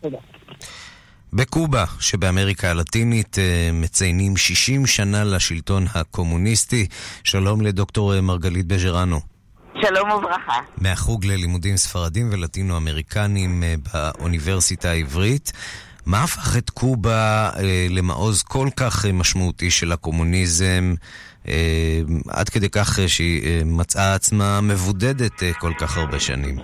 תודה. 0.00 0.18
בקובה 1.32 1.84
שבאמריקה 2.00 2.70
הלטינית 2.70 3.36
מציינים 3.72 4.36
60 4.36 4.86
שנה 4.86 5.24
לשלטון 5.24 5.86
הקומוניסטי. 5.94 6.86
שלום 7.24 7.60
לדוקטור 7.60 8.20
מרגלית 8.20 8.66
בז'רנו. 8.66 9.20
שלום 9.82 10.10
וברכה. 10.10 10.60
מהחוג 10.78 11.24
ללימודים 11.24 11.76
ספרדים 11.76 12.30
ולטינו-אמריקנים 12.32 13.62
באוניברסיטה 13.92 14.90
העברית. 14.90 15.52
מה 16.06 16.22
הפך 16.22 16.56
את 16.56 16.70
קובה 16.70 17.50
אה, 17.56 17.86
למעוז 17.90 18.42
כל 18.42 18.68
כך 18.76 19.04
משמעותי 19.04 19.70
של 19.70 19.92
הקומוניזם, 19.92 20.94
אה, 21.00 21.04
עד 22.28 22.48
כדי 22.48 22.68
כך 22.68 22.98
שהיא 23.06 23.42
אה, 23.46 23.60
מצאה 23.64 24.14
עצמה 24.14 24.60
מבודדת 24.62 25.42
אה, 25.42 25.52
כל 25.52 25.72
כך 25.80 25.98
הרבה 25.98 26.20
שנים? 26.20 26.56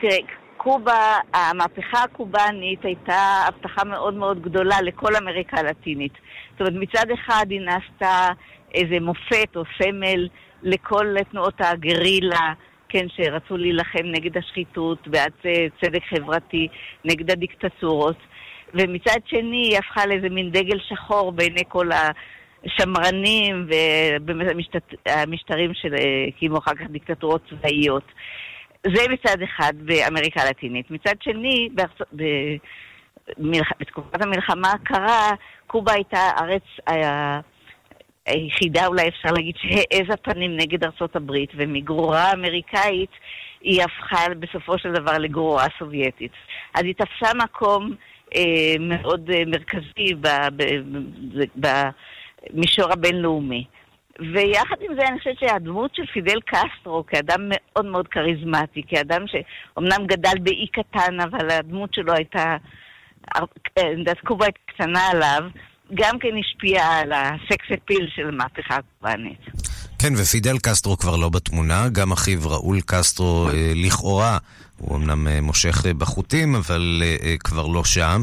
תראה, 0.00 0.16
קובה, 0.56 1.18
המהפכה 1.34 2.02
הקובאנית 2.02 2.84
הייתה 2.84 3.44
הבטחה 3.48 3.84
מאוד 3.84 4.14
מאוד 4.14 4.42
גדולה 4.42 4.82
לכל 4.82 5.16
אמריקה 5.16 5.56
הלטינית. 5.60 6.12
זאת 6.50 6.60
אומרת, 6.60 6.74
מצד 6.74 7.06
אחד 7.14 7.46
היא 7.50 7.60
נעשתה 7.60 8.28
איזה 8.74 9.00
מופת 9.00 9.56
או 9.56 9.62
סמל 9.78 10.28
לכל 10.62 11.06
תנועות 11.30 11.54
הגרילה, 11.58 12.52
כן, 12.88 13.06
שרצו 13.16 13.56
להילחם 13.56 14.04
נגד 14.04 14.36
השחיתות, 14.38 15.08
בעד 15.08 15.32
צדק 15.80 16.02
חברתי, 16.10 16.68
נגד 17.04 17.30
הדיקטטורות. 17.30 18.16
ומצד 18.74 19.20
שני 19.26 19.68
היא 19.70 19.78
הפכה 19.78 20.06
לאיזה 20.06 20.28
מין 20.28 20.50
דגל 20.50 20.78
שחור 20.88 21.32
בעיני 21.32 21.62
כל 21.68 21.90
השמרנים 22.64 23.66
והמשטרים 25.06 25.72
שהקימו 25.74 26.58
אחר 26.58 26.74
כך 26.74 26.86
דיקטטורות 26.90 27.42
צבאיות. 27.50 28.12
זה 28.86 29.02
מצד 29.08 29.42
אחד 29.42 29.72
באמריקה 29.76 30.42
הלטינית. 30.42 30.90
מצד 30.90 31.14
שני, 31.22 31.68
בארצ... 31.74 31.98
במלח... 33.38 33.68
בתקופת 33.80 34.22
המלחמה 34.22 34.70
הקרה, 34.70 35.30
קובה 35.66 35.92
הייתה 35.92 36.18
הארץ 36.18 36.62
היחידה, 38.26 38.86
אולי 38.86 39.08
אפשר 39.08 39.28
להגיד, 39.32 39.54
שהעזה 39.56 40.16
פנים 40.16 40.56
נגד 40.56 40.84
ארצות 40.84 41.16
הברית, 41.16 41.50
ומגרורה 41.56 42.32
אמריקאית 42.32 43.10
היא 43.60 43.82
הפכה 43.82 44.34
בסופו 44.40 44.78
של 44.78 44.92
דבר 44.92 45.18
לגרורה 45.18 45.66
סובייטית. 45.78 46.32
אז 46.74 46.82
היא 46.84 46.94
תפסה 46.94 47.34
מקום 47.34 47.94
אה, 48.34 48.74
מאוד 48.80 49.30
אה, 49.30 49.42
מרכזי 49.46 50.14
במישור 52.52 52.92
הבינלאומי. 52.92 53.64
ויחד 54.34 54.76
עם 54.80 54.94
זה 54.94 55.08
אני 55.08 55.18
חושבת 55.18 55.38
שהדמות 55.40 55.94
של 55.94 56.06
פידל 56.12 56.38
קסטרו 56.46 57.04
כאדם 57.06 57.40
מאוד 57.48 57.86
מאוד 57.86 58.08
כריזמטי, 58.08 58.82
כאדם 58.88 59.24
שאומנם 59.26 60.06
גדל 60.06 60.38
באי 60.42 60.66
קטן, 60.66 61.20
אבל 61.20 61.50
הדמות 61.50 61.94
שלו 61.94 62.12
הייתה, 62.12 62.56
אני 63.36 63.46
אה, 63.78 63.92
יודעת, 63.98 64.20
קובה 64.24 64.44
הייתה 64.44 64.58
קטנה 64.74 65.06
עליו, 65.06 65.42
גם 65.94 66.18
כן 66.18 66.28
השפיעה 66.40 67.00
על 67.00 67.12
הסקס 67.12 67.66
אפיל 67.74 68.08
של 68.14 68.28
המהפכה 68.28 68.76
הקובאנית. 68.76 69.40
כן, 69.98 70.12
ופידל 70.22 70.58
קסטרו 70.58 70.96
כבר 70.98 71.16
לא 71.16 71.28
בתמונה, 71.28 71.88
גם 71.92 72.12
אחיו 72.12 72.40
ראול 72.44 72.80
קסטרו 72.86 73.48
אה, 73.48 73.72
לכאורה, 73.74 74.38
הוא 74.78 74.96
אמנם 74.96 75.28
אה, 75.28 75.40
מושך 75.40 75.86
אה, 75.86 75.94
בחוטים, 75.94 76.54
אבל 76.54 77.02
אה, 77.02 77.16
אה, 77.22 77.36
כבר 77.38 77.66
לא 77.66 77.84
שם. 77.84 78.22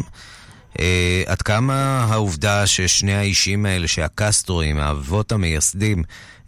אה, 0.79 1.23
עד 1.27 1.41
כמה 1.41 2.05
העובדה 2.09 2.67
ששני 2.67 3.13
האישים 3.13 3.65
האלה, 3.65 3.87
שהקסטרואים, 3.87 4.77
האבות 4.77 5.31
המייסדים 5.31 6.03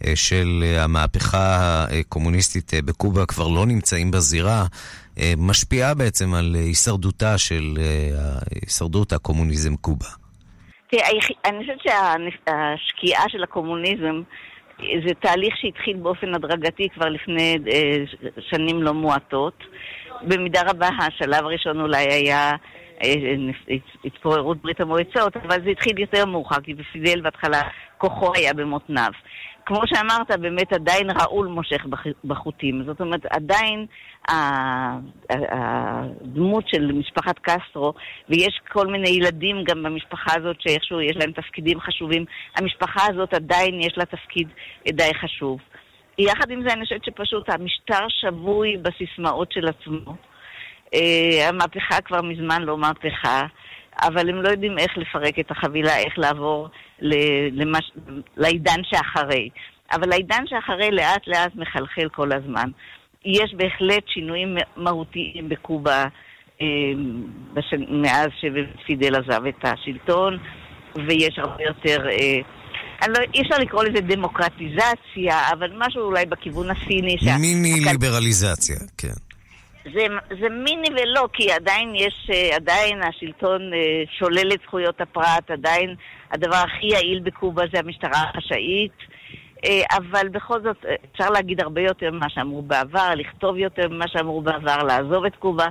אה, 0.06 0.16
של 0.16 0.64
אה, 0.66 0.84
המהפכה 0.84 1.84
הקומוניסטית 2.00 2.74
אה, 2.74 2.82
בקובה, 2.82 3.26
כבר 3.26 3.48
לא 3.48 3.66
נמצאים 3.66 4.10
בזירה, 4.10 4.64
אה, 5.18 5.32
משפיעה 5.38 5.94
בעצם 5.94 6.34
על 6.34 6.56
אה, 6.56 6.60
הישרדותה 6.60 7.38
של 7.38 7.74
אה, 7.78 8.38
הישרדות 8.54 9.12
הקומוניזם 9.12 9.76
קובה. 9.76 10.06
תראה, 10.90 11.08
אני 11.44 11.58
חושבת 11.60 11.80
שהשקיעה 11.82 13.24
של 13.28 13.42
הקומוניזם 13.42 14.22
זה 14.78 15.14
תהליך 15.20 15.54
שהתחיל 15.56 15.96
באופן 15.96 16.34
הדרגתי 16.34 16.88
כבר 16.94 17.08
לפני 17.08 17.58
שנים 18.50 18.82
לא 18.82 18.94
מועטות. 18.94 19.64
במידה 20.22 20.60
רבה 20.66 20.88
השלב 20.98 21.44
הראשון 21.44 21.80
אולי 21.80 22.12
היה 22.12 22.56
התפוררות 24.04 24.62
ברית 24.62 24.80
המועצות, 24.80 25.36
אבל 25.36 25.64
זה 25.64 25.70
התחיל 25.70 25.98
יותר 25.98 26.26
מאוחר, 26.26 26.60
כי 26.60 26.74
בפידל 26.74 27.20
בהתחלה 27.20 27.62
כוחו 27.98 28.34
היה 28.34 28.54
במותניו. 28.54 29.10
כמו 29.66 29.80
שאמרת, 29.86 30.30
באמת 30.40 30.72
עדיין 30.72 31.10
ראול 31.10 31.46
מושך 31.46 31.86
בחוטים. 32.24 32.82
זאת 32.86 33.00
אומרת, 33.00 33.26
עדיין 33.26 33.86
הדמות 35.30 36.68
של 36.68 36.92
משפחת 36.92 37.38
קסטרו, 37.38 37.92
ויש 38.28 38.60
כל 38.68 38.86
מיני 38.86 39.08
ילדים 39.08 39.64
גם 39.64 39.82
במשפחה 39.82 40.32
הזאת 40.38 40.56
שאיכשהו 40.60 41.00
יש 41.00 41.16
להם 41.16 41.32
תפקידים 41.32 41.80
חשובים, 41.80 42.24
המשפחה 42.56 43.06
הזאת 43.10 43.34
עדיין 43.34 43.80
יש 43.80 43.98
לה 43.98 44.04
תפקיד 44.04 44.48
די 44.88 45.14
חשוב. 45.14 45.60
יחד 46.18 46.50
עם 46.50 46.62
זה 46.68 46.72
אני 46.72 46.84
חושבת 46.84 47.04
שפשוט 47.04 47.48
המשטר 47.48 48.08
שבוי 48.08 48.76
בסיסמאות 48.76 49.52
של 49.52 49.68
עצמו. 49.68 50.14
Uh, 50.94 50.98
המהפכה 51.48 52.00
כבר 52.04 52.22
מזמן 52.22 52.62
לא 52.62 52.78
מהפכה, 52.78 53.42
אבל 54.02 54.28
הם 54.28 54.42
לא 54.42 54.48
יודעים 54.48 54.78
איך 54.78 54.98
לפרק 54.98 55.38
את 55.38 55.50
החבילה, 55.50 55.98
איך 55.98 56.18
לעבור 56.18 56.68
למש... 57.52 57.90
לעידן 58.36 58.80
שאחרי. 58.82 59.48
אבל 59.92 60.12
העידן 60.12 60.44
שאחרי 60.46 60.90
לאט 60.90 61.26
לאט 61.26 61.54
מחלחל 61.54 62.08
כל 62.08 62.32
הזמן. 62.32 62.70
יש 63.24 63.54
בהחלט 63.56 64.02
שינויים 64.06 64.56
מהותיים 64.76 65.48
בקובה 65.48 66.04
uh, 66.58 66.62
בש... 67.54 67.74
מאז 67.88 68.28
שפידל 68.40 69.14
עזב 69.14 69.46
את 69.46 69.64
השלטון, 69.64 70.38
ויש 70.94 71.38
הרבה 71.38 71.62
יותר... 71.62 72.06
Uh, 72.08 73.08
לא, 73.08 73.18
אי 73.34 73.42
אפשר 73.42 73.58
לקרוא 73.58 73.84
לזה 73.84 74.00
דמוקרטיזציה, 74.00 75.50
אבל 75.52 75.72
משהו 75.76 76.02
אולי 76.02 76.26
בכיוון 76.26 76.70
הסיני. 76.70 77.16
מיני 77.40 77.80
ליברליזציה, 77.80 78.76
כן. 78.98 79.29
זה, 79.84 80.06
זה 80.40 80.48
מיני 80.48 80.88
ולא, 80.90 81.28
כי 81.32 81.52
עדיין 81.52 81.94
יש, 81.94 82.30
אה, 82.32 82.56
עדיין 82.56 83.02
השלטון 83.02 83.72
אה, 83.74 84.02
שולל 84.18 84.52
את 84.52 84.60
זכויות 84.62 85.00
הפרט, 85.00 85.50
עדיין 85.50 85.94
הדבר 86.30 86.56
הכי 86.56 86.86
יעיל 86.86 87.20
בקובה 87.20 87.62
זה 87.72 87.78
המשטרה 87.78 88.22
החשאית, 88.22 88.92
אה, 89.64 89.82
אבל 89.96 90.28
בכל 90.28 90.62
זאת 90.62 90.84
אפשר 91.12 91.30
להגיד 91.30 91.60
הרבה 91.60 91.80
יותר 91.80 92.10
ממה 92.10 92.26
שאמרו 92.28 92.62
בעבר, 92.62 93.10
לכתוב 93.16 93.56
יותר 93.56 93.88
ממה 93.88 94.08
שאמרו 94.08 94.42
בעבר, 94.42 94.82
לעזוב 94.82 95.24
את 95.24 95.36
קובה 95.36 95.66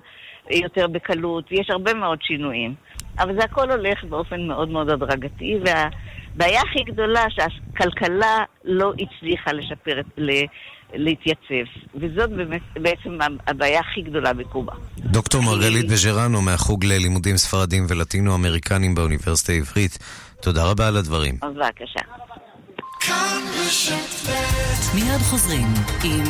יותר 0.51 0.87
בקלות, 0.87 1.51
יש 1.51 1.69
הרבה 1.69 1.93
מאוד 1.93 2.21
שינויים. 2.21 2.75
אבל 3.19 3.35
זה 3.39 3.43
הכל 3.43 3.71
הולך 3.71 4.03
באופן 4.03 4.47
מאוד 4.47 4.69
מאוד 4.69 4.89
הדרגתי, 4.89 5.59
והבעיה 5.65 6.61
הכי 6.61 6.83
גדולה 6.83 7.25
שהכלכלה 7.29 8.43
לא 8.63 8.91
הצליחה 8.99 9.51
לשפר, 9.51 10.01
להתייצב, 10.93 11.69
וזאת 11.95 12.29
באמת, 12.29 12.61
בעצם 12.75 13.17
הבעיה 13.47 13.79
הכי 13.79 14.01
גדולה 14.01 14.33
בקובה. 14.33 14.73
דוקטור 14.97 15.43
מרגלית 15.43 15.87
בז'רנו 15.87 16.41
מהחוג 16.41 16.85
ללימודים 16.85 17.37
ספרדים 17.37 17.85
ולטינו-אמריקנים 17.89 18.95
באוניברסיטה 18.95 19.51
העברית, 19.51 19.97
תודה 20.41 20.65
רבה 20.65 20.87
על 20.87 20.97
הדברים. 20.97 21.35
בבקשה. 21.43 21.99
מיד 24.95 25.21
חוזרים 25.29 25.67
עם 26.03 26.23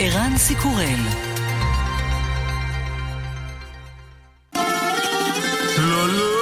ערן 0.00 0.36
סיקורל. 0.36 1.00
לא, 5.78 6.08
לא, 6.08 6.39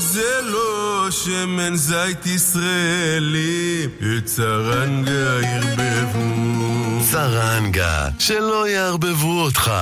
זה 0.00 0.40
לא 0.42 1.08
שמן 1.10 1.76
זית 1.76 2.26
ישראלי, 2.26 3.86
את 4.00 4.24
צרנגה 4.24 5.40
ערבבו. 5.46 7.00
צרנגה, 7.10 8.08
שלא 8.18 8.68
יערבבו 8.68 9.40
אותך. 9.40 9.72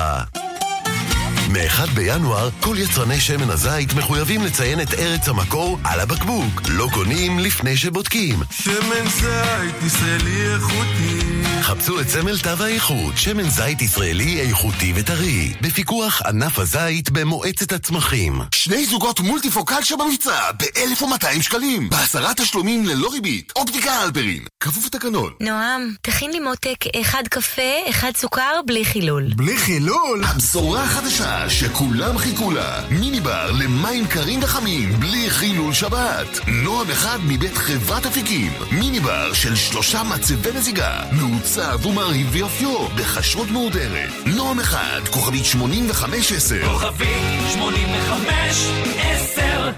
מ-1 1.48 1.90
בינואר, 1.94 2.48
כל 2.60 2.76
יצרני 2.78 3.20
שמן 3.20 3.50
הזית 3.50 3.94
מחויבים 3.94 4.42
לציין 4.42 4.80
את 4.80 4.94
ארץ 4.94 5.28
המקור 5.28 5.78
על 5.84 6.00
הבקבוק. 6.00 6.62
לא 6.68 6.88
קונים 6.92 7.38
לפני 7.38 7.76
שבודקים. 7.76 8.42
שמן 8.50 9.08
זית 9.08 9.82
ישראלי 9.86 10.54
איכותי 10.54 11.37
חפשו 11.62 12.00
את 12.00 12.08
סמל 12.08 12.38
תו 12.38 12.64
האיכות, 12.64 13.16
שמן 13.16 13.48
זית 13.50 13.82
ישראלי 13.82 14.40
איכותי 14.40 14.92
וטרי, 14.96 15.52
בפיקוח 15.60 16.22
ענף 16.22 16.58
הזית 16.58 17.10
במועצת 17.10 17.72
הצמחים. 17.72 18.40
שני 18.54 18.86
זוגות 18.86 19.20
מולטיפוקל 19.20 19.82
שבמבצע 19.82 20.52
ב-1,200 20.52 21.42
שקלים, 21.42 21.90
בעשרה 21.90 22.34
תשלומים 22.34 22.86
ללא 22.86 23.08
ריבית. 23.12 23.52
אופטיקה 23.56 24.04
אלפרין, 24.04 24.42
כפוף 24.60 24.86
לתקנון. 24.86 25.32
נועם, 25.40 25.94
תכין 26.02 26.30
לי 26.32 26.40
מותק 26.40 26.84
אחד 27.00 27.22
קפה, 27.30 27.62
אחד 27.90 28.12
סוכר, 28.16 28.60
בלי 28.66 28.84
חילול. 28.84 29.24
בלי 29.36 29.56
חילול? 29.56 30.24
הבשורה 30.24 30.82
החדשה 30.82 31.50
שכולם 31.50 32.18
חיכו 32.18 32.50
לה. 32.50 32.80
מיני 32.90 33.20
בר 33.20 33.50
למים 33.50 34.06
קרים 34.06 34.42
וחמים, 34.42 34.92
בלי 35.00 35.30
חילול 35.30 35.72
שבת. 35.74 36.38
נועם 36.46 36.90
אחד 36.90 37.18
מבית 37.26 37.56
חברת 37.56 38.06
אפיקים. 38.06 38.52
מיני 38.72 39.00
בר 39.00 39.32
של 39.32 39.56
שלושה 39.56 40.02
מצבי 40.02 40.50
נזיגה. 40.54 41.02
מעוצב 41.48 41.86
ומרהיב 41.86 42.28
ויופיו, 42.32 42.88
בכשרות 42.88 43.50
מהודרת. 43.50 44.10
נועם 44.26 44.60
אחד, 44.60 45.00
כוכבית 45.10 45.44
8510. 45.44 46.68
כוכבית 46.68 47.08
8510 47.52 49.72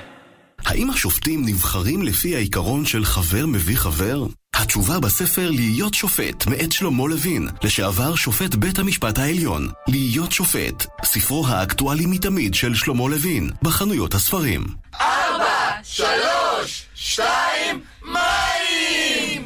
האם 0.67 0.91
השופטים 0.91 1.43
נבחרים 1.47 2.03
לפי 2.03 2.37
העיקרון 2.37 2.87
של 2.87 3.05
חבר 3.05 3.47
מביא 3.47 3.77
חבר? 3.77 4.27
התשובה 4.55 5.01
בספר 5.01 5.51
להיות 5.51 5.95
שופט, 5.95 6.47
מאת 6.47 6.73
שלמה 6.73 7.09
לוין, 7.09 7.49
לשעבר 7.63 8.15
שופט 8.15 8.55
בית 8.55 8.79
המשפט 8.79 9.19
העליון. 9.19 9.69
להיות 9.89 10.33
שופט, 10.33 10.87
ספרו 11.05 11.49
האקטואלי 11.49 12.07
מתמיד 12.07 12.55
של 12.55 12.75
שלמה 12.75 13.09
לוין, 13.09 13.51
בחנויות 13.63 14.15
הספרים. 14.15 14.67
ארבע, 15.01 15.71
שלוש, 15.83 16.83
שתיים! 16.95 17.81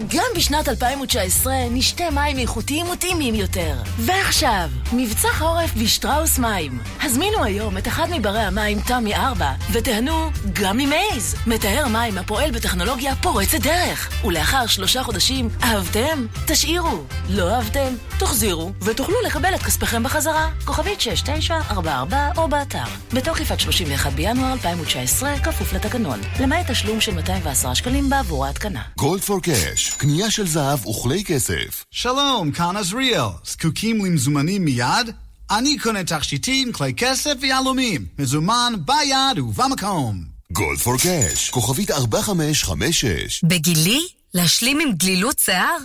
גם 0.09 0.27
בשנת 0.37 0.69
2019 0.69 1.55
נשתה 1.71 2.11
מים 2.11 2.39
איכותיים 2.39 2.91
וטעימים 2.91 3.35
יותר. 3.35 3.75
ועכשיו, 3.99 4.69
מבצע 4.93 5.29
חורף 5.39 5.75
בשטראוס 5.83 6.39
מים. 6.39 6.79
הזמינו 7.03 7.45
היום 7.45 7.79
את 7.79 7.89
אחד 7.89 8.07
מברי 8.11 8.41
המים 8.41 8.81
תמי 8.81 9.15
4 9.15 9.53
ותיהנו 9.73 10.31
גם 10.53 10.77
ממייז, 10.77 11.35
מטהר 11.47 11.89
מים 11.89 12.19
הפועל 12.19 12.51
בטכנולוגיה 12.51 13.17
פורצת 13.17 13.61
דרך. 13.61 14.25
ולאחר 14.25 14.67
שלושה 14.67 15.03
חודשים, 15.03 15.49
אהבתם? 15.63 16.27
תשאירו. 16.47 17.05
לא 17.29 17.55
אהבתם? 17.55 17.95
תחזירו, 18.19 18.73
ותוכלו 18.83 19.15
לקבל 19.27 19.55
את 19.55 19.63
כספכם 19.63 20.03
בחזרה. 20.03 20.51
כוכבית 20.65 21.01
6944 21.01 22.31
או 22.37 22.49
באתר. 22.49 22.85
בתוקף 23.13 23.53
עד 23.53 23.61
31 23.61 24.13
בינואר 24.13 24.53
2019, 24.53 25.39
כפוף 25.39 25.73
לתקנון. 25.73 26.21
למעט 26.41 26.71
תשלום 26.71 27.01
של 27.01 27.15
210 27.15 27.75
שקלים 27.75 28.11
בעבור 28.11 28.47
ההתקנה. 28.47 28.83
גולד 28.97 29.21
פור 29.21 29.43
קאש, 29.43 29.94
קנייה 29.97 30.31
של 30.31 30.47
זהב 30.47 30.87
וכלי 30.87 31.25
כסף. 31.25 31.85
שלום, 31.91 32.53
כאן 32.53 32.77
עזריאל. 32.77 33.29
זקוקים 33.45 34.05
למזומנים 34.05 34.65
מיד? 34.65 35.11
אני 35.51 35.79
קונה 35.79 36.05
תכשיטים, 36.05 36.73
כלי 36.73 36.95
כסף 36.97 37.33
ויהלומים. 37.41 38.07
מזומן 38.19 38.73
ביד 38.79 39.39
ובמקום. 39.39 40.25
גולד 40.53 40.79
פור 40.79 40.97
קאש, 40.99 41.51
כוכבית 41.51 41.91
4556. 41.91 43.45
בגילי? 43.45 44.01
להשלים 44.35 44.81
עם 44.81 44.93
גלילות 44.93 45.39
שיער? 45.39 45.77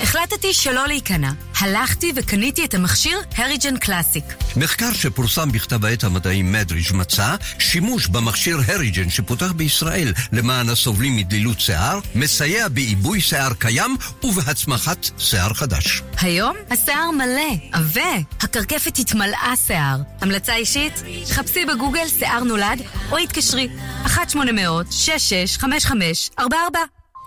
החלטתי 0.00 0.54
שלא 0.54 0.86
להיכנע. 0.86 1.30
הלכתי 1.58 2.12
וקניתי 2.16 2.64
את 2.64 2.74
המכשיר 2.74 3.18
הריג'ן 3.36 3.76
קלאסיק. 3.76 4.24
מחקר 4.56 4.92
שפורסם 4.92 5.52
בכתב 5.52 5.84
העת 5.84 6.04
המדעי 6.04 6.42
מדריג' 6.42 6.86
מצא 6.94 7.36
שימוש 7.58 8.06
במכשיר 8.06 8.58
הריג'ן 8.66 9.10
שפותח 9.10 9.52
בישראל 9.52 10.12
למען 10.32 10.68
הסובלים 10.68 11.16
מדלילות 11.16 11.60
שיער, 11.60 11.98
מסייע 12.14 12.68
בעיבוי 12.68 13.20
שיער 13.20 13.52
קיים 13.58 13.96
ובהצמחת 14.22 15.10
שיער 15.18 15.54
חדש. 15.54 16.02
היום 16.20 16.56
השיער 16.70 17.10
מלא, 17.10 17.52
עבה, 17.72 18.16
הקרקפת 18.40 18.98
התמלאה 18.98 19.54
שיער. 19.66 19.96
המלצה 20.20 20.54
אישית? 20.54 21.02
חפשי 21.30 21.64
בגוגל 21.64 22.08
שיער 22.18 22.44
נולד 22.44 22.82
או 23.10 23.16
התקשרי 23.16 23.68
1-800-665544 24.06 24.10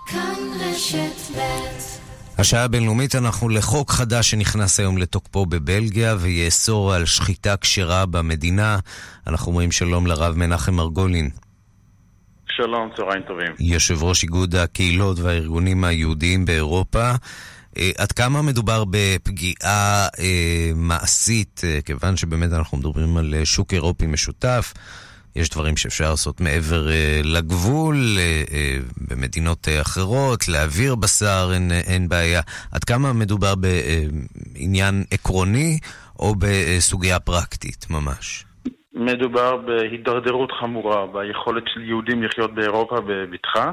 כאן 0.06 0.34
רשת 0.60 1.36
ב' 1.36 1.91
השעה 2.38 2.64
הבינלאומית 2.64 3.14
אנחנו 3.14 3.48
לחוק 3.48 3.90
חדש 3.90 4.30
שנכנס 4.30 4.80
היום 4.80 4.98
לתוקפו 4.98 5.46
בבלגיה 5.46 6.14
ויאסור 6.18 6.94
על 6.94 7.04
שחיטה 7.04 7.56
כשרה 7.56 8.06
במדינה. 8.06 8.78
אנחנו 9.26 9.46
אומרים 9.52 9.72
שלום 9.72 10.06
לרב 10.06 10.36
מנחם 10.36 10.74
מרגולין. 10.74 11.30
שלום, 12.56 12.90
צהריים 12.96 13.22
טובים. 13.22 13.52
יושב 13.60 14.02
ראש 14.02 14.22
איגוד 14.22 14.54
הקהילות 14.54 15.18
והארגונים 15.18 15.84
היהודיים 15.84 16.44
באירופה. 16.44 17.10
אה, 17.78 17.90
עד 17.98 18.12
כמה 18.12 18.42
מדובר 18.42 18.84
בפגיעה 18.90 20.08
אה, 20.18 20.70
מעשית, 20.74 21.60
אה, 21.64 21.78
כיוון 21.84 22.16
שבאמת 22.16 22.52
אנחנו 22.52 22.78
מדברים 22.78 23.16
על 23.16 23.34
שוק 23.44 23.74
אירופי 23.74 24.06
משותף. 24.06 24.72
יש 25.36 25.50
דברים 25.50 25.76
שאפשר 25.76 26.10
לעשות 26.10 26.40
מעבר 26.40 26.88
uh, 26.88 27.26
לגבול, 27.26 27.96
uh, 27.96 28.50
uh, 28.50 28.54
במדינות 29.10 29.68
uh, 29.68 29.80
אחרות, 29.80 30.48
להעביר 30.48 30.94
בשר, 30.94 31.50
אין, 31.54 31.70
אין 31.86 32.08
בעיה. 32.08 32.40
עד 32.72 32.84
כמה 32.84 33.12
מדובר 33.12 33.54
בעניין 33.54 35.04
עקרוני 35.10 35.78
או 36.18 36.34
בסוגיה 36.38 37.20
פרקטית 37.20 37.86
ממש? 37.90 38.44
מדובר 38.94 39.56
בהידרדרות 39.56 40.52
חמורה 40.60 41.06
ביכולת 41.06 41.62
של 41.74 41.80
יהודים 41.80 42.22
לחיות 42.22 42.54
באירופה 42.54 43.00
בבטחה, 43.00 43.72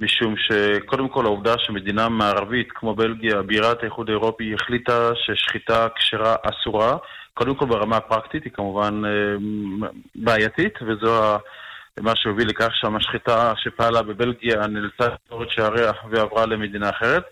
משום 0.00 0.34
שקודם 0.36 1.08
כל 1.08 1.24
העובדה 1.26 1.54
שמדינה 1.58 2.08
מערבית 2.08 2.68
כמו 2.74 2.94
בלגיה, 2.94 3.42
בירת 3.42 3.82
האיחוד 3.82 4.08
האירופי, 4.08 4.54
החליטה 4.54 5.10
ששחיטה 5.14 5.86
כשרה 5.96 6.34
אסורה, 6.42 6.96
קודם 7.36 7.54
כל 7.54 7.66
ברמה 7.66 7.96
הפרקטית 7.96 8.44
היא 8.44 8.52
כמובן 8.52 9.02
אה, 9.04 9.10
בעייתית, 10.14 10.74
וזו 10.82 11.38
מה 12.00 12.12
שהוביל 12.16 12.48
לכך 12.48 12.70
שהמשחטה 12.74 13.52
שפעלה 13.56 14.02
בבלגיה 14.02 14.66
נאלצה 14.66 15.14
לפתור 15.14 15.42
את 15.42 15.50
שעריה 15.50 15.92
ועברה 16.10 16.46
למדינה 16.46 16.90
אחרת. 16.90 17.22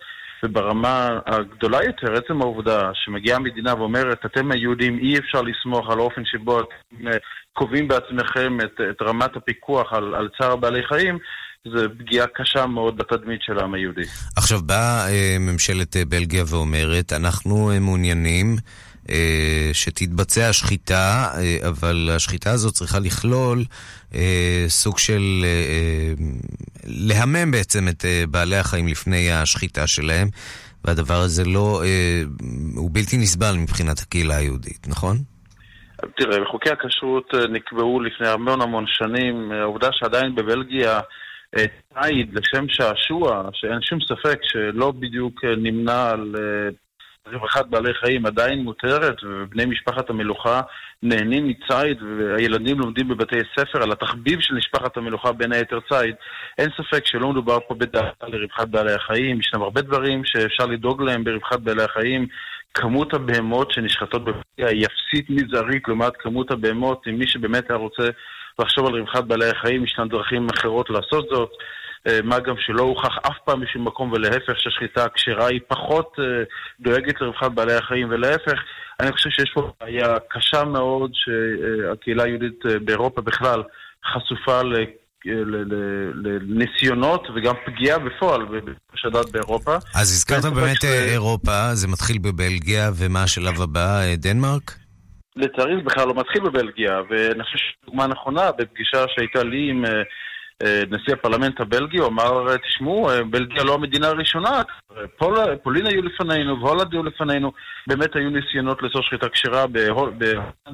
וברמה 0.43 1.19
הגדולה 1.25 1.83
יותר, 1.83 2.13
עצם 2.13 2.41
העובדה 2.41 2.91
שמגיעה 2.93 3.39
מדינה 3.39 3.75
ואומרת, 3.75 4.25
אתם 4.25 4.51
היהודים, 4.51 4.99
אי 4.99 5.17
אפשר 5.17 5.41
לסמוך 5.41 5.89
על 5.89 5.99
האופן 5.99 6.21
שבו 6.25 6.59
אתם 6.59 7.07
אה, 7.07 7.17
קובעים 7.53 7.87
בעצמכם 7.87 8.57
את, 8.59 8.81
את 8.89 9.01
רמת 9.01 9.35
הפיקוח 9.35 9.93
על, 9.93 10.15
על 10.15 10.29
צער 10.37 10.55
בעלי 10.55 10.83
חיים, 10.83 11.17
זו 11.65 11.85
פגיעה 11.97 12.27
קשה 12.27 12.65
מאוד 12.65 12.97
בתדמית 12.97 13.41
של 13.41 13.59
העם 13.59 13.73
היהודי. 13.73 14.01
עכשיו 14.37 14.59
באה 14.61 15.07
אה, 15.09 15.37
ממשלת 15.39 15.95
בלגיה 16.07 16.43
ואומרת, 16.49 17.13
אנחנו 17.13 17.71
מעוניינים 17.81 18.55
שתתבצע 19.73 20.53
שחיטה, 20.53 21.27
אה, 21.37 21.69
אבל 21.69 22.09
השחיטה 22.15 22.51
הזאת 22.51 22.73
צריכה 22.73 22.99
לכלול 22.99 23.63
אה, 24.15 24.65
סוג 24.67 24.97
של 24.97 25.45
להמם 26.85 27.51
בעצם 27.51 27.87
את 27.87 28.05
בעלי 28.29 28.55
החיים 28.55 28.87
לפני 28.87 29.31
השחיטה 29.31 29.87
שלהם, 29.87 30.27
והדבר 30.85 31.21
הזה 31.25 31.43
לא, 31.45 31.83
הוא 32.75 32.89
בלתי 32.93 33.17
נסבל 33.17 33.55
מבחינת 33.57 33.99
הקהילה 33.99 34.35
היהודית, 34.35 34.87
נכון? 34.87 35.17
תראה, 36.17 36.41
בחוקי 36.41 36.69
הכשרות 36.69 37.33
נקבעו 37.49 37.99
לפני 37.99 38.27
המון 38.27 38.61
המון 38.61 38.85
שנים, 38.87 39.51
העובדה 39.51 39.89
שעדיין 39.91 40.35
בבלגיה 40.35 40.99
ציד 41.93 42.33
לשם 42.33 42.65
שעשוע, 42.69 43.49
שאין 43.53 43.81
שום 43.81 43.99
ספק 44.01 44.39
שלא 44.43 44.91
בדיוק 44.91 45.45
נמנה 45.45 46.09
על 46.09 46.35
רווחת 47.31 47.65
בעלי 47.65 47.93
חיים 47.93 48.25
עדיין 48.25 48.59
מותרת, 48.59 49.23
ובני 49.23 49.65
משפחת 49.65 50.09
המלוכה 50.09 50.61
נהנים 51.03 51.47
מציד, 51.47 51.97
והילדים 52.01 52.79
לומדים 52.79 53.07
בבתי 53.07 53.35
ספר 53.59 53.83
על 53.83 53.91
התחביב 53.91 54.39
של 54.41 54.55
משפחת 54.55 54.97
המלוכה, 54.97 55.31
בין 55.31 55.53
היתר 55.53 55.79
ציד. 55.89 56.15
אין 56.57 56.69
ספק 56.77 57.05
שלא 57.05 57.29
מדובר 57.29 57.59
פה 57.67 57.75
בדאגה 57.75 58.09
לרווחת 58.27 58.67
בעלי 58.67 58.93
החיים, 58.93 59.39
ישנם 59.39 59.61
הרבה 59.61 59.81
דברים 59.81 60.25
שאפשר 60.25 60.65
לדאוג 60.65 61.01
להם 61.01 61.23
ברווחת 61.23 61.59
בעלי 61.59 61.83
החיים. 61.83 62.27
כמות 62.73 63.13
הבהמות 63.13 63.71
שנשחטות 63.71 64.23
בפגיעה 64.23 64.69
היא 64.69 64.85
אפסית 64.85 65.29
מזערית 65.29 65.87
לעומת 65.87 66.13
כמות 66.19 66.51
הבהמות, 66.51 67.07
אם 67.07 67.15
מי 67.19 67.27
שבאמת 67.27 67.69
היה 67.69 67.79
רוצה 67.79 68.03
לחשוב 68.59 68.87
על 68.87 68.99
רווחת 68.99 69.23
בעלי 69.23 69.49
החיים, 69.49 69.83
ישנן 69.83 70.09
דרכים 70.09 70.47
אחרות 70.57 70.89
לעשות 70.89 71.25
זאת. 71.29 71.51
אה, 72.07 72.19
מה 72.23 72.39
גם 72.39 72.55
שלא 72.59 72.81
הוכח 72.81 73.17
אף 73.21 73.37
פעם 73.45 73.61
בשום 73.61 73.87
מקום, 73.87 74.11
ולהפך 74.11 74.53
שהשחיטה 74.57 75.03
הכשרה 75.03 75.47
היא 75.47 75.59
פחות 75.67 76.15
אה, 76.19 76.43
דואגת 76.79 77.21
לרווחת 77.21 77.51
בעלי 77.51 77.73
החיים, 77.73 78.07
ולהפך, 78.09 78.59
אני 78.99 79.11
חושב 79.11 79.29
שיש 79.29 79.51
פה 79.53 79.71
בעיה 79.81 80.15
קשה 80.29 80.63
מאוד 80.63 81.11
שהקהילה 81.13 82.23
היהודית 82.23 82.65
אה, 82.65 82.79
באירופה 82.79 83.21
בכלל 83.21 83.63
חשופה 84.13 84.61
ל... 84.61 84.75
לניסיונות 86.23 87.27
וגם 87.35 87.53
פגיעה 87.65 87.99
בפועל 87.99 88.41
בשדת 88.93 89.31
באירופה. 89.31 89.75
אז 89.75 90.11
הזכרת 90.11 90.53
באמת 90.53 90.81
ש... 90.81 90.85
אירופה, 90.85 91.73
זה 91.73 91.87
מתחיל 91.87 92.17
בבלגיה, 92.17 92.91
ומה 92.95 93.23
השלב 93.23 93.61
הבא, 93.61 94.15
דנמרק? 94.15 94.77
לצערי 95.35 95.75
זה 95.75 95.81
בכלל 95.83 96.07
לא 96.07 96.13
מתחיל 96.15 96.41
בבלגיה, 96.41 97.01
ואני 97.09 97.43
חושב 97.43 97.57
שדוגמה 97.57 98.07
נכונה 98.07 98.51
בפגישה 98.51 99.05
שהייתה 99.15 99.43
לי 99.43 99.69
עם 99.69 99.85
נשיא 100.63 101.13
הפרלמנט 101.13 101.59
הבלגי, 101.59 101.97
הוא 101.97 102.07
אמר, 102.07 102.51
אה, 102.51 102.57
תשמעו, 102.57 103.09
אה, 103.09 103.23
בלגיה 103.23 103.63
לא 103.63 103.73
המדינה 103.73 104.07
הראשונה, 104.07 104.61
פול, 105.17 105.37
פולין 105.63 105.85
היו 105.85 106.01
לפנינו 106.01 106.61
והולנד 106.61 106.93
היו 106.93 107.03
לפנינו, 107.03 107.51
באמת 107.87 108.15
היו 108.15 108.29
ניסיונות 108.29 108.83
לאסור 108.83 109.01
שחיטה 109.01 109.29
כשרה 109.29 109.67
בהולנד 109.67 110.23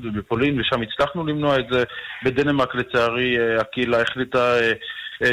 ובפולין, 0.04 0.60
ושם 0.60 0.82
הצלחנו 0.82 1.28
למנוע 1.28 1.60
את 1.60 1.66
זה. 1.72 1.84
בדנמרק, 2.24 2.76
לצערי, 2.76 3.38
הקהילה 3.60 4.02
החליטה 4.02 4.56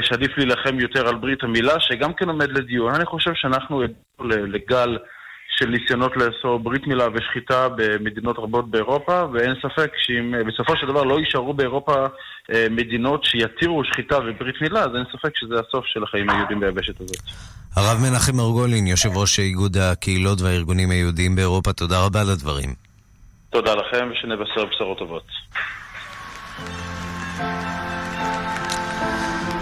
שעדיף 0.02 0.38
להילחם 0.38 0.80
יותר 0.80 1.08
על 1.08 1.14
ברית 1.14 1.42
המילה, 1.42 1.80
שגם 1.80 2.12
כן 2.14 2.28
עומד 2.28 2.52
לדיון. 2.52 2.94
אני 2.94 3.04
חושב 3.04 3.30
שאנחנו 3.34 3.82
לגל... 4.20 4.98
של 5.58 5.66
ניסיונות 5.66 6.12
לאסור 6.16 6.58
ברית 6.58 6.86
מילה 6.86 7.06
ושחיטה 7.14 7.68
במדינות 7.68 8.38
רבות 8.38 8.70
באירופה, 8.70 9.24
ואין 9.32 9.54
ספק 9.62 9.90
שאם 9.96 10.34
אה, 10.34 10.44
בסופו 10.44 10.76
של 10.76 10.86
דבר 10.86 11.02
לא 11.02 11.18
יישארו 11.18 11.54
באירופה 11.54 12.06
אה, 12.52 12.66
מדינות 12.70 13.24
שיתירו 13.24 13.84
שחיטה 13.84 14.18
וברית 14.18 14.60
מילה, 14.60 14.80
אז 14.80 14.90
אין 14.96 15.04
ספק 15.12 15.30
שזה 15.36 15.54
הסוף 15.54 15.84
של 15.86 16.02
החיים 16.02 16.30
היהודים 16.30 16.60
ביבשת 16.60 17.00
הזאת. 17.00 17.16
הרב 17.76 17.98
מנחם 18.02 18.36
מרגולין, 18.36 18.86
יושב 18.86 19.16
ראש 19.16 19.38
איגוד 19.38 19.76
הקהילות 19.76 20.40
והארגונים 20.40 20.90
היהודיים 20.90 21.36
באירופה, 21.36 21.72
תודה 21.72 22.04
רבה 22.04 22.20
על 22.20 22.30
הדברים. 22.30 22.74
תודה 23.50 23.74
לכם, 23.74 24.08
ושנבשר 24.12 24.64
בשורות 24.64 24.98
טובות. 24.98 25.24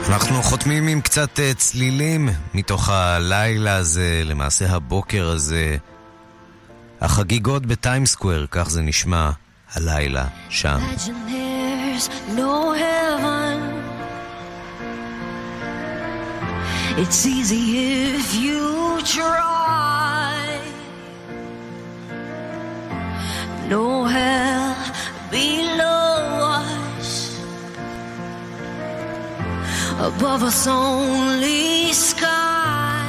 אנחנו 0.08 0.42
חותמים 0.42 0.86
עם 0.88 1.00
קצת 1.00 1.40
אה, 1.40 1.54
צלילים 1.54 2.28
מתוך 2.54 2.88
הלילה 2.88 3.76
הזה, 3.76 4.22
למעשה 4.24 4.70
הבוקר 4.70 5.28
הזה. 5.28 5.76
החגיגות 7.00 7.66
בטיימסקוואר, 7.66 8.46
כך 8.50 8.70
זה 8.70 8.82
נשמע 8.82 9.30
הלילה 9.74 10.26
שם. 10.48 10.78
It's 17.02 17.26
easy 17.36 17.64
if 18.18 18.28
you 18.44 18.64
try. 19.16 20.46
No 23.70 23.84
hell 24.14 24.74
below 25.30 26.05
above 29.98 30.42
us 30.42 30.66
only 30.66 31.92
sky. 31.92 33.08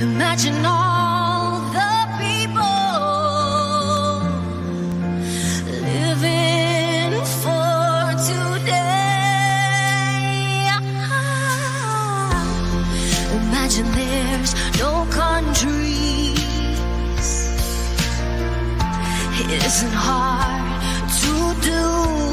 Imagine 0.00 0.64
all 0.64 1.60
the 1.78 2.08
people 2.22 2.62
living 5.82 7.24
for 7.42 8.14
today. 8.28 8.70
Imagine 13.40 13.88
there's 13.92 14.54
no 14.78 15.06
countries. 15.10 16.38
It 19.40 19.64
isn't 19.64 19.92
hard 19.92 21.10
to 21.22 21.32
do. 21.60 22.31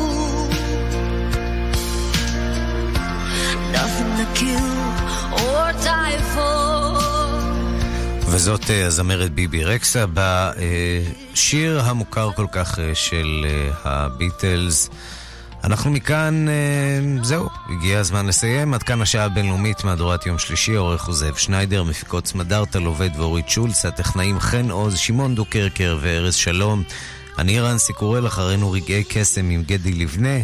וזאת 8.31 8.69
אה, 8.69 8.85
הזמרת 8.85 9.31
ביבי 9.31 9.63
רקסה 9.63 10.05
בשיר 10.13 11.81
המוכר 11.81 12.31
כל 12.31 12.45
כך 12.51 12.79
אה, 12.79 12.95
של 12.95 13.45
אה, 13.49 13.71
הביטלס. 13.83 14.89
אנחנו 15.63 15.91
מכאן, 15.91 16.45
זהו, 17.23 17.49
הגיע 17.69 17.99
הזמן 17.99 18.27
לסיים. 18.27 18.73
עד 18.73 18.83
כאן 18.83 19.01
השעה 19.01 19.25
הבינלאומית, 19.25 19.83
מהדורת 19.83 20.25
יום 20.25 20.39
שלישי, 20.39 20.75
עורך 20.75 21.05
הוא 21.05 21.15
זאב 21.15 21.35
שניידר, 21.35 21.83
מפיקות 21.83 22.27
סמדארטה, 22.27 22.79
לובד 22.79 23.09
ואורית 23.15 23.49
שולץ, 23.49 23.85
הטכנאים 23.85 24.39
חן 24.39 24.71
עוז, 24.71 24.97
שמעון 24.97 25.35
דוקרקר 25.35 25.97
וארז 26.01 26.35
שלום. 26.35 26.83
אני 27.37 27.59
רנסי 27.59 27.93
קורל, 27.93 28.27
אחרינו 28.27 28.71
רגעי 28.71 29.03
קסם 29.09 29.49
עם 29.49 29.63
גדי 29.63 29.91
לבנה. 29.91 30.37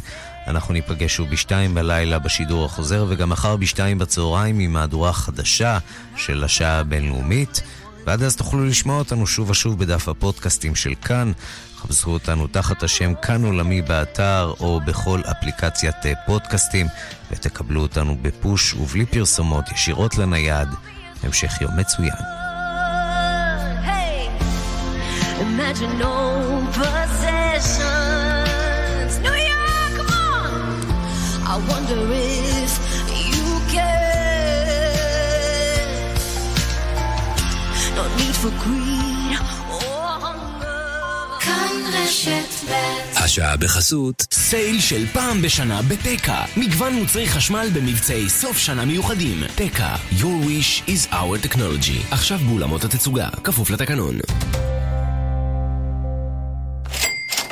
אנחנו 0.48 0.74
ניפגש 0.74 1.16
שוב 1.16 1.30
בשתיים 1.30 1.76
בלילה 1.76 2.20
בשידור 2.20 2.66
החוזר, 2.66 3.06
וגם 3.10 3.30
מחר 3.30 3.56
בשתיים 3.56 3.98
בצהריים 3.98 4.60
עם 4.60 4.74
מהדורה 4.74 5.14
חדשה 5.14 5.78
של 6.18 6.44
השעה 6.44 6.80
הבינלאומית. 6.80 7.62
ועד 8.06 8.24
אז 8.24 8.36
תוכלו 8.36 8.66
לשמוע 8.66 9.00
אותנו 9.00 9.28
שוב 9.28 9.50
ושוב 9.50 9.80
בדף 9.80 10.08
הפודקאסטים 10.10 10.76
של 10.76 10.94
כאן. 11.02 11.32
חפשו 11.78 12.10
אותנו 12.12 12.48
תחת 12.48 12.84
השם 12.84 13.14
כאן 13.22 13.46
עולמי 13.46 13.82
באתר 13.82 14.54
או 14.60 14.82
בכל 14.86 15.22
אפליקציית 15.32 15.96
פודקאסטים, 16.26 16.88
ותקבלו 17.32 17.82
אותנו 17.82 18.18
בפוש 18.22 18.74
ובלי 18.74 19.06
פרסומות 19.06 19.72
ישירות 19.72 20.18
לנייד. 20.18 20.68
המשך 21.24 21.62
יום 21.62 21.78
מצוין. 21.78 22.16
Hey, 23.86 24.30
imagine 25.42 25.94
no 26.00 26.35
I 31.56 31.58
wonder 31.72 32.02
if 32.12 32.72
you 33.32 33.48
care. 33.74 34.76
No 37.98 38.04
need 38.20 38.36
for 38.42 38.54
greed 38.64 39.38
or 39.80 40.06
hunger. 40.26 41.40
כאן 41.40 41.72
רשת 41.94 42.70
ב' 42.70 42.74
השעה 43.18 43.58
בחסות 43.58 44.28
סייל 44.34 44.80
של 44.80 45.08
פעם 45.14 45.42
בשנה 45.42 45.82
בתקה 45.82 46.44
מגוון 46.58 46.94
מוצרי 46.94 47.28
חשמל 47.28 47.70
במבצעי 47.74 48.30
סוף 48.30 48.58
שנה 48.58 48.86
מיוחדים. 48.86 49.44
תקה 49.56 49.96
Your 50.12 50.46
wish 50.48 50.90
is 50.90 51.14
our 51.14 51.48
technology. 51.48 52.14
עכשיו 52.14 52.40
באולמות 52.48 52.84
התצוגה 52.84 53.30
כפוף 53.44 53.70
לתקנון. 53.70 54.16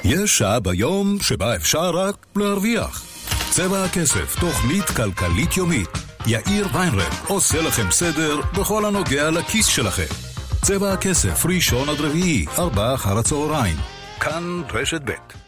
יש 0.04 0.38
שעה 0.38 0.60
ביום 0.60 1.18
שבה 1.22 1.56
אפשר 1.56 1.90
רק 1.90 2.16
להרוויח 2.36 3.13
צבע 3.56 3.84
הכסף, 3.84 4.40
תוכנית 4.40 4.84
כלכלית 4.84 5.58
יומית. 5.58 5.90
יאיר 6.28 6.68
ויינרב 6.74 7.26
עושה 7.28 7.62
לכם 7.62 7.92
סדר 7.92 8.42
בכל 8.42 8.86
הנוגע 8.86 9.32
לכיס 9.32 9.66
שלכם. 9.66 10.14
צבע 10.62 10.94
הכסף, 10.94 11.46
ראשון 11.46 11.90
עד 11.90 12.02
רביעי, 12.02 12.46
ארבעה 12.58 12.94
אחר 12.94 13.18
הצהריים. 13.18 13.76
כאן 14.20 14.62
רשת 14.74 15.02
ב'. 15.06 15.43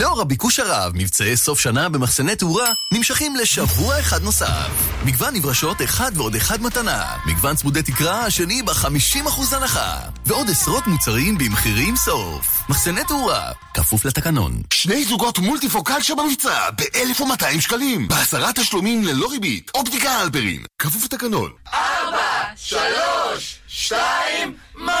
לאור 0.00 0.20
הביקוש 0.20 0.60
הרב, 0.60 0.92
מבצעי 0.94 1.36
סוף 1.36 1.60
שנה 1.60 1.88
במחסני 1.88 2.36
תאורה 2.36 2.72
נמשכים 2.92 3.36
לשבוע 3.36 4.00
אחד 4.00 4.22
נוסף. 4.22 4.68
מגוון 5.04 5.34
נברשות 5.34 5.82
אחד 5.82 6.12
ועוד 6.14 6.34
אחד 6.34 6.62
מתנה. 6.62 7.04
מגוון 7.26 7.56
צמודי 7.56 7.82
תקרה 7.82 8.24
השני 8.24 8.62
ב-50% 8.62 9.56
הנחה. 9.56 9.98
ועוד 10.26 10.50
עשרות 10.50 10.86
מוצרים 10.86 11.38
במחירים 11.38 11.96
סוף. 11.96 12.62
מחסני 12.68 13.04
תאורה, 13.04 13.52
כפוף 13.74 14.04
לתקנון. 14.04 14.62
שני 14.72 15.04
זוגות 15.04 15.38
מולטיפוקל 15.38 16.02
שבמבצע 16.02 16.70
ב-1,200 16.70 17.60
שקלים. 17.60 18.08
בעשרה 18.08 18.52
תשלומים 18.52 19.04
ללא 19.04 19.30
ריבית. 19.30 19.70
אופטיקה 19.74 20.22
אלפרין, 20.22 20.62
כפוף 20.78 21.04
לתקנון. 21.04 21.50
ארבע, 21.74 22.42
שלוש, 22.56 23.58
שתיים, 23.68 24.54
מים! 24.74 24.99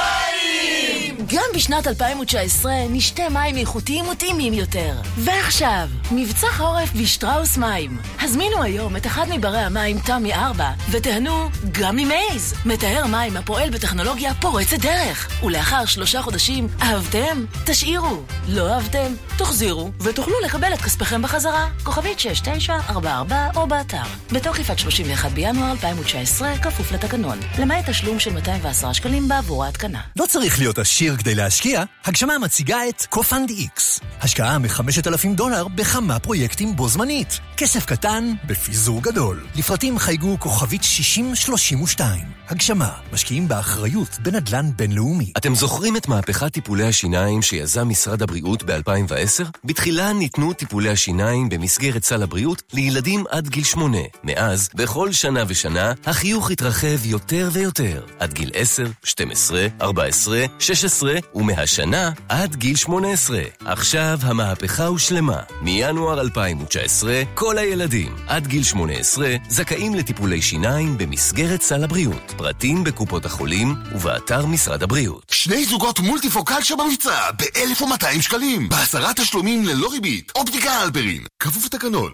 גם 1.34 1.44
בשנת 1.54 1.86
2019 1.86 2.72
נשתה 2.90 3.28
מים 3.28 3.56
איכותיים 3.56 4.08
וטעימים 4.08 4.52
יותר. 4.52 4.94
ועכשיו, 5.16 5.88
מבצע 6.12 6.46
חורף 6.56 6.92
בשטראוס 6.92 7.56
מים. 7.56 7.98
הזמינו 8.20 8.62
היום 8.62 8.96
את 8.96 9.06
אחד 9.06 9.26
מברי 9.30 9.58
המים 9.58 9.98
תמי 9.98 10.34
4 10.34 10.70
ותיהנו 10.90 11.48
גם 11.72 11.96
ממייז. 11.96 12.54
מטהר 12.66 13.06
מים 13.06 13.36
הפועל 13.36 13.70
בטכנולוגיה 13.70 14.34
פורצת 14.34 14.78
דרך. 14.78 15.44
ולאחר 15.44 15.84
שלושה 15.84 16.22
חודשים, 16.22 16.68
אהבתם? 16.82 17.44
תשאירו. 17.66 18.22
לא 18.48 18.74
אהבתם? 18.74 19.12
תחזירו, 19.38 19.90
ותוכלו 20.00 20.34
לקבל 20.44 20.74
את 20.74 20.80
כספיכם 20.80 21.22
בחזרה. 21.22 21.68
כוכבית 21.82 22.20
6944 22.20 23.48
או 23.56 23.66
באתר. 23.66 24.02
בתוקף 24.32 24.70
עד 24.70 24.78
31 24.78 25.32
בינואר 25.32 25.70
2019, 25.70 26.58
כפוף 26.58 26.92
לתקנון. 26.92 27.38
למעט 27.58 27.90
תשלום 27.90 28.18
של 28.18 28.32
210 28.32 28.92
שקלים 28.92 29.28
בעבור 29.28 29.64
ההתקנה. 29.64 30.00
לא 30.16 30.24
צריך 30.28 30.58
להיות 30.58 30.78
עשיר 30.78 31.16
כדי 31.20 31.34
להשקיע, 31.34 31.82
הגשמה 32.04 32.38
מציגה 32.38 32.88
את 32.88 33.04
CoFund 33.04 33.50
X. 33.50 34.00
השקעה 34.20 34.58
מ-5,000 34.58 35.28
דולר 35.34 35.68
בכמה 35.68 36.18
פרויקטים 36.18 36.76
בו 36.76 36.88
זמנית. 36.88 37.40
כסף 37.56 37.84
קטן 37.84 38.32
בפיזור 38.46 39.02
גדול. 39.02 39.46
לפרטים 39.56 39.98
חייגו 39.98 40.36
כוכבית 40.40 40.84
6032. 40.84 42.20
הגשמה, 42.48 42.90
משקיעים 43.12 43.48
באחריות 43.48 44.18
בנדל"ן 44.22 44.70
בינלאומי. 44.76 45.32
אתם 45.36 45.54
זוכרים 45.54 45.96
את 45.96 46.08
מהפכת 46.08 46.52
טיפולי 46.52 46.84
השיניים 46.84 47.42
שיזם 47.42 47.88
משרד 47.88 48.22
הבריאות 48.22 48.62
ב-2010? 48.62 49.44
בתחילה 49.64 50.12
ניתנו 50.12 50.52
טיפולי 50.52 50.90
השיניים 50.90 51.48
במסגרת 51.48 52.04
סל 52.04 52.22
הבריאות 52.22 52.62
לילדים 52.72 53.24
עד 53.30 53.48
גיל 53.48 53.64
שמונה. 53.64 54.02
מאז, 54.24 54.68
בכל 54.74 55.12
שנה 55.12 55.44
ושנה, 55.48 55.92
החיוך 56.06 56.50
התרחב 56.50 57.06
יותר 57.06 57.48
ויותר. 57.52 58.04
עד 58.18 58.32
גיל 58.32 58.50
10, 58.54 58.86
12, 59.04 59.66
14, 59.80 60.44
16 60.58 61.09
12, 61.09 61.09
ומהשנה 61.34 62.10
עד 62.28 62.56
גיל 62.56 62.76
18. 62.76 63.40
עכשיו 63.64 64.18
המהפכה 64.22 64.86
הושלמה. 64.86 65.40
מינואר 65.62 66.20
2019, 66.20 67.22
כל 67.34 67.58
הילדים 67.58 68.16
עד 68.26 68.46
גיל 68.46 68.64
18 68.64 69.36
זכאים 69.48 69.94
לטיפולי 69.94 70.42
שיניים 70.42 70.98
במסגרת 70.98 71.62
סל 71.62 71.84
הבריאות. 71.84 72.34
פרטים 72.36 72.84
בקופות 72.84 73.24
החולים 73.24 73.74
ובאתר 73.94 74.46
משרד 74.46 74.82
הבריאות. 74.82 75.22
שני 75.30 75.64
זוגות 75.64 76.00
מולטיפוקל 76.00 76.62
שבמבצע 76.62 77.30
ב-1,200 77.30 78.22
שקלים. 78.22 78.68
בעשרה 78.68 79.14
תשלומים 79.14 79.64
ללא 79.64 79.88
ריבית. 79.92 80.32
אופטיקה 80.34 80.70
הלפרין. 80.70 81.24
כפוף 81.40 81.64
לתקנון. 81.64 82.12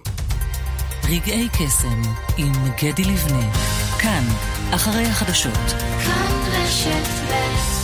רגעי 1.05 1.49
קסם 1.49 2.03
עם 2.37 2.53
גדי 2.83 3.05
לבנה. 3.05 3.53
כאן, 3.99 4.25
אחרי 4.75 5.07
החדשות. 5.07 5.75
כאן 6.05 6.27
רשת 6.53 7.07
ב' 7.31 7.76